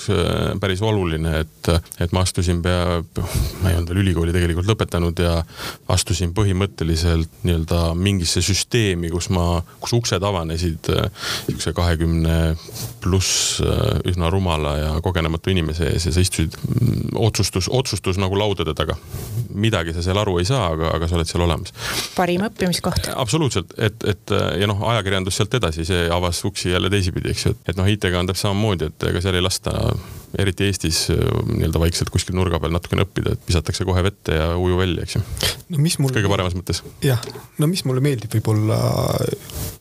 päris 0.61 0.83
oluline, 0.85 1.41
et, 1.45 1.71
et 2.01 2.15
ma 2.17 2.25
astusin 2.27 2.63
pea, 2.65 3.01
ma 3.63 3.73
ei 3.73 3.79
olnud 3.79 3.93
veel 3.93 4.03
ülikooli 4.05 4.35
tegelikult 4.35 4.69
lõpetanud 4.71 5.23
ja 5.25 5.37
astusin 5.93 6.35
põhimõtteliselt 6.37 7.43
nii-öelda 7.47 7.83
mingisse 7.99 8.43
süsteemi, 8.45 9.11
kus 9.13 9.31
ma, 9.35 9.47
kus 9.83 9.95
uksed 9.97 10.25
avanesid 10.27 10.91
niisuguse 10.91 11.75
kahekümne 11.77 12.39
pluss 13.03 13.61
üsna 14.09 14.31
rumala 14.33 14.77
ja 14.79 14.91
kogenematu 15.05 15.53
inimese 15.53 15.91
ees 15.93 16.07
ja 16.09 16.15
sa 16.15 16.23
istusid 16.23 16.57
mm, 16.57 17.17
otsustus, 17.21 17.69
otsustus 17.73 18.19
nagu 18.21 18.39
laudade 18.39 18.75
taga. 18.75 18.97
midagi 19.55 19.93
sa 19.93 20.03
seal 20.03 20.19
aru 20.19 20.39
ei 20.39 20.47
saa, 20.49 20.71
aga, 20.75 20.93
aga 20.97 21.09
sa 21.09 21.19
oled 21.19 21.29
seal 21.29 21.45
olemas 21.45 21.75
parim 22.17 22.45
õppimiskoht. 22.47 23.11
absoluutselt, 23.15 23.75
et, 23.79 24.05
et 24.09 24.35
ja 24.61 24.69
noh, 24.71 24.83
ajakirjandus 24.93 25.41
sealt 25.41 25.55
edasi, 25.61 25.85
see 25.89 26.09
avas 26.13 26.43
uksi 26.49 26.75
jälle 26.75 26.91
teisipidi, 26.93 27.35
eks 27.35 27.47
ju, 27.47 27.55
et, 27.57 27.73
et 27.73 27.81
noh, 27.81 27.89
IT-ga 27.91 28.23
on 28.23 28.31
täpselt 28.31 28.51
samamoodi, 28.51 28.91
et 28.91 29.09
ega 29.11 29.23
seal 29.25 29.39
ei 29.39 29.45
lasta 29.45 29.77
eriti 30.39 30.69
Eestis 30.69 31.07
nii-öelda 31.11 31.81
vaikselt 31.83 32.11
kuskil 32.15 32.37
nurga 32.39 32.61
peal 32.63 32.75
natukene 32.75 33.05
õppida, 33.07 33.35
et 33.35 33.49
visatakse 33.49 33.87
kohe 33.89 34.03
vette 34.07 34.37
ja 34.37 34.51
uju 34.59 34.79
välja, 34.79 35.07
eks 35.07 35.17
ju. 35.17 35.23
no 35.75 35.81
mis 35.83 35.99
mul. 35.99 36.13
kõige 36.15 36.31
paremas 36.31 36.57
mõttes. 36.59 36.83
jah, 37.05 37.23
no 37.59 37.69
mis 37.71 37.83
mulle 37.89 38.03
meeldib 38.05 38.33
võib-olla, 38.37 38.79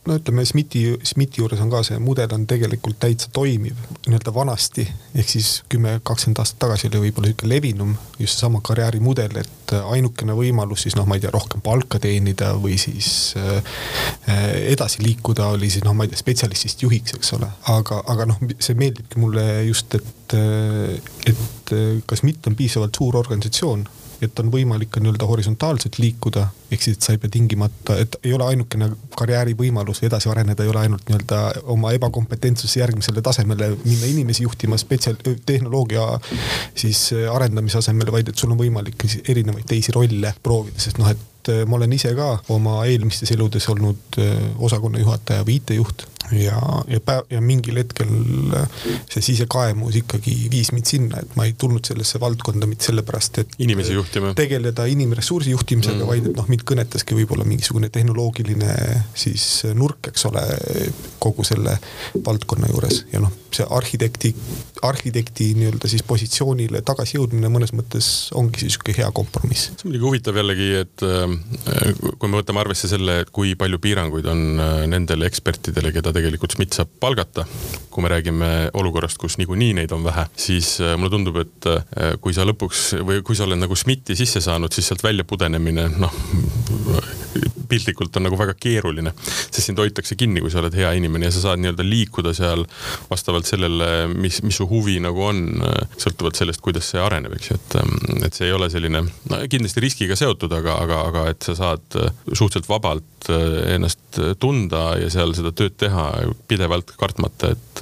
no 0.08 0.18
ütleme, 0.18 0.46
SMIT-i, 0.50 0.84
SMIT-i 1.12 1.44
juures 1.44 1.62
on 1.64 1.72
ka 1.74 1.84
see 1.86 2.00
mudel 2.02 2.34
on 2.36 2.48
tegelikult 2.50 3.00
täitsa 3.04 3.30
toimiv 3.34 3.78
nii-öelda 4.08 4.34
vanasti, 4.34 4.88
ehk 5.16 5.30
siis 5.30 5.52
kümme, 5.70 6.00
kakskümmend 6.04 6.42
aastat 6.42 6.62
tagasi 6.66 6.90
oli 6.90 7.06
võib-olla 7.08 7.30
niisugune 7.30 7.54
levinum 7.54 7.96
just 8.20 8.40
seesama 8.40 8.62
karjäärimudel, 8.66 9.38
et 9.42 9.76
ainukene 9.78 10.36
võimalus 10.38 10.86
siis 10.86 10.98
noh, 10.98 11.08
ma 11.10 11.18
ei 11.18 11.24
tea, 11.24 11.34
rohkem 11.34 11.62
palka 11.66 12.00
teenida 12.02 12.54
või 12.60 12.78
siis 12.82 13.36
äh, 13.38 13.62
edasi 14.72 15.04
liikuda 15.06 15.52
oli 15.54 15.70
siis 15.70 15.86
noh, 15.86 15.96
ma 15.98 16.06
ei 16.06 16.14
tea, 16.14 16.22
spetsialistist 16.22 16.84
juhiks, 16.86 17.16
eks 17.18 17.36
ole. 17.38 17.50
aga, 17.74 18.02
aga 18.10 18.30
noh, 18.32 18.42
see 18.60 18.78
meeldibki 18.80 19.22
mulle 19.22 19.46
just, 19.68 19.96
et, 20.00 20.16
et 20.34 21.74
kas 22.06 22.24
MIT 22.26 22.52
on 22.52 22.56
piisavalt 22.60 22.98
suur 23.00 23.18
organisatsioon 23.18 23.88
et 24.24 24.40
on 24.42 24.50
võimalik 24.52 24.92
ka 24.94 25.02
nii-öelda 25.02 25.28
horisontaalselt 25.28 26.00
liikuda, 26.02 26.46
ehk 26.72 26.84
siis, 26.84 26.98
et 26.98 27.06
sa 27.06 27.16
ei 27.16 27.22
pea 27.22 27.32
tingimata, 27.34 27.96
et 28.04 28.18
ei 28.24 28.34
ole 28.36 28.50
ainukene 28.52 28.90
karjäärivõimalus 29.18 30.04
edasi 30.08 30.30
areneda, 30.32 30.66
ei 30.66 30.74
ole 30.74 30.84
ainult 30.84 31.08
nii-öelda 31.08 31.40
oma 31.76 31.94
ebakompetentsuse 31.96 32.82
järgmisele 32.82 33.24
tasemele 33.26 33.72
minna 33.86 34.12
inimesi 34.12 34.44
juhtima 34.44 34.80
spetsial-, 34.82 35.20
tehnoloogia 35.46 36.06
siis 36.76 37.10
arendamise 37.32 37.80
asemel, 37.80 38.12
vaid 38.16 38.32
et 38.32 38.40
sul 38.40 38.52
on 38.54 38.60
võimalik 38.60 39.08
erinevaid 39.24 39.68
teisi 39.70 39.96
rolle 39.96 40.34
proovida, 40.44 40.84
sest 40.84 41.00
noh, 41.00 41.12
et 41.12 41.28
ma 41.66 41.80
olen 41.80 41.94
ise 41.96 42.14
ka 42.18 42.32
oma 42.56 42.80
eelmistes 42.86 43.32
eludes 43.36 43.68
olnud 43.72 44.20
osakonna 44.60 45.02
juhataja 45.02 45.46
või 45.48 45.60
IT-juht 45.60 46.08
ja, 46.32 46.60
ja 46.88 47.00
päev 47.04 47.30
ja 47.30 47.42
mingil 47.42 47.80
hetkel 47.80 48.10
äh, 48.58 48.68
see 49.10 49.24
sisekaemus 49.32 49.98
ikkagi 50.02 50.36
viis 50.52 50.72
mind 50.76 50.90
sinna, 50.90 51.24
et 51.24 51.36
ma 51.40 51.48
ei 51.48 51.56
tulnud 51.60 51.86
sellesse 51.88 52.22
valdkonda 52.22 52.70
mitte 52.70 52.90
sellepärast, 52.90 53.42
et. 53.44 53.58
inimesi 53.66 53.96
juhtima. 53.98 54.34
tegeleda 54.38 54.86
inimressursi 54.90 55.54
juhtimisega 55.56 56.04
mm., 56.04 56.10
vaid 56.10 56.30
et 56.30 56.38
noh, 56.38 56.50
mind 56.52 56.66
kõnetaski 56.70 57.18
võib-olla 57.18 57.48
mingisugune 57.50 57.90
tehnoloogiline 57.94 58.74
siis 59.18 59.50
nurk, 59.78 60.12
eks 60.12 60.26
ole, 60.30 60.46
kogu 61.20 61.46
selle 61.48 61.78
valdkonna 62.26 62.72
juures 62.72 63.06
ja 63.14 63.24
noh 63.24 63.34
see 63.54 63.66
arhitekti, 63.70 64.30
arhitekti 64.86 65.48
nii-öelda 65.58 65.90
siis 65.90 66.04
positsioonile 66.06 66.84
tagasijõudmine 66.86 67.50
mõnes 67.52 67.74
mõttes 67.74 68.10
ongi 68.38 68.62
siis 68.62 68.78
sihuke 68.78 68.94
hea 68.98 69.10
kompromiss. 69.16 69.72
see 69.72 69.88
on 69.88 69.90
muidugi 69.90 70.06
huvitav 70.06 70.38
jällegi, 70.38 70.70
et 70.84 71.06
äh, 71.06 71.39
kui 72.20 72.30
me 72.30 72.40
võtame 72.40 72.62
arvesse 72.62 72.90
selle, 72.92 73.22
kui 73.34 73.56
palju 73.60 73.80
piiranguid 73.84 74.28
on 74.32 74.44
äh, 74.60 74.84
nendele 74.92 75.28
ekspertidele, 75.30 75.94
keda 75.96 76.14
tegelikult 76.16 76.56
SMIT 76.56 76.80
saab 76.80 76.92
palgata, 77.02 77.46
kui 77.90 78.06
me 78.06 78.12
räägime 78.14 78.52
olukorrast, 78.80 79.20
kus 79.22 79.40
niikuinii 79.42 79.76
neid 79.82 79.96
on 79.96 80.06
vähe, 80.08 80.28
siis 80.40 80.76
äh, 80.84 80.96
mulle 80.98 81.14
tundub, 81.14 81.42
et 81.44 81.70
kui 82.24 82.36
sa 82.36 82.46
lõpuks 82.48 82.84
või 83.06 83.24
kui 83.26 83.38
sa 83.38 83.46
oled 83.48 83.60
nagu 83.60 83.76
SMIT-i 83.78 84.18
sisse 84.18 84.42
saanud, 84.44 84.74
siis 84.74 84.90
sealt 84.90 85.04
välja 85.06 85.26
pudenemine, 85.28 85.90
noh 86.00 86.16
piltlikult 87.70 88.16
on 88.18 88.26
nagu 88.26 88.38
väga 88.40 88.56
keeruline, 88.60 89.14
sest 89.22 89.68
sind 89.68 89.80
hoitakse 89.82 90.18
kinni, 90.20 90.42
kui 90.44 90.52
sa 90.52 90.62
oled 90.64 90.76
hea 90.78 90.92
inimene 90.98 91.30
ja 91.30 91.34
sa 91.36 91.44
saad 91.44 91.62
nii-öelda 91.62 91.86
liikuda 91.86 92.34
seal 92.38 92.66
vastavalt 93.12 93.50
sellele, 93.50 94.10
mis, 94.10 94.42
mis 94.46 94.58
su 94.60 94.68
huvi 94.70 94.98
nagu 95.04 95.24
on, 95.30 95.44
sõltuvalt 96.02 96.40
sellest, 96.40 96.64
kuidas 96.66 96.90
see 96.92 97.02
areneb, 97.04 97.36
eks 97.38 97.52
ju, 97.52 97.60
et, 97.60 97.78
et 98.26 98.40
see 98.40 98.50
ei 98.50 98.56
ole 98.56 98.70
selline, 98.74 99.04
no 99.06 99.42
kindlasti 99.52 99.86
riskiga 99.86 100.18
seotud, 100.20 100.54
aga, 100.60 100.80
aga, 100.86 101.02
aga 101.12 101.19
et 101.32 101.44
sa 101.46 101.56
saad 101.58 101.86
suhteliselt 102.32 102.70
vabalt 102.70 103.06
ennast 103.30 104.18
tunda 104.40 104.94
ja 104.98 105.10
seal 105.12 105.34
seda 105.36 105.52
tööd 105.54 105.76
teha 105.78 106.06
pidevalt 106.50 106.94
kartmata, 106.98 107.52
et 107.52 107.82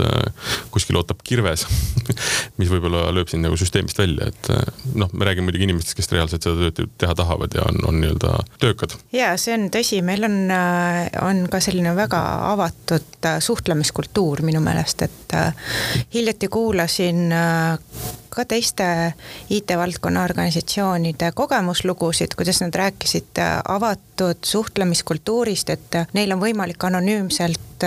kuskil 0.74 0.98
ootab 0.98 1.22
kirves 1.24 1.68
mis 2.60 2.72
võib-olla 2.72 3.06
lööb 3.14 3.30
sind 3.32 3.46
nagu 3.46 3.58
süsteemist 3.60 4.02
välja, 4.02 4.32
et 4.32 4.50
noh, 4.98 5.12
me 5.14 5.28
räägime 5.28 5.48
muidugi 5.48 5.68
inimestest, 5.68 5.98
kes 6.00 6.12
reaalselt 6.14 6.48
seda 6.48 6.72
tööd 6.72 6.94
teha 7.00 7.16
tahavad 7.18 7.54
ja 7.56 7.66
on, 7.70 7.80
on 7.92 8.00
nii-öelda 8.02 8.34
töökad. 8.62 8.98
ja 9.16 9.34
see 9.40 9.56
on 9.58 9.68
tõsi, 9.74 10.02
meil 10.06 10.28
on, 10.28 10.38
äh, 10.54 11.04
on 11.24 11.46
ka 11.52 11.62
selline 11.64 11.94
väga 11.98 12.22
avatud 12.52 13.30
äh, 13.30 13.40
suhtlemiskultuur 13.44 14.44
minu 14.48 14.62
meelest, 14.64 15.06
et 15.08 15.38
äh, 15.38 15.52
hiljuti 16.14 16.50
kuulasin 16.52 17.28
ka 18.38 18.46
teiste 18.46 18.88
IT-valdkonna 19.54 20.24
organisatsioonide 20.28 21.32
kogemuslugusid, 21.38 22.36
kuidas 22.38 22.62
nad 22.62 22.76
rääkisid 22.76 23.42
avatud 23.68 24.46
suhtlemiskultuurist, 24.46 25.74
et 25.74 26.02
neil 26.14 26.36
on 26.36 26.44
võimalik 26.44 26.84
anonüümselt 26.88 27.86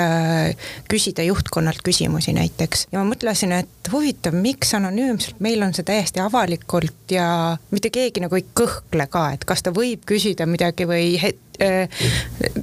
küsida 0.91 1.25
juhtkonnalt 1.27 1.83
küsimusi 1.83 2.33
näiteks. 2.37 2.87
ja 2.93 2.99
ma 3.01 3.09
mõtlesin, 3.11 3.53
et 3.53 3.91
huvitav, 3.93 4.37
miks 4.39 4.75
anonüümselt, 4.79 5.41
meil 5.43 5.63
on 5.67 5.75
see 5.75 5.87
täiesti 5.87 6.23
avalikult 6.23 7.11
ja 7.11 7.57
mitte 7.71 7.91
keegi 7.91 8.23
nagu 8.23 8.39
ei 8.39 8.47
kõhkle 8.55 9.09
ka, 9.11 9.31
et 9.35 9.47
kas 9.47 9.67
ta 9.67 9.75
võib 9.75 10.07
küsida 10.07 10.47
midagi 10.47 10.87
või 10.87 11.19
Äh, 11.19 11.50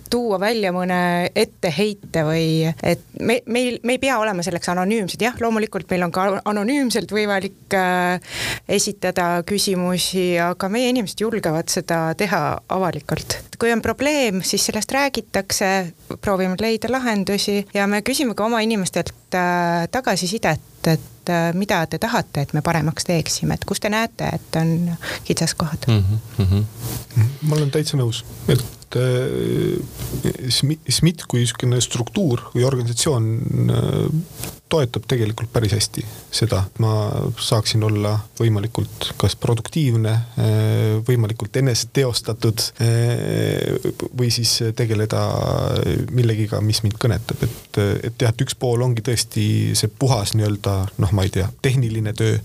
tuua 0.09 0.39
välja 0.39 0.71
mõne 0.75 1.29
etteheite 1.35 2.23
või 2.25 2.47
et 2.67 3.03
me, 3.19 3.39
meil, 3.45 3.79
me 3.83 3.97
ei 3.97 4.01
pea 4.01 4.17
olema 4.19 4.43
selleks 4.45 4.69
anonüümsed, 4.73 5.21
jah, 5.21 5.35
loomulikult 5.41 5.89
meil 5.91 6.05
on 6.07 6.13
ka 6.15 6.27
anonüümselt 6.47 7.11
võimalik 7.13 7.75
äh, 7.77 8.19
esitada 8.69 9.43
küsimusi, 9.47 10.29
aga 10.41 10.69
meie 10.71 10.91
inimesed 10.93 11.21
julgevad 11.21 11.69
seda 11.71 12.01
teha 12.17 12.41
avalikult. 12.73 13.39
kui 13.57 13.71
on 13.73 13.81
probleem, 13.81 14.41
siis 14.45 14.65
sellest 14.69 14.91
räägitakse, 14.93 15.69
proovime 16.21 16.57
leida 16.61 16.91
lahendusi 16.91 17.63
ja 17.73 17.87
me 17.87 18.03
küsime 18.05 18.35
ka 18.37 18.45
oma 18.45 18.61
inimestelt 18.65 19.13
äh, 19.35 19.87
tagasisidet, 19.91 20.61
et 20.87 21.33
mida 21.53 21.81
te 21.91 21.97
tahate, 21.99 22.45
et 22.45 22.53
me 22.55 22.61
paremaks 22.63 23.03
teeksime, 23.03 23.57
et 23.57 23.65
kus 23.67 23.81
te 23.83 23.89
näete, 23.91 24.29
et 24.37 24.55
on 24.55 24.95
kitsaskohad 25.27 25.87
mm. 25.87 26.19
-hmm. 26.39 26.63
ma 27.41 27.55
olen 27.55 27.71
täitsa 27.71 27.97
nõus, 27.97 28.23
et 28.47 28.76
et 28.95 30.51
SMIT 30.51 31.25
kui 31.27 31.43
niisugune 31.43 31.81
struktuur 31.83 32.47
või 32.53 32.65
organisatsioon 32.67 33.27
äh, 33.73 34.56
toetab 34.70 35.05
tegelikult 35.07 35.51
päris 35.53 35.74
hästi 35.76 36.03
seda, 36.32 36.61
et 36.68 36.80
ma 36.84 36.91
saaksin 37.39 37.84
olla 37.88 38.13
võimalikult 38.39 39.11
kas 39.20 39.36
produktiivne, 39.39 40.13
äh, 40.13 40.97
võimalikult 41.07 41.55
eneseteostatud 41.61 42.63
äh, 42.84 43.88
või 44.18 44.30
siis 44.34 44.57
tegeleda 44.76 45.24
millegiga, 46.11 46.59
mis 46.61 46.82
mind 46.84 46.97
kõnetab, 47.01 47.43
et, 47.47 47.80
et 48.09 48.26
jah, 48.26 48.34
et 48.34 48.43
üks 48.43 48.57
pool 48.59 48.84
ongi 48.84 49.03
tõesti 49.05 49.47
see 49.78 49.91
puhas 49.99 50.36
nii-öelda 50.38 50.76
noh, 51.03 51.15
ma 51.15 51.26
ei 51.26 51.34
tea, 51.34 51.47
tehniline 51.63 52.13
töö, 52.18 52.38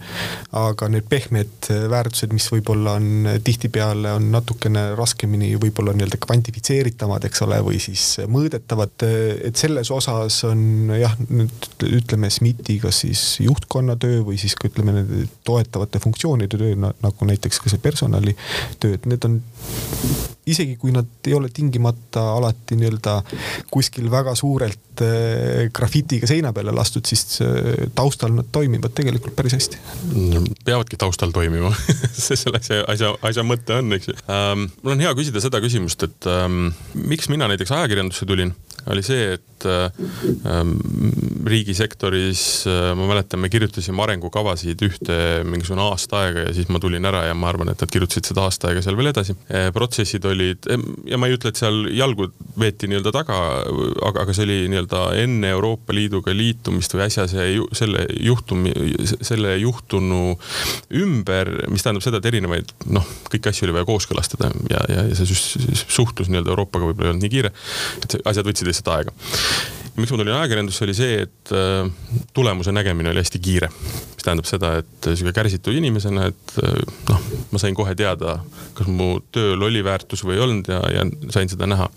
aga 0.62 0.88
need 0.92 1.08
pehmed 1.10 1.70
väärtused, 1.90 2.32
mis 2.34 2.46
võib-olla 2.52 2.96
on 3.00 3.28
tihtipeale 3.44 4.14
on 4.16 4.30
natukene 4.32 4.92
raskemini 4.98 5.52
võib-olla 5.60 5.94
nii-öelda 5.96 6.20
kvantifitseeritavad, 6.22 7.26
eks 7.28 7.44
ole, 7.46 7.58
või 7.66 7.82
siis 7.82 8.06
mõõdetavad, 8.30 9.06
et 9.48 9.58
selles 9.58 9.90
osas 9.94 10.38
on 10.48 10.94
jah, 10.96 11.16
nüüd 11.28 11.68
ütleme 11.82 12.11
SMIT-i 12.16 12.78
kas 12.82 13.02
siis 13.04 13.22
juhtkonna 13.44 13.96
töö 14.00 14.22
või 14.26 14.38
siis 14.40 14.56
ka 14.58 14.68
ütleme 14.70 14.96
nende 14.98 15.24
toetavate 15.46 16.02
funktsioonide 16.02 16.60
töö 16.60 16.76
nagu 16.82 17.28
näiteks 17.28 17.62
ka 17.62 17.72
see 17.72 17.82
personalitöö, 17.82 18.94
et 18.94 19.08
need 19.10 19.28
on 19.28 19.40
isegi 20.46 20.76
kui 20.76 20.90
nad 20.94 21.06
ei 21.26 21.34
ole 21.36 21.48
tingimata 21.54 22.24
alati 22.34 22.76
nii-öelda 22.78 23.14
kuskil 23.70 24.08
väga 24.10 24.34
suurelt 24.38 25.02
äh, 25.04 25.68
grafitiga 25.74 26.26
seina 26.26 26.50
peale 26.52 26.74
lastud, 26.74 27.06
siis 27.06 27.38
äh, 27.44 27.86
taustal 27.94 28.34
nad 28.34 28.50
toimivad 28.52 28.94
tegelikult 28.96 29.36
päris 29.38 29.54
hästi. 29.58 29.78
peavadki 30.64 30.98
taustal 30.98 31.30
toimima 31.34 31.70
see 32.24 32.38
selle 32.38 32.58
asja, 32.58 32.82
asja, 32.90 33.14
asja 33.22 33.46
mõte 33.46 33.78
on, 33.78 33.94
eks 33.98 34.10
ju 34.10 34.18
ähm,. 34.26 34.66
mul 34.82 34.96
on 34.96 35.06
hea 35.06 35.14
küsida 35.18 35.42
seda 35.44 35.62
küsimust, 35.62 36.02
et 36.08 36.30
ähm, 36.30 36.72
miks 36.98 37.30
mina 37.30 37.50
näiteks 37.50 37.74
ajakirjandusse 37.78 38.26
tulin 38.26 38.54
oli 38.90 39.02
see, 39.06 39.34
et 39.36 39.66
ähm, 39.66 40.74
riigisektoris 41.46 42.66
äh, 42.66 42.92
ma 42.98 43.06
mäletan, 43.06 43.40
me 43.42 43.50
kirjutasime 43.52 44.02
arengukavasid 44.02 44.82
ühte 44.86 45.16
mingisugune 45.46 45.84
aasta 45.84 46.24
aega 46.24 46.46
ja 46.48 46.54
siis 46.56 46.70
ma 46.72 46.80
tulin 46.82 47.06
ära 47.06 47.24
ja 47.28 47.36
ma 47.38 47.50
arvan, 47.52 47.70
et 47.72 47.82
nad 47.82 47.92
kirjutasid 47.92 48.32
seda 48.32 48.46
aasta 48.48 48.70
aega 48.70 48.82
seal 48.84 48.98
veel 48.98 49.12
edasi. 49.12 49.36
Äh, 49.52 49.68
protsessid 49.74 50.26
olid 50.28 50.66
ja 51.08 51.18
ma 51.20 51.28
ei 51.28 51.36
ütle, 51.36 51.52
et 51.52 51.60
seal 51.60 51.86
jalgu 51.94 52.30
veeti 52.58 52.90
nii-öelda 52.90 53.12
taga, 53.14 53.38
aga, 54.08 54.24
aga 54.24 54.36
see 54.36 54.46
oli 54.48 54.58
nii-öelda 54.72 55.04
enne 55.22 55.52
Euroopa 55.54 55.94
Liiduga 55.94 56.34
liitumist 56.34 56.96
või 56.96 57.06
äsja 57.06 57.28
see 57.30 57.46
ju, 57.54 57.68
selle 57.76 58.06
juhtumi, 58.18 58.74
selle 59.14 59.54
juhtunu 59.62 60.36
ümber, 61.02 61.52
mis 61.70 61.86
tähendab 61.86 62.04
seda, 62.04 62.18
et 62.18 62.30
erinevaid 62.32 62.74
noh, 62.90 63.06
kõiki 63.30 63.52
asju 63.52 63.68
oli 63.68 63.78
vaja 63.78 63.88
kooskõlastada 63.88 64.50
ja, 64.70 64.82
ja, 64.90 65.06
ja 65.10 65.18
see 65.18 65.78
suhtlus 65.86 66.30
nii-öelda 66.32 66.54
Euroopaga 66.54 66.90
võib-olla 66.90 67.10
ei 67.10 67.14
olnud 67.14 67.26
nii 67.26 67.32
kiire. 67.32 67.52
et 68.02 68.18
asjad 68.28 68.48
võtsid 68.48 68.71
lihtsalt 68.72 68.92
aega. 68.96 69.14
miks 69.92 70.08
ma 70.08 70.16
tulin 70.16 70.34
ajakirjandusse, 70.38 70.86
oli 70.86 70.94
see, 70.96 71.18
et 71.26 71.52
äh, 71.52 71.90
tulemuse 72.32 72.72
nägemine 72.72 73.12
oli 73.12 73.20
hästi 73.20 73.40
kiire. 73.44 73.68
mis 74.14 74.24
tähendab 74.24 74.48
seda, 74.48 74.72
et 74.80 75.08
sihuke 75.12 75.34
kärsitud 75.36 75.76
inimesena, 75.76 76.30
et 76.32 76.56
äh, 76.62 76.78
noh, 77.10 77.26
ma 77.52 77.60
sain 77.60 77.76
kohe 77.76 77.94
teada, 77.98 78.38
kas 78.78 78.88
mu 78.88 79.14
tööl 79.34 79.68
oli 79.68 79.84
väärtus 79.84 80.24
või 80.24 80.38
ei 80.38 80.44
olnud 80.46 80.72
ja, 80.72 80.80
ja 80.96 81.06
sain 81.34 81.52
seda 81.52 81.68
näha. 81.68 81.90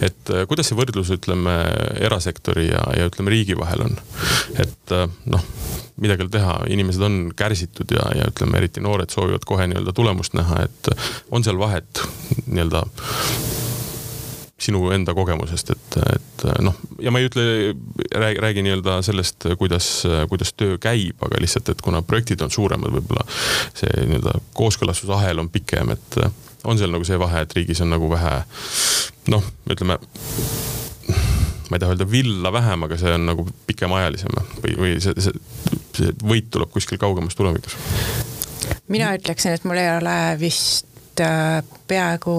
et 0.00 0.34
äh, 0.34 0.46
kuidas 0.50 0.70
see 0.70 0.78
võrdlus, 0.78 1.14
ütleme, 1.14 1.60
erasektori 2.10 2.68
ja, 2.72 2.82
ja 2.98 3.08
ütleme, 3.12 3.34
riigi 3.34 3.58
vahel 3.58 3.86
on. 3.86 3.98
et 4.58 4.98
noh 5.28 5.44
midagi 5.98 6.22
ei 6.22 6.26
ole 6.26 6.34
teha, 6.34 6.58
inimesed 6.70 7.02
on 7.02 7.16
kärsitud 7.36 7.90
ja, 7.94 8.04
ja 8.14 8.28
ütleme, 8.30 8.60
eriti 8.60 8.82
noored 8.84 9.10
soovivad 9.10 9.46
kohe 9.48 9.66
nii-öelda 9.70 9.94
tulemust 9.94 10.36
näha, 10.38 10.62
et 10.68 10.92
on 11.34 11.46
seal 11.46 11.58
vahet 11.58 12.02
nii-öelda 12.46 12.84
sinu 14.58 14.88
enda 14.90 15.14
kogemusest, 15.14 15.70
et, 15.70 15.96
et 16.16 16.44
noh, 16.66 16.74
ja 17.02 17.12
ma 17.14 17.20
ei 17.22 17.28
ütle, 17.28 17.44
räägi, 18.10 18.40
räägi 18.42 18.64
nii-öelda 18.66 18.96
sellest, 19.06 19.46
kuidas, 19.60 19.90
kuidas 20.30 20.50
töö 20.58 20.80
käib, 20.82 21.20
aga 21.22 21.38
lihtsalt, 21.42 21.70
et 21.70 21.82
kuna 21.84 22.02
projektid 22.02 22.42
on 22.42 22.50
suuremad, 22.50 22.90
võib-olla 22.96 23.22
see 23.78 23.92
nii-öelda 24.00 24.34
kooskõlastusahel 24.58 25.44
on 25.44 25.50
pikem, 25.54 25.94
et 25.94 26.18
on 26.66 26.80
seal 26.80 26.90
nagu 26.90 27.06
see 27.06 27.20
vahe, 27.20 27.44
et 27.46 27.54
riigis 27.54 27.84
on 27.84 27.94
nagu 27.94 28.10
vähe 28.10 28.34
noh, 29.30 29.46
ütleme 29.70 29.98
ma 31.68 31.76
ei 31.76 31.82
taha 31.82 31.94
öelda 31.94 32.08
villa 32.10 32.52
vähem, 32.52 32.82
aga 32.86 32.98
see 33.00 33.12
on 33.14 33.26
nagu 33.28 33.44
pikemaajalisem 33.68 34.34
või, 34.62 34.74
või 34.80 34.94
see, 35.04 35.14
see, 35.20 35.34
see 35.96 36.14
võit 36.24 36.48
tuleb 36.52 36.72
kuskil 36.72 37.00
kaugemas 37.00 37.36
tulevikus? 37.38 37.76
mina 38.88 39.12
ütleksin, 39.16 39.54
et 39.56 39.66
mul 39.68 39.80
ei 39.80 39.90
ole 39.92 40.16
vist 40.40 41.22
äh, 41.22 41.60
peaaegu 41.88 42.34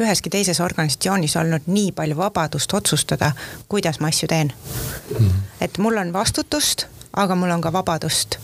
üheski 0.00 0.30
teises 0.30 0.60
organisatsioonis 0.60 1.36
olnud 1.36 1.66
nii 1.66 1.92
palju 1.92 2.16
vabadust 2.16 2.74
otsustada, 2.74 3.32
kuidas 3.68 4.00
ma 4.00 4.12
asju 4.12 4.28
teen. 4.28 4.52
-hmm. 4.52 5.30
et 5.60 5.78
mul 5.78 5.96
on 5.96 6.12
vastutust, 6.12 6.86
aga 7.16 7.34
mul 7.34 7.50
on 7.50 7.60
ka 7.60 7.72
vabadust. 7.72 8.38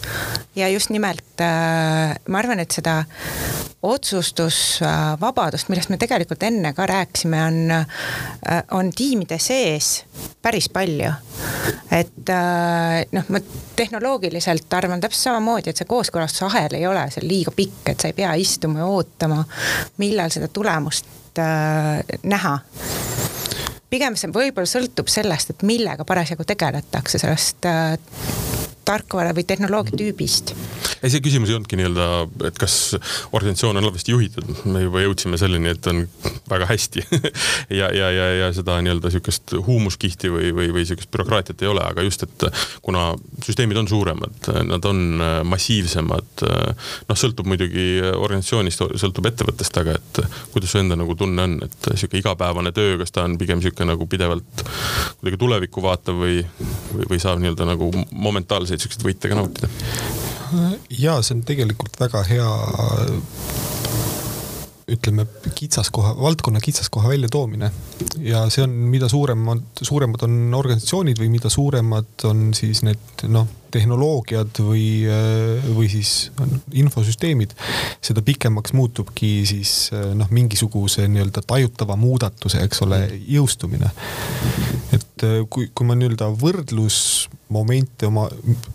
ja 0.57 0.69
just 0.69 0.91
nimelt 0.91 1.41
äh, 1.41 2.17
ma 2.29 2.39
arvan, 2.39 2.61
et 2.61 2.71
seda 2.71 3.05
otsustusvabadust, 3.83 5.69
millest 5.69 5.91
me 5.91 5.99
tegelikult 5.99 6.43
enne 6.47 6.73
ka 6.73 6.87
rääkisime, 6.87 7.41
on, 7.45 7.71
äh, 7.71 8.63
on 8.71 8.93
tiimide 8.97 9.39
sees 9.39 10.05
päris 10.43 10.69
palju. 10.69 11.13
et 11.91 12.29
äh, 12.31 13.05
noh, 13.13 13.25
ma 13.29 13.41
tehnoloogiliselt 13.77 14.73
arvan 14.73 15.01
täpselt 15.01 15.23
samamoodi, 15.23 15.71
et 15.71 15.77
see 15.77 15.89
kooskõlastusahel 15.89 16.79
ei 16.79 16.87
ole 16.87 17.09
seal 17.11 17.29
liiga 17.29 17.53
pikk, 17.57 17.93
et 17.93 18.01
sa 18.01 18.13
ei 18.13 18.17
pea 18.17 18.33
istuma 18.41 18.85
ja 18.85 18.87
ootama, 18.87 19.45
millal 19.99 20.33
seda 20.33 20.49
tulemust 20.49 21.22
äh, 21.41 22.03
näha. 22.23 22.59
Pigem 23.93 24.17
see 24.17 24.33
võib-olla 24.33 24.69
sõltub 24.69 25.11
sellest, 25.13 25.53
et 25.53 25.65
millega 25.69 26.07
parasjagu 26.09 26.47
tegeletakse, 26.49 27.21
sellest 27.21 27.69
äh, 27.69 27.97
tarkvara 28.85 29.33
või 29.37 29.45
tehnoloogia 29.47 29.97
tüübist. 29.99 30.55
ei, 31.03 31.11
see 31.11 31.23
küsimus 31.25 31.51
ei 31.51 31.57
olnudki 31.57 31.79
nii-öelda, 31.79 32.07
et 32.49 32.59
kas 32.61 32.95
organisatsioon 33.33 33.79
on 33.79 33.89
halvasti 33.89 34.15
juhitud, 34.15 34.49
me 34.71 34.85
juba 34.85 35.03
jõudsime 35.05 35.39
selleni, 35.41 35.73
et 35.75 35.87
on 35.91 36.05
väga 36.51 36.69
hästi 36.71 37.05
ja, 37.81 37.91
ja, 37.95 38.11
ja, 38.15 38.27
ja 38.43 38.51
seda 38.55 38.79
nii-öelda 38.85 39.13
sihukest 39.15 39.57
huumuskihti 39.67 40.31
või, 40.33 40.53
või, 40.57 40.71
või 40.75 40.87
sihukest 40.89 41.11
bürokraatiat 41.15 41.63
ei 41.63 41.71
ole, 41.73 41.85
aga 41.87 42.07
just, 42.07 42.27
et 42.27 42.47
kuna 42.83 43.11
süsteemid 43.45 43.83
on 43.83 43.91
suuremad, 43.91 44.51
nad 44.69 44.89
on 44.89 45.23
massiivsemad, 45.49 46.47
noh, 47.09 47.19
sõltub 47.19 47.49
muidugi 47.51 47.87
organisatsioonist, 48.03 48.85
sõltub 49.03 49.31
ettevõttest, 49.31 49.79
aga 49.83 49.97
et 49.99 50.23
kuidas 50.55 50.73
su 50.73 50.81
enda 50.81 50.99
nagu 50.99 51.17
tunne 51.19 51.47
on, 51.47 51.59
et 51.67 51.91
sihuke 51.95 52.21
igapäevane 52.21 52.73
töö, 52.77 52.97
kas 53.01 53.15
ta 53.15 53.27
on 53.27 53.39
pigem 53.41 53.63
sihuke 53.65 53.87
nagu 53.89 54.07
pidevalt 54.11 54.65
kuidagi 55.21 55.39
tulevikku 55.41 55.83
vaatav 55.85 56.19
või, 56.23 56.41
või, 56.93 57.07
või 57.11 57.21
saab 57.23 57.43
nii-öelda 57.43 57.67
nagu 57.69 57.91
momentaalseid 58.73 58.81
siukseid 58.81 59.07
võite 59.07 59.29
ka 59.31 59.39
nautida? 59.39 59.69
ja 60.93 61.21
see 61.25 61.39
on 61.39 61.45
tegelikult 61.49 61.97
väga 62.01 62.25
hea 62.29 62.49
ütleme, 64.93 65.25
kitsaskoha, 65.57 66.11
valdkonna 66.19 66.61
kitsaskoha 66.61 67.09
väljatoomine. 67.09 67.71
ja 68.21 68.43
see 68.51 68.65
on, 68.67 68.75
mida 68.93 69.09
suuremad, 69.09 69.63
suuremad 69.81 70.25
on 70.27 70.53
organisatsioonid 70.59 71.21
või 71.23 71.31
mida 71.33 71.49
suuremad 71.49 72.27
on 72.29 72.51
siis 72.53 72.83
need 72.85 73.25
noh, 73.33 73.49
tehnoloogiad 73.73 74.61
või, 74.61 75.07
või 75.73 75.89
siis 75.89 76.31
infosüsteemid, 76.77 77.55
seda 78.05 78.21
pikemaks 78.27 78.75
muutubki 78.77 79.47
siis 79.49 79.89
noh, 79.95 80.29
mingisuguse 80.29 81.07
nii-öelda 81.09 81.47
tajutava 81.47 81.97
muudatuse, 81.97 82.61
eks 82.67 82.85
ole, 82.85 83.07
jõustumine. 83.39 83.95
Et 85.23 85.47
kui, 85.51 85.69
kui 85.75 85.87
ma 85.87 85.97
nii-öelda 85.99 86.31
võrdlusmomente 86.41 88.09
oma, 88.09 88.27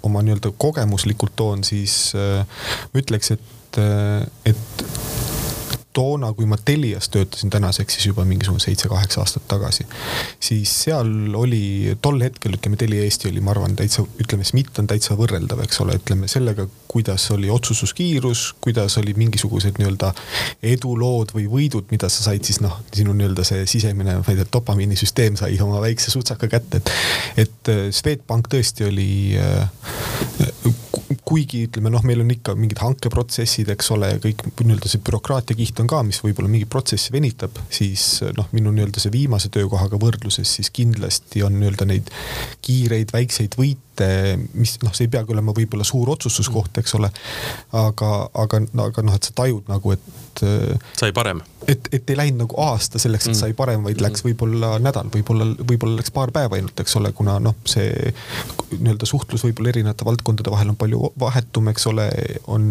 oma 0.07 0.23
nii-öelda 0.25 0.53
kogemuslikult 0.57 1.35
toon, 1.39 1.65
siis 1.67 2.13
ma 2.15 3.01
ütleks, 3.01 3.35
et, 3.37 3.81
et 4.47 4.87
toona, 5.97 6.29
kui 6.37 6.45
ma 6.49 6.57
Telias 6.61 7.09
töötasin 7.13 7.49
tänaseks 7.53 7.97
siis 7.97 8.09
juba 8.11 8.25
mingisugune 8.27 8.61
seitse-kaheksa 8.61 9.21
aastat 9.23 9.47
tagasi, 9.49 9.87
siis 10.39 10.73
seal 10.83 11.35
oli 11.35 11.95
tol 12.01 12.21
hetkel, 12.21 12.57
ütleme 12.59 12.77
Telia 12.77 13.05
Eesti 13.05 13.31
oli, 13.31 13.41
ma 13.41 13.53
arvan, 13.55 13.75
täitsa, 13.79 14.05
ütleme, 14.21 14.45
SMIT 14.45 14.81
on 14.83 14.89
täitsa 14.91 15.17
võrreldav, 15.17 15.63
eks 15.65 15.81
ole, 15.85 15.97
ütleme 15.97 16.29
sellega, 16.31 16.67
kuidas 16.91 17.25
oli 17.33 17.49
otsustuskiirus, 17.53 18.43
kuidas 18.61 18.97
oli 19.01 19.15
mingisugused 19.17 19.81
nii-öelda 19.81 20.13
edulood 20.75 21.33
või 21.35 21.47
võidud, 21.51 21.89
mida 21.93 22.11
sa 22.13 22.27
said 22.29 22.45
siis 22.45 22.61
noh, 22.63 22.77
sinu 22.93 23.15
nii-öelda 23.17 23.45
see 23.47 23.65
sisemine, 23.69 24.19
ma 24.21 24.33
ei 24.35 24.41
tea, 24.41 24.49
dopamiinisüsteem 24.53 25.39
sai 25.39 25.57
oma 25.63 25.81
väikse 25.83 26.13
sutsaka 26.13 26.49
kätte, 26.51 26.83
et, 26.83 26.93
et 27.47 27.73
äh, 27.73 27.87
Swedbank 27.95 28.51
tõesti 28.53 28.85
oli 28.87 29.09
äh, 29.41 29.65
kuigi 31.27 31.65
ütleme 31.67 31.91
noh, 31.91 32.03
meil 32.07 32.21
on 32.23 32.31
ikka 32.31 32.55
mingid 32.57 32.79
hankeprotsessid, 32.81 33.69
eks 33.73 33.91
ole, 33.95 34.13
kõik 34.23 34.43
nii-öelda 34.61 34.91
see 34.91 35.03
bürokraatia 35.03 35.57
kiht 35.59 35.79
on 35.83 35.86
ka, 35.89 36.03
mis 36.05 36.19
võib-olla 36.23 36.51
mingi 36.51 36.67
protsessi 36.69 37.13
venitab, 37.15 37.57
siis 37.73 38.21
noh, 38.38 38.49
minu 38.55 38.73
nii-öelda 38.75 39.01
see 39.03 39.13
viimase 39.13 39.51
töökohaga 39.53 39.99
võrdluses 40.01 40.57
siis 40.59 40.71
kindlasti 40.73 41.43
on 41.47 41.59
nii-öelda 41.59 41.89
neid 41.89 42.13
kiireid 42.65 43.13
väikseid 43.15 43.57
võite 43.59 43.86
mis 44.53 44.77
noh, 44.83 44.93
see 44.95 45.07
ei 45.07 45.11
peagi 45.13 45.33
olema 45.33 45.55
võib-olla 45.55 45.85
suur 45.87 46.11
otsustuskoht, 46.13 46.79
eks 46.81 46.95
ole. 46.97 47.09
aga, 47.77 48.09
aga, 48.43 48.61
aga 48.85 49.05
noh, 49.05 49.17
et 49.17 49.29
sa 49.29 49.35
tajud 49.37 49.69
nagu, 49.71 49.93
et. 49.95 50.41
sai 50.99 51.13
parem. 51.15 51.41
et, 51.67 51.89
et 51.91 52.11
ei 52.13 52.17
läinud 52.19 52.43
nagu 52.45 52.59
aasta 52.61 53.01
selleks, 53.01 53.27
et 53.27 53.33
mm. 53.33 53.39
sai 53.39 53.55
parem, 53.57 53.83
vaid 53.87 54.01
läks 54.03 54.23
mm. 54.23 54.29
võib-olla 54.29 54.73
nädal, 54.83 55.09
võib-olla, 55.13 55.49
võib-olla 55.61 56.01
läks 56.01 56.13
paar 56.15 56.33
päeva 56.35 56.59
ainult, 56.59 56.79
eks 56.83 56.97
ole, 56.99 57.11
kuna 57.17 57.39
noh, 57.43 57.57
see 57.67 58.11
nii-öelda 58.75 59.09
suhtlus 59.09 59.45
võib-olla 59.47 59.73
erinevate 59.73 60.07
valdkondade 60.07 60.53
vahel 60.53 60.73
on 60.73 60.79
palju 60.79 61.13
vahetum, 61.19 61.71
eks 61.73 61.89
ole, 61.91 62.09
on 62.53 62.69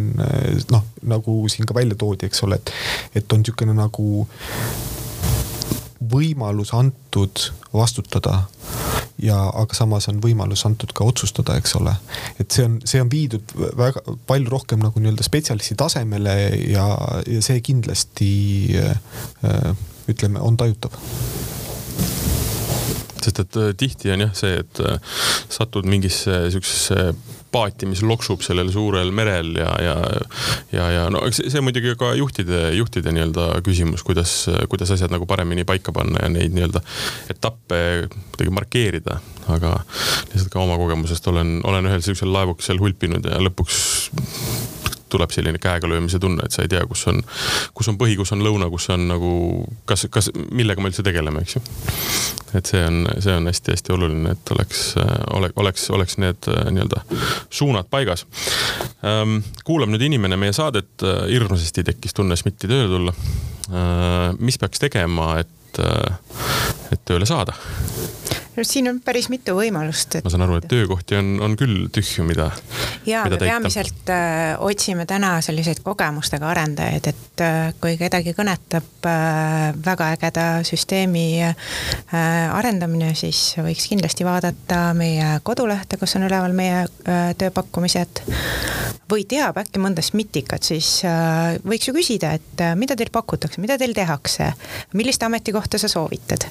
noh, 0.72 0.86
nagu 1.14 1.38
siin 1.52 1.68
ka 1.68 1.76
välja 1.76 1.98
toodi, 1.98 2.30
eks 2.30 2.44
ole, 2.46 2.60
et, 2.60 2.76
et 3.22 3.36
on 3.36 3.42
niisugune 3.42 3.76
nagu 3.76 4.26
võimalus 6.00 6.72
antud 6.76 7.48
vastutada 7.72 8.42
ja, 9.22 9.36
aga 9.48 9.76
samas 9.76 10.08
on 10.10 10.20
võimalus 10.24 10.66
antud 10.68 10.92
ka 10.96 11.06
otsustada, 11.08 11.56
eks 11.56 11.76
ole. 11.78 11.94
et 12.40 12.50
see 12.52 12.66
on, 12.68 12.78
see 12.84 13.00
on 13.02 13.10
viidud 13.12 13.56
väga 13.78 14.02
palju 14.28 14.52
rohkem 14.52 14.82
nagu 14.84 15.00
nii-öelda 15.00 15.26
spetsialisti 15.26 15.78
tasemele 15.78 16.36
ja, 16.68 16.86
ja 17.26 17.42
see 17.44 17.62
kindlasti 17.64 18.30
äh, 18.82 19.72
ütleme, 20.10 20.40
on 20.40 20.58
tajutav 20.60 20.94
sest 23.26 23.40
et 23.42 23.58
äh, 23.60 23.72
tihti 23.78 24.12
on 24.14 24.26
jah 24.26 24.36
see, 24.36 24.60
et 24.62 24.82
äh, 24.84 25.00
satud 25.52 25.88
mingisse 25.88 26.46
siuksesse 26.54 27.10
paati, 27.52 27.88
mis 27.88 28.02
loksub 28.06 28.42
sellel 28.44 28.70
suurel 28.74 29.12
merel 29.14 29.52
ja, 29.58 29.70
ja, 29.82 29.94
ja, 30.74 30.88
ja 30.92 31.04
no 31.12 31.22
eks 31.28 31.42
see 31.52 31.62
muidugi 31.64 31.94
ka 31.98 32.12
juhtide, 32.18 32.60
juhtide 32.76 33.14
nii-öelda 33.14 33.48
küsimus, 33.66 34.04
kuidas, 34.06 34.34
kuidas 34.70 34.92
asjad 34.96 35.14
nagu 35.14 35.28
paremini 35.30 35.66
paika 35.68 35.94
panna 35.96 36.24
ja 36.24 36.32
neid 36.32 36.56
nii-öelda 36.56 36.82
etappe 37.32 37.80
kuidagi 38.10 38.54
markeerida. 38.54 39.20
aga 39.46 39.76
lihtsalt 40.32 40.50
ka 40.50 40.58
oma 40.58 40.74
kogemusest 40.80 41.28
olen, 41.30 41.60
olen 41.64 41.86
ühel 41.86 42.02
siuksel 42.02 42.32
laevukesel 42.34 42.80
hulpinud 42.82 43.28
ja 43.30 43.38
lõpuks 43.38 43.82
tuleb 45.16 45.32
selline 45.34 45.60
käega 45.62 45.88
löömise 45.90 46.20
tunne, 46.22 46.46
et 46.46 46.54
sa 46.54 46.64
ei 46.64 46.70
tea, 46.72 46.84
kus 46.88 47.06
on, 47.10 47.22
kus 47.76 47.90
on 47.92 47.98
põhi, 48.00 48.16
kus 48.18 48.32
on 48.36 48.44
lõuna, 48.44 48.68
kus 48.72 48.88
on 48.94 49.08
nagu, 49.10 49.32
kas, 49.88 50.06
kas, 50.12 50.30
millega 50.54 50.82
me 50.82 50.92
üldse 50.92 51.04
tegeleme, 51.06 51.42
eks 51.44 51.58
ju. 51.58 51.64
et 52.56 52.70
see 52.72 52.82
on, 52.86 53.02
see 53.20 53.34
on 53.36 53.50
hästi-hästi 53.50 53.94
oluline, 53.96 54.36
et 54.36 54.54
oleks, 54.54 54.84
ole, 55.36 55.50
oleks, 55.60 55.88
oleks 55.96 56.18
need 56.22 56.48
äh, 56.52 56.70
nii-öelda 56.72 57.02
suunad 57.50 57.90
paigas. 57.92 58.26
Ähm, 59.04 59.40
kuulab 59.66 59.92
nüüd 59.92 60.06
inimene 60.06 60.38
meie 60.40 60.54
saadet, 60.56 60.94
äh, 61.02 61.26
hirmsasti 61.32 61.84
tekkis 61.86 62.16
tunne 62.16 62.38
SMIT-i 62.38 62.70
tööle 62.70 62.88
tulla. 62.92 63.16
Äh, 63.66 64.32
mis 64.38 64.58
peaks 64.62 64.82
tegema, 64.82 65.34
et, 65.42 65.82
et 66.92 67.02
tööle 67.04 67.28
saada? 67.28 67.56
No 68.56 68.64
siin 68.64 68.88
on 68.90 69.00
päris 69.04 69.28
mitu 69.32 69.54
võimalust 69.56 70.18
et.... 70.18 70.24
ma 70.24 70.32
saan 70.32 70.46
aru, 70.46 70.58
et 70.60 70.68
töökohti 70.70 71.18
on, 71.18 71.32
on 71.44 71.56
küll 71.58 71.86
tühju, 71.92 72.24
mida. 72.28 72.48
ja 73.08 73.24
me 73.28 73.38
peamiselt 73.40 74.10
äh, 74.12 74.54
otsime 74.62 75.06
täna 75.08 75.36
selliseid 75.44 75.82
kogemustega 75.84 76.48
arendajaid, 76.50 77.10
et 77.12 77.44
äh, 77.44 77.58
kui 77.80 77.96
kedagi 78.00 78.34
kõnetab 78.36 79.08
äh, 79.10 79.70
väga 79.86 80.10
ägeda 80.16 80.46
süsteemi 80.66 81.26
äh, 81.44 81.54
arendamine, 82.56 83.12
siis 83.18 83.54
võiks 83.60 83.88
kindlasti 83.90 84.26
vaadata 84.26 84.90
meie 84.96 85.36
kodulehte, 85.46 86.00
kus 86.00 86.16
on 86.18 86.26
üleval 86.28 86.56
meie 86.56 86.84
äh, 86.84 87.32
tööpakkumised. 87.38 88.24
või 89.10 89.22
teab 89.28 89.58
äkki 89.60 89.78
mõnda 89.78 90.02
SMIT-ikat, 90.02 90.64
siis 90.66 91.00
äh, 91.06 91.60
võiks 91.66 91.88
ju 91.88 91.94
küsida, 91.94 92.32
et 92.40 92.64
äh, 92.64 92.74
mida 92.78 92.96
teil 92.96 93.12
pakutakse, 93.12 93.60
mida 93.62 93.78
teil 93.78 93.94
tehakse, 93.94 94.52
millist 94.94 95.22
ametikohta 95.22 95.78
sa 95.78 95.88
soovitad. 95.88 96.48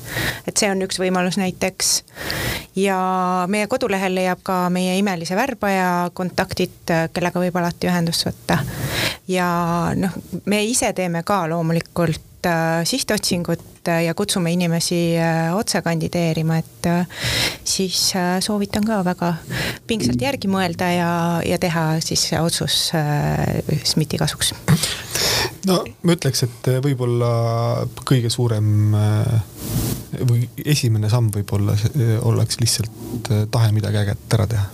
et 0.48 0.58
see 0.58 0.70
on 0.72 0.86
üks 0.86 1.02
võimalus 1.02 1.40
näiteks 1.42 1.95
ja 2.76 2.98
meie 3.52 3.68
kodulehel 3.72 4.16
leiab 4.16 4.44
ka 4.44 4.66
meie 4.74 4.98
imelise 5.00 5.36
värbaja 5.38 6.12
kontaktid, 6.14 6.94
kellega 7.14 7.42
võib 7.42 7.58
alati 7.60 7.90
ühendust 7.90 8.28
võtta. 8.28 8.60
ja 9.32 9.48
noh, 9.96 10.16
me 10.46 10.64
ise 10.66 10.92
teeme 10.94 11.24
ka 11.24 11.46
loomulikult 11.50 12.50
äh, 12.50 12.84
sihtotsingut 12.84 13.64
ja 13.86 14.14
kutsume 14.18 14.52
inimesi 14.52 15.18
äh, 15.18 15.56
otse 15.56 15.82
kandideerima, 15.86 16.58
et 16.58 16.90
äh, 16.90 17.08
siis 17.64 18.14
soovitan 18.42 18.86
ka 18.86 19.02
väga 19.06 19.34
pingsalt 19.88 20.22
järgi 20.22 20.50
mõelda 20.52 20.90
ja, 20.94 21.10
ja 21.46 21.60
teha 21.62 21.88
siis 22.04 22.28
otsus 22.42 22.92
SMIT-i 23.84 24.22
kasuks. 24.22 24.54
no 25.70 25.84
ma 26.04 26.18
ütleks, 26.18 26.46
et 26.48 26.72
võib-olla 26.84 27.30
kõige 28.06 28.34
suurem 28.34 28.90
või 30.24 30.48
esimene 30.66 31.10
samm 31.12 31.32
võib-olla 31.36 31.76
oleks 32.30 32.60
lihtsalt 32.62 33.32
tahe 33.52 33.72
midagi 33.76 34.02
ägedat 34.04 34.38
ära 34.38 34.48
teha. 34.48 34.66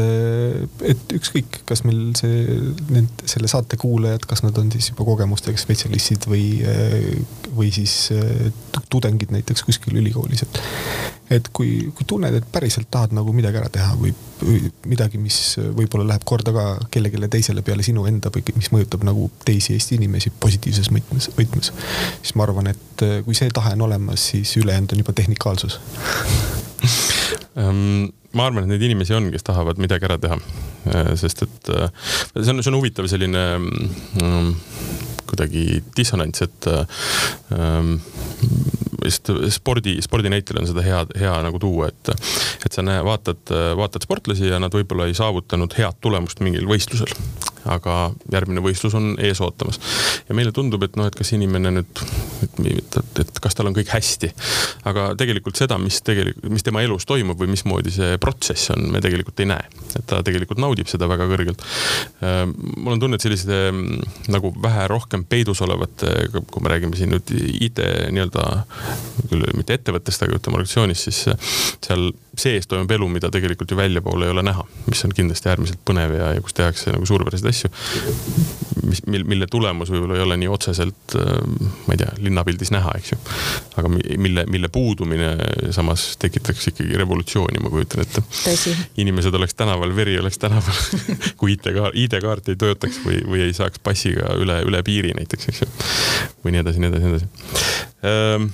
Et, 0.00 0.84
et 0.92 1.14
ükskõik, 1.18 1.60
kas 1.68 1.82
meil 1.86 2.12
see, 2.18 2.58
need, 2.92 3.26
selle 3.28 3.50
saate 3.50 3.78
kuulajad, 3.80 4.26
kas 4.28 4.44
nad 4.44 4.56
on 4.60 4.70
siis 4.74 4.90
juba 4.92 5.06
kogemustega 5.08 5.60
spetsialistid 5.60 6.28
või, 6.30 6.46
või 7.56 7.72
siis 7.74 8.10
tudengid 8.92 9.34
näiteks 9.34 9.66
kuskil 9.66 9.98
ülikoolis, 10.00 10.46
et 10.46 10.62
et 11.30 11.48
kui, 11.50 11.88
kui 11.94 12.06
tunned, 12.06 12.34
et 12.38 12.44
päriselt 12.52 12.86
tahad 12.90 13.14
nagu 13.16 13.32
midagi 13.34 13.58
ära 13.58 13.70
teha 13.72 13.96
või, 13.98 14.12
või 14.38 14.68
midagi, 14.86 15.18
mis 15.18 15.56
võib-olla 15.58 16.06
läheb 16.12 16.26
korda 16.28 16.52
ka 16.54 16.66
kellelegi 16.92 17.30
teisele 17.32 17.64
peale 17.66 17.82
sinu 17.86 18.04
enda 18.06 18.30
või 18.34 18.44
mis 18.54 18.70
mõjutab 18.74 19.02
nagu 19.06 19.26
teisi 19.44 19.74
Eesti 19.74 19.98
inimesi 19.98 20.30
positiivses 20.30 20.90
võtmes, 20.92 21.30
võtmes, 21.38 21.72
siis 22.20 22.36
ma 22.38 22.46
arvan, 22.46 22.70
et 22.70 23.06
kui 23.26 23.34
see 23.38 23.50
tahe 23.54 23.74
on 23.74 23.88
olemas, 23.88 24.28
siis 24.30 24.54
ülejäänud 24.60 24.94
on 24.94 25.02
juba 25.02 25.16
tehnikaalsus. 25.18 25.80
Um 27.56 28.12
ma 28.34 28.48
arvan, 28.48 28.64
et 28.64 28.74
neid 28.74 28.86
inimesi 28.88 29.14
on, 29.16 29.30
kes 29.34 29.46
tahavad 29.46 29.80
midagi 29.82 30.08
ära 30.08 30.18
teha. 30.22 30.38
Äh, 30.92 31.12
sest 31.20 31.44
et 31.46 31.70
äh, 31.74 31.88
see 32.34 32.52
on, 32.52 32.62
see 32.62 32.72
on 32.72 32.78
huvitav 32.78 33.08
selline 33.10 33.44
um, 34.22 34.52
kuidagi 35.26 35.82
dissonants, 35.96 36.44
et 36.46 36.68
ähm, 36.70 37.96
vist 39.02 39.30
spordi, 39.54 39.96
spordinäitel 40.04 40.60
on 40.60 40.68
seda 40.70 40.84
hea, 40.86 41.02
hea 41.18 41.34
nagu 41.46 41.58
tuua, 41.62 41.90
et, 41.90 42.12
et 42.66 42.72
sa 42.72 42.84
näe, 42.86 43.02
vaatad, 43.06 43.42
vaatad 43.78 44.06
sportlasi 44.06 44.52
ja 44.52 44.62
nad 44.62 44.74
võib-olla 44.74 45.08
ei 45.10 45.18
saavutanud 45.18 45.74
head 45.78 45.98
tulemust 46.02 46.42
mingil 46.46 46.70
võistlusel 46.70 47.10
aga 47.70 47.96
järgmine 48.32 48.62
võistlus 48.64 48.94
on 48.98 49.14
ees 49.22 49.40
ootamas. 49.44 49.80
ja 50.28 50.34
meile 50.34 50.52
tundub, 50.54 50.82
et 50.86 50.96
noh, 50.98 51.08
et 51.08 51.16
kas 51.16 51.32
inimene 51.36 51.72
nüüd, 51.74 52.02
et, 52.44 53.20
et, 53.22 53.40
kas 53.42 53.56
tal 53.56 53.70
on 53.70 53.76
kõik 53.76 53.90
hästi. 53.92 54.32
aga 54.90 55.08
tegelikult 55.18 55.58
seda, 55.58 55.78
mis 55.82 56.00
tegelikult, 56.06 56.50
mis 56.52 56.66
tema 56.66 56.82
elus 56.86 57.06
toimub 57.08 57.40
või 57.40 57.50
mismoodi 57.52 57.92
see 57.94 58.18
protsess 58.22 58.72
on, 58.74 58.88
me 58.92 59.02
tegelikult 59.04 59.40
ei 59.42 59.50
näe. 59.52 59.70
et 59.96 60.06
ta 60.06 60.22
tegelikult 60.26 60.60
naudib 60.62 60.90
seda 60.90 61.08
väga 61.10 61.28
kõrgelt. 61.30 61.64
Ehm, 62.22 62.54
mul 62.76 62.96
on 62.96 63.02
tunne, 63.02 63.18
et 63.18 63.24
selliste 63.24 63.60
mm, 63.70 64.06
nagu 64.34 64.52
vähe 64.62 64.86
rohkem 64.92 65.24
peidus 65.28 65.62
olevate, 65.66 66.12
kui 66.32 66.64
me 66.64 66.72
räägime 66.72 66.98
siin 66.98 67.12
nüüd 67.14 67.32
IT 67.36 67.82
nii-öelda, 68.12 68.46
küll 69.30 69.46
mitte 69.56 69.76
ettevõttest, 69.78 70.22
aga 70.26 70.38
ütleme 70.38 70.60
organisatsioonist, 70.60 71.08
siis 71.08 71.24
seal 71.86 72.10
sees 72.40 72.68
toimub 72.68 72.90
elu, 72.96 73.08
mida 73.10 73.30
tegelikult 73.32 73.70
ju 73.70 73.78
väljapoole 73.78 74.28
ei 74.28 74.32
ole 74.34 74.42
näha, 74.46 74.64
mis 74.90 75.02
on 75.06 75.14
kindlasti 75.16 75.50
äärmiselt 75.50 75.80
põnev 75.88 76.14
ja, 76.18 76.30
ja 76.36 76.44
kus 76.44 76.56
tehakse 76.56 76.92
nagu 76.94 77.06
suurepäraseid 77.08 77.48
asju. 77.50 77.70
mis, 78.86 79.02
mille 79.06 79.48
tulemus 79.50 79.90
võib-olla 79.90 80.18
ei 80.18 80.24
ole 80.24 80.36
nii 80.42 80.50
otseselt, 80.52 81.16
ma 81.16 81.94
ei 81.94 82.00
tea, 82.00 82.12
linnapildis 82.22 82.70
näha, 82.74 82.92
eks 82.98 83.12
ju. 83.14 83.18
aga 83.80 83.90
mille, 83.92 84.46
mille 84.50 84.70
puudumine 84.72 85.32
samas 85.74 86.08
tekitaks 86.22 86.70
ikkagi 86.72 86.98
revolutsiooni, 87.00 87.62
ma 87.62 87.72
kujutan 87.72 88.04
ette. 88.04 88.22
inimesed 89.02 89.34
oleks 89.34 89.54
tänaval, 89.54 89.96
veri 89.96 90.18
oleks 90.20 90.38
tänaval 90.42 90.82
kui 91.40 91.56
ID-kaart, 91.56 91.96
ID-kaart 91.96 92.52
ei 92.52 92.60
töötaks 92.60 93.00
või, 93.04 93.22
või 93.26 93.46
ei 93.48 93.56
saaks 93.56 93.82
passiga 93.82 94.34
üle, 94.40 94.60
üle 94.68 94.82
piiri 94.86 95.14
näiteks, 95.16 95.52
eks 95.52 95.64
ju. 95.64 95.70
või 96.44 96.56
nii 96.56 96.64
edasi, 96.64 96.82
nii 96.82 96.92
edasi, 96.92 97.06
nii 97.06 97.16
edasi 97.16 97.28
ehm, 98.12 98.50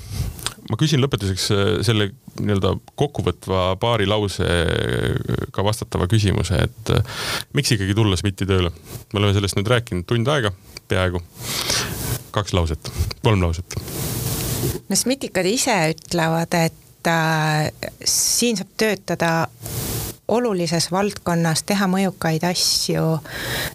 ma 0.72 0.78
küsin 0.80 1.02
lõpetuseks 1.02 1.46
äh, 1.52 1.62
selle 1.84 2.08
nii-öelda 2.40 2.72
kokkuvõtva 2.98 3.64
paari 3.80 4.06
lausega 4.08 5.64
vastatava 5.66 6.08
küsimuse, 6.10 6.62
et 6.64 6.92
äh, 6.94 7.18
miks 7.56 7.74
ikkagi 7.76 7.96
tulla 7.98 8.16
SMIT-i 8.16 8.48
tööle? 8.48 8.72
me 9.12 9.20
oleme 9.20 9.36
sellest 9.36 9.58
nüüd 9.58 9.68
rääkinud 9.68 10.08
tund 10.08 10.30
aega, 10.32 10.54
peaaegu. 10.88 11.20
kaks 12.32 12.56
lauset, 12.56 12.92
kolm 13.20 13.44
lauset. 13.44 13.76
no 14.88 14.96
SMIT-ikad 14.96 15.48
ise 15.50 15.76
ütlevad, 15.92 16.56
et 16.56 17.12
äh, 17.12 17.68
siin 18.08 18.56
saab 18.60 18.72
töötada 18.80 19.34
olulises 20.28 20.90
valdkonnas 20.92 21.62
teha 21.66 21.86
mõjukaid 21.90 22.44
asju. 22.46 23.18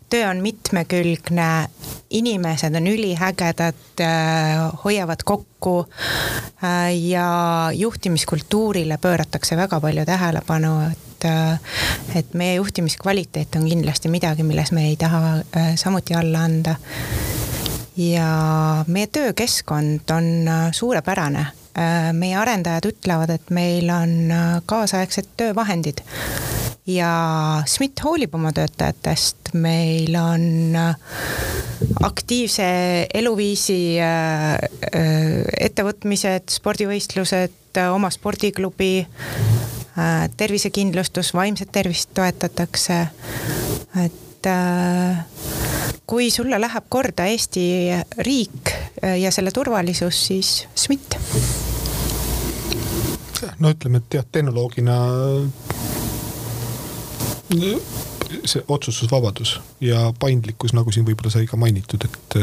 töö 0.10 0.30
on 0.30 0.42
mitmekülgne, 0.42 1.68
inimesed 2.10 2.76
on 2.76 2.88
üliägedad, 2.88 3.84
äh, 4.02 4.62
hoiavad 4.84 5.24
kokku 5.26 5.76
äh, 6.64 6.96
ja 6.96 7.28
juhtimiskultuurile 7.74 8.98
pööratakse 8.98 9.58
väga 9.58 9.82
palju 9.82 10.06
tähelepanu, 10.06 10.74
et 10.92 11.26
äh, 11.26 11.60
et 12.16 12.34
meie 12.34 12.56
juhtimiskvaliteet 12.56 13.56
on 13.56 13.68
kindlasti 13.68 14.10
midagi, 14.10 14.44
milles 14.44 14.72
me 14.72 14.88
ei 14.88 14.96
taha 14.96 15.42
samuti 15.76 16.16
alla 16.16 16.48
anda. 16.48 16.76
ja 17.98 18.84
meie 18.88 19.08
töökeskkond 19.08 20.10
on 20.14 20.50
suurepärane 20.72 21.48
meie 22.18 22.38
arendajad 22.40 22.88
ütlevad, 22.90 23.32
et 23.34 23.52
meil 23.54 23.90
on 23.94 24.32
äh, 24.32 24.46
kaasaegsed 24.66 25.34
töövahendid. 25.38 26.02
Ja 26.88 27.12
SMIT 27.68 28.00
hoolib 28.06 28.36
oma 28.38 28.54
töötajatest, 28.56 29.52
meil 29.60 30.16
on 30.20 30.76
äh, 30.80 30.96
aktiivse 32.08 32.68
eluviisi 33.14 34.00
ettevõtmised, 35.68 36.48
spordivõistlused, 36.50 37.78
oma 37.92 38.10
spordiklubi, 38.14 39.06
tervisekindlustus, 40.38 41.34
vaimset 41.38 41.70
tervist 41.74 42.10
toetatakse, 42.18 42.98
et 44.06 44.50
kui 46.10 46.32
sulle 46.34 46.58
läheb 46.62 46.90
korda 46.90 47.30
Eesti 47.30 47.68
riik 48.26 48.74
ja 49.22 49.32
selle 49.34 49.54
turvalisus, 49.54 50.26
siis 50.32 50.52
SMIT 50.74 51.18
no 53.60 53.72
ütleme, 53.74 54.02
et 54.02 54.20
jah, 54.20 54.26
tehnoloogina 54.32 54.98
see 58.48 58.64
otsustusvabadus 58.68 59.58
ja 59.82 60.12
paindlikkus, 60.20 60.74
nagu 60.76 60.92
siin 60.92 61.06
võib-olla 61.08 61.32
sai 61.32 61.48
ka 61.48 61.60
mainitud, 61.60 62.04
et, 62.08 62.38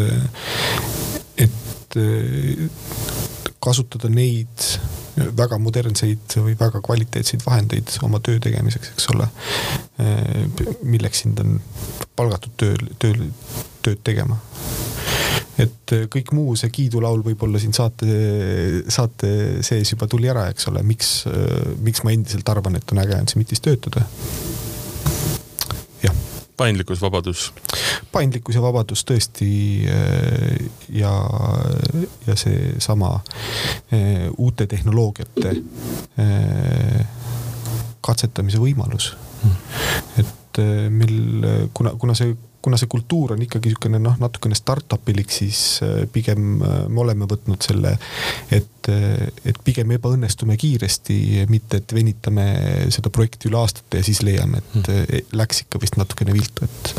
et 1.44 1.98
kasutada 3.64 4.10
neid 4.12 4.68
väga 5.14 5.58
modernseid 5.62 6.38
või 6.42 6.56
väga 6.58 6.80
kvaliteetseid 6.84 7.44
vahendeid 7.46 7.92
oma 8.06 8.18
töö 8.24 8.40
tegemiseks, 8.42 8.94
eks 8.94 9.10
ole. 9.14 9.28
milleks 10.82 11.22
sind 11.22 11.38
on 11.44 11.60
palgatud 12.16 12.56
tööl, 12.58 12.88
tööl, 12.98 13.28
tööd 13.84 14.02
tegema 14.06 14.40
et 15.60 15.94
äh, 15.94 16.04
kõik 16.10 16.32
muu, 16.34 16.54
see 16.58 16.72
kiidulaul 16.74 17.22
võib-olla 17.24 17.60
siin 17.62 17.74
saate, 17.76 18.08
saate 18.92 19.30
sees 19.66 19.94
juba 19.94 20.08
tuli 20.10 20.30
ära, 20.30 20.48
eks 20.50 20.68
ole, 20.70 20.82
miks, 20.86 21.14
äh, 21.30 21.74
miks 21.84 22.04
ma 22.04 22.14
endiselt 22.14 22.48
arvan, 22.50 22.78
et 22.78 22.94
on 22.94 23.02
äge 23.02 23.18
on 23.20 23.30
SMIT-is 23.30 23.62
töötada. 23.64 24.04
jah. 26.02 26.16
paindlikkus, 26.56 27.00
vabadus. 27.02 27.52
paindlikkus 28.12 28.58
ja 28.58 28.62
vabadus 28.62 29.04
tõesti 29.06 29.50
äh, 29.90 30.64
ja, 30.88 31.14
ja 32.26 32.36
seesama 32.38 33.18
uute 34.38 34.66
tehnoloogiate 34.66 35.54
katsetamise 38.04 38.58
võimalus. 38.58 39.14
Hmm. 39.44 39.56
et 40.18 40.58
mil, 40.90 41.14
kuna, 41.76 41.92
kuna 42.00 42.14
see 42.16 42.32
kuna 42.64 42.78
see 42.80 42.88
kultuur 42.90 43.34
on 43.34 43.42
ikkagi 43.44 43.68
niisugune 43.68 43.98
noh, 44.00 44.14
natukene 44.20 44.56
startup 44.56 45.08
ilik, 45.12 45.32
siis 45.32 45.82
äh, 45.84 46.04
pigem 46.12 46.62
äh, 46.64 46.76
me 46.88 47.02
oleme 47.02 47.28
võtnud 47.28 47.60
selle, 47.64 47.92
et, 48.54 48.88
äh, 48.92 49.26
et 49.44 49.58
pigem 49.66 49.92
ebaõnnestume 49.98 50.56
kiiresti, 50.60 51.16
mitte 51.50 51.82
et 51.82 51.94
venitame 51.96 52.46
seda 52.94 53.12
projekti 53.12 53.50
üle 53.50 53.60
aastate 53.60 54.00
ja 54.00 54.06
siis 54.06 54.22
leiame, 54.24 54.62
et 54.62 54.88
hmm. 54.90 55.34
läks 55.36 55.64
ikka 55.66 55.80
vist 55.82 55.98
natukene 56.00 56.32
viltu, 56.36 56.64
et. 56.64 56.94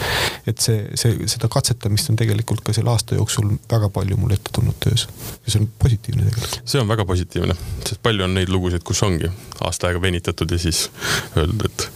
et 0.53 0.61
see, 0.61 0.83
see, 0.99 1.15
seda 1.31 1.49
katsetamist 1.51 2.11
on 2.13 2.19
tegelikult 2.19 2.61
ka 2.65 2.75
selle 2.75 2.93
aasta 2.93 3.17
jooksul 3.17 3.49
väga 3.71 3.89
palju 3.93 4.19
mul 4.21 4.35
ette 4.35 4.53
tulnud 4.53 4.77
töös 4.83 5.07
ja 5.07 5.49
see 5.49 5.63
on 5.63 5.69
positiivne 5.81 6.27
tegelikult. 6.27 6.59
see 6.69 6.83
on 6.83 6.91
väga 6.91 7.07
positiivne, 7.09 7.57
sest 7.87 8.03
palju 8.05 8.27
on 8.27 8.37
neid 8.37 8.53
lugusid, 8.53 8.85
kus 8.85 9.01
ongi 9.07 9.31
aasta 9.65 9.89
aega 9.89 10.03
venitatud 10.05 10.53
ja 10.53 10.61
siis 10.61 10.85
öeldud, 11.33 11.65
et 11.65 11.89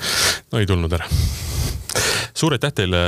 no 0.50 0.64
ei 0.64 0.70
tulnud 0.70 0.98
ära 0.98 1.06
suur 2.40 2.56
aitäh 2.56 2.72
teile, 2.76 3.00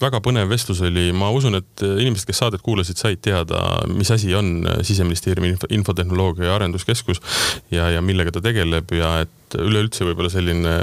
väga 0.00 0.20
põnev 0.22 0.50
vestlus 0.50 0.80
oli, 0.86 1.08
ma 1.16 1.30
usun, 1.34 1.58
et 1.58 1.82
inimesed, 1.82 2.28
kes 2.28 2.42
saadet 2.44 2.62
kuulasid, 2.62 3.00
said 3.00 3.22
teada, 3.24 3.62
mis 3.90 4.10
asi 4.14 4.32
on 4.38 4.62
siseministeeriumi 4.86 5.54
info, 5.54 5.70
infotehnoloogia 5.74 6.50
ja 6.50 6.56
arenduskeskus 6.58 7.22
ja, 7.74 7.90
ja 7.90 8.02
millega 8.04 8.34
ta 8.34 8.42
tegeleb 8.44 8.94
ja 8.94 9.16
et 9.24 9.58
üleüldse 9.58 10.06
võib-olla 10.06 10.30
selline 10.32 10.78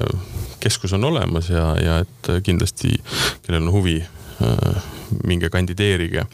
keskus 0.63 0.95
on 0.97 1.07
olemas 1.07 1.51
ja, 1.53 1.71
ja 1.79 1.99
et 2.03 2.31
kindlasti, 2.43 2.97
kellel 3.45 3.67
on 3.67 3.75
huvi, 3.75 3.97
minge 5.23 5.49
kandideerige. 5.49 6.25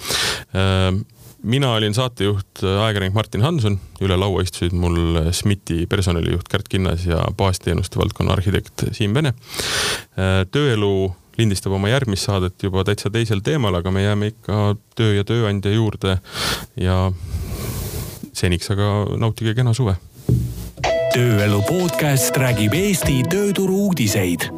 Mina 1.44 1.74
olin 1.76 1.94
saatejuht, 1.94 2.64
ajakirjanik 2.64 3.16
Martin 3.16 3.44
Hanson, 3.44 3.76
üle 4.04 4.16
laua 4.18 4.46
istusid 4.46 4.74
mul 4.80 5.20
SMIT-i 5.28 5.86
personalijuht 5.92 6.48
Kärt 6.50 6.72
Kinnas 6.72 7.04
ja 7.06 7.20
baasteenuste 7.38 8.00
valdkonna 8.00 8.38
arhitekt 8.38 8.86
Siim 8.96 9.14
Vene. 9.14 9.36
tööelu 10.56 10.94
lindistab 11.38 11.74
oma 11.74 11.90
järgmist 11.92 12.28
saadet 12.28 12.64
juba 12.64 12.84
täitsa 12.88 13.10
teisel 13.14 13.42
teemal, 13.46 13.76
aga 13.80 13.92
me 13.92 14.04
jääme 14.04 14.34
ikka 14.34 14.76
töö 14.98 15.14
ja 15.18 15.24
tööandja 15.28 15.74
juurde 15.74 16.18
ja 16.80 16.98
seniks 18.34 18.72
aga 18.74 18.90
nautige 19.18 19.56
kena 19.58 19.74
suve. 19.74 19.96
tööelu 21.14 21.62
podcast 21.68 22.38
räägib 22.38 22.74
Eesti 22.74 23.22
tööturu 23.30 23.88
uudiseid 23.88 24.50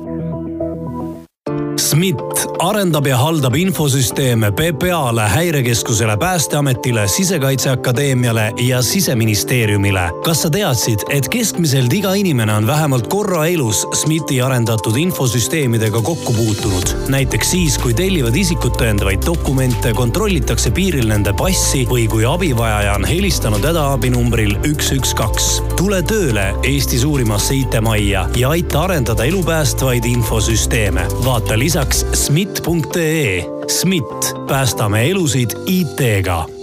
SMIT 1.95 2.47
arendab 2.59 3.07
ja 3.07 3.15
haldab 3.17 3.55
infosüsteeme 3.55 4.49
PPA-le, 4.51 5.21
häirekeskusele, 5.21 6.17
Päästeametile, 6.17 7.07
Sisekaitseakadeemiale 7.07 8.51
ja 8.57 8.81
Siseministeeriumile. 8.81 10.09
kas 10.23 10.41
sa 10.41 10.49
teadsid, 10.49 10.99
et 11.09 11.29
keskmiselt 11.29 11.93
iga 11.93 12.13
inimene 12.13 12.53
on 12.53 12.67
vähemalt 12.67 13.07
korra 13.07 13.45
elus 13.45 13.85
SMIT-i 13.93 14.41
arendatud 14.41 14.97
infosüsteemidega 14.97 16.01
kokku 16.01 16.33
puutunud? 16.33 16.91
näiteks 17.07 17.51
siis, 17.51 17.77
kui 17.77 17.93
tellivad 17.93 18.35
isikut 18.35 18.75
tõendavaid 18.81 19.23
dokumente, 19.25 19.93
kontrollitakse 19.93 20.71
piiril 20.71 21.07
nende 21.07 21.33
passi 21.33 21.85
või 21.89 22.09
kui 22.11 22.25
abivajaja 22.25 22.97
on 22.99 23.07
helistanud 23.07 23.63
hädaabinumbril 23.63 24.57
üks, 24.67 24.91
üks, 24.91 25.15
kaks. 25.15 25.47
tule 25.77 26.03
tööle 26.03 26.51
Eesti 26.63 26.99
suurimasse 26.99 27.55
IT-majja 27.55 28.27
ja 28.35 28.49
aita 28.49 28.83
arendada 28.83 29.23
elupäästvaid 29.23 30.05
infosüsteeme. 30.05 31.07
vaata 31.23 31.59
lisaks 31.85 32.25
SMIT.ee. 32.25 33.43
SMIT, 33.67 34.47
päästame 34.47 35.09
elusid 35.09 35.49
IT-ga 35.65 36.54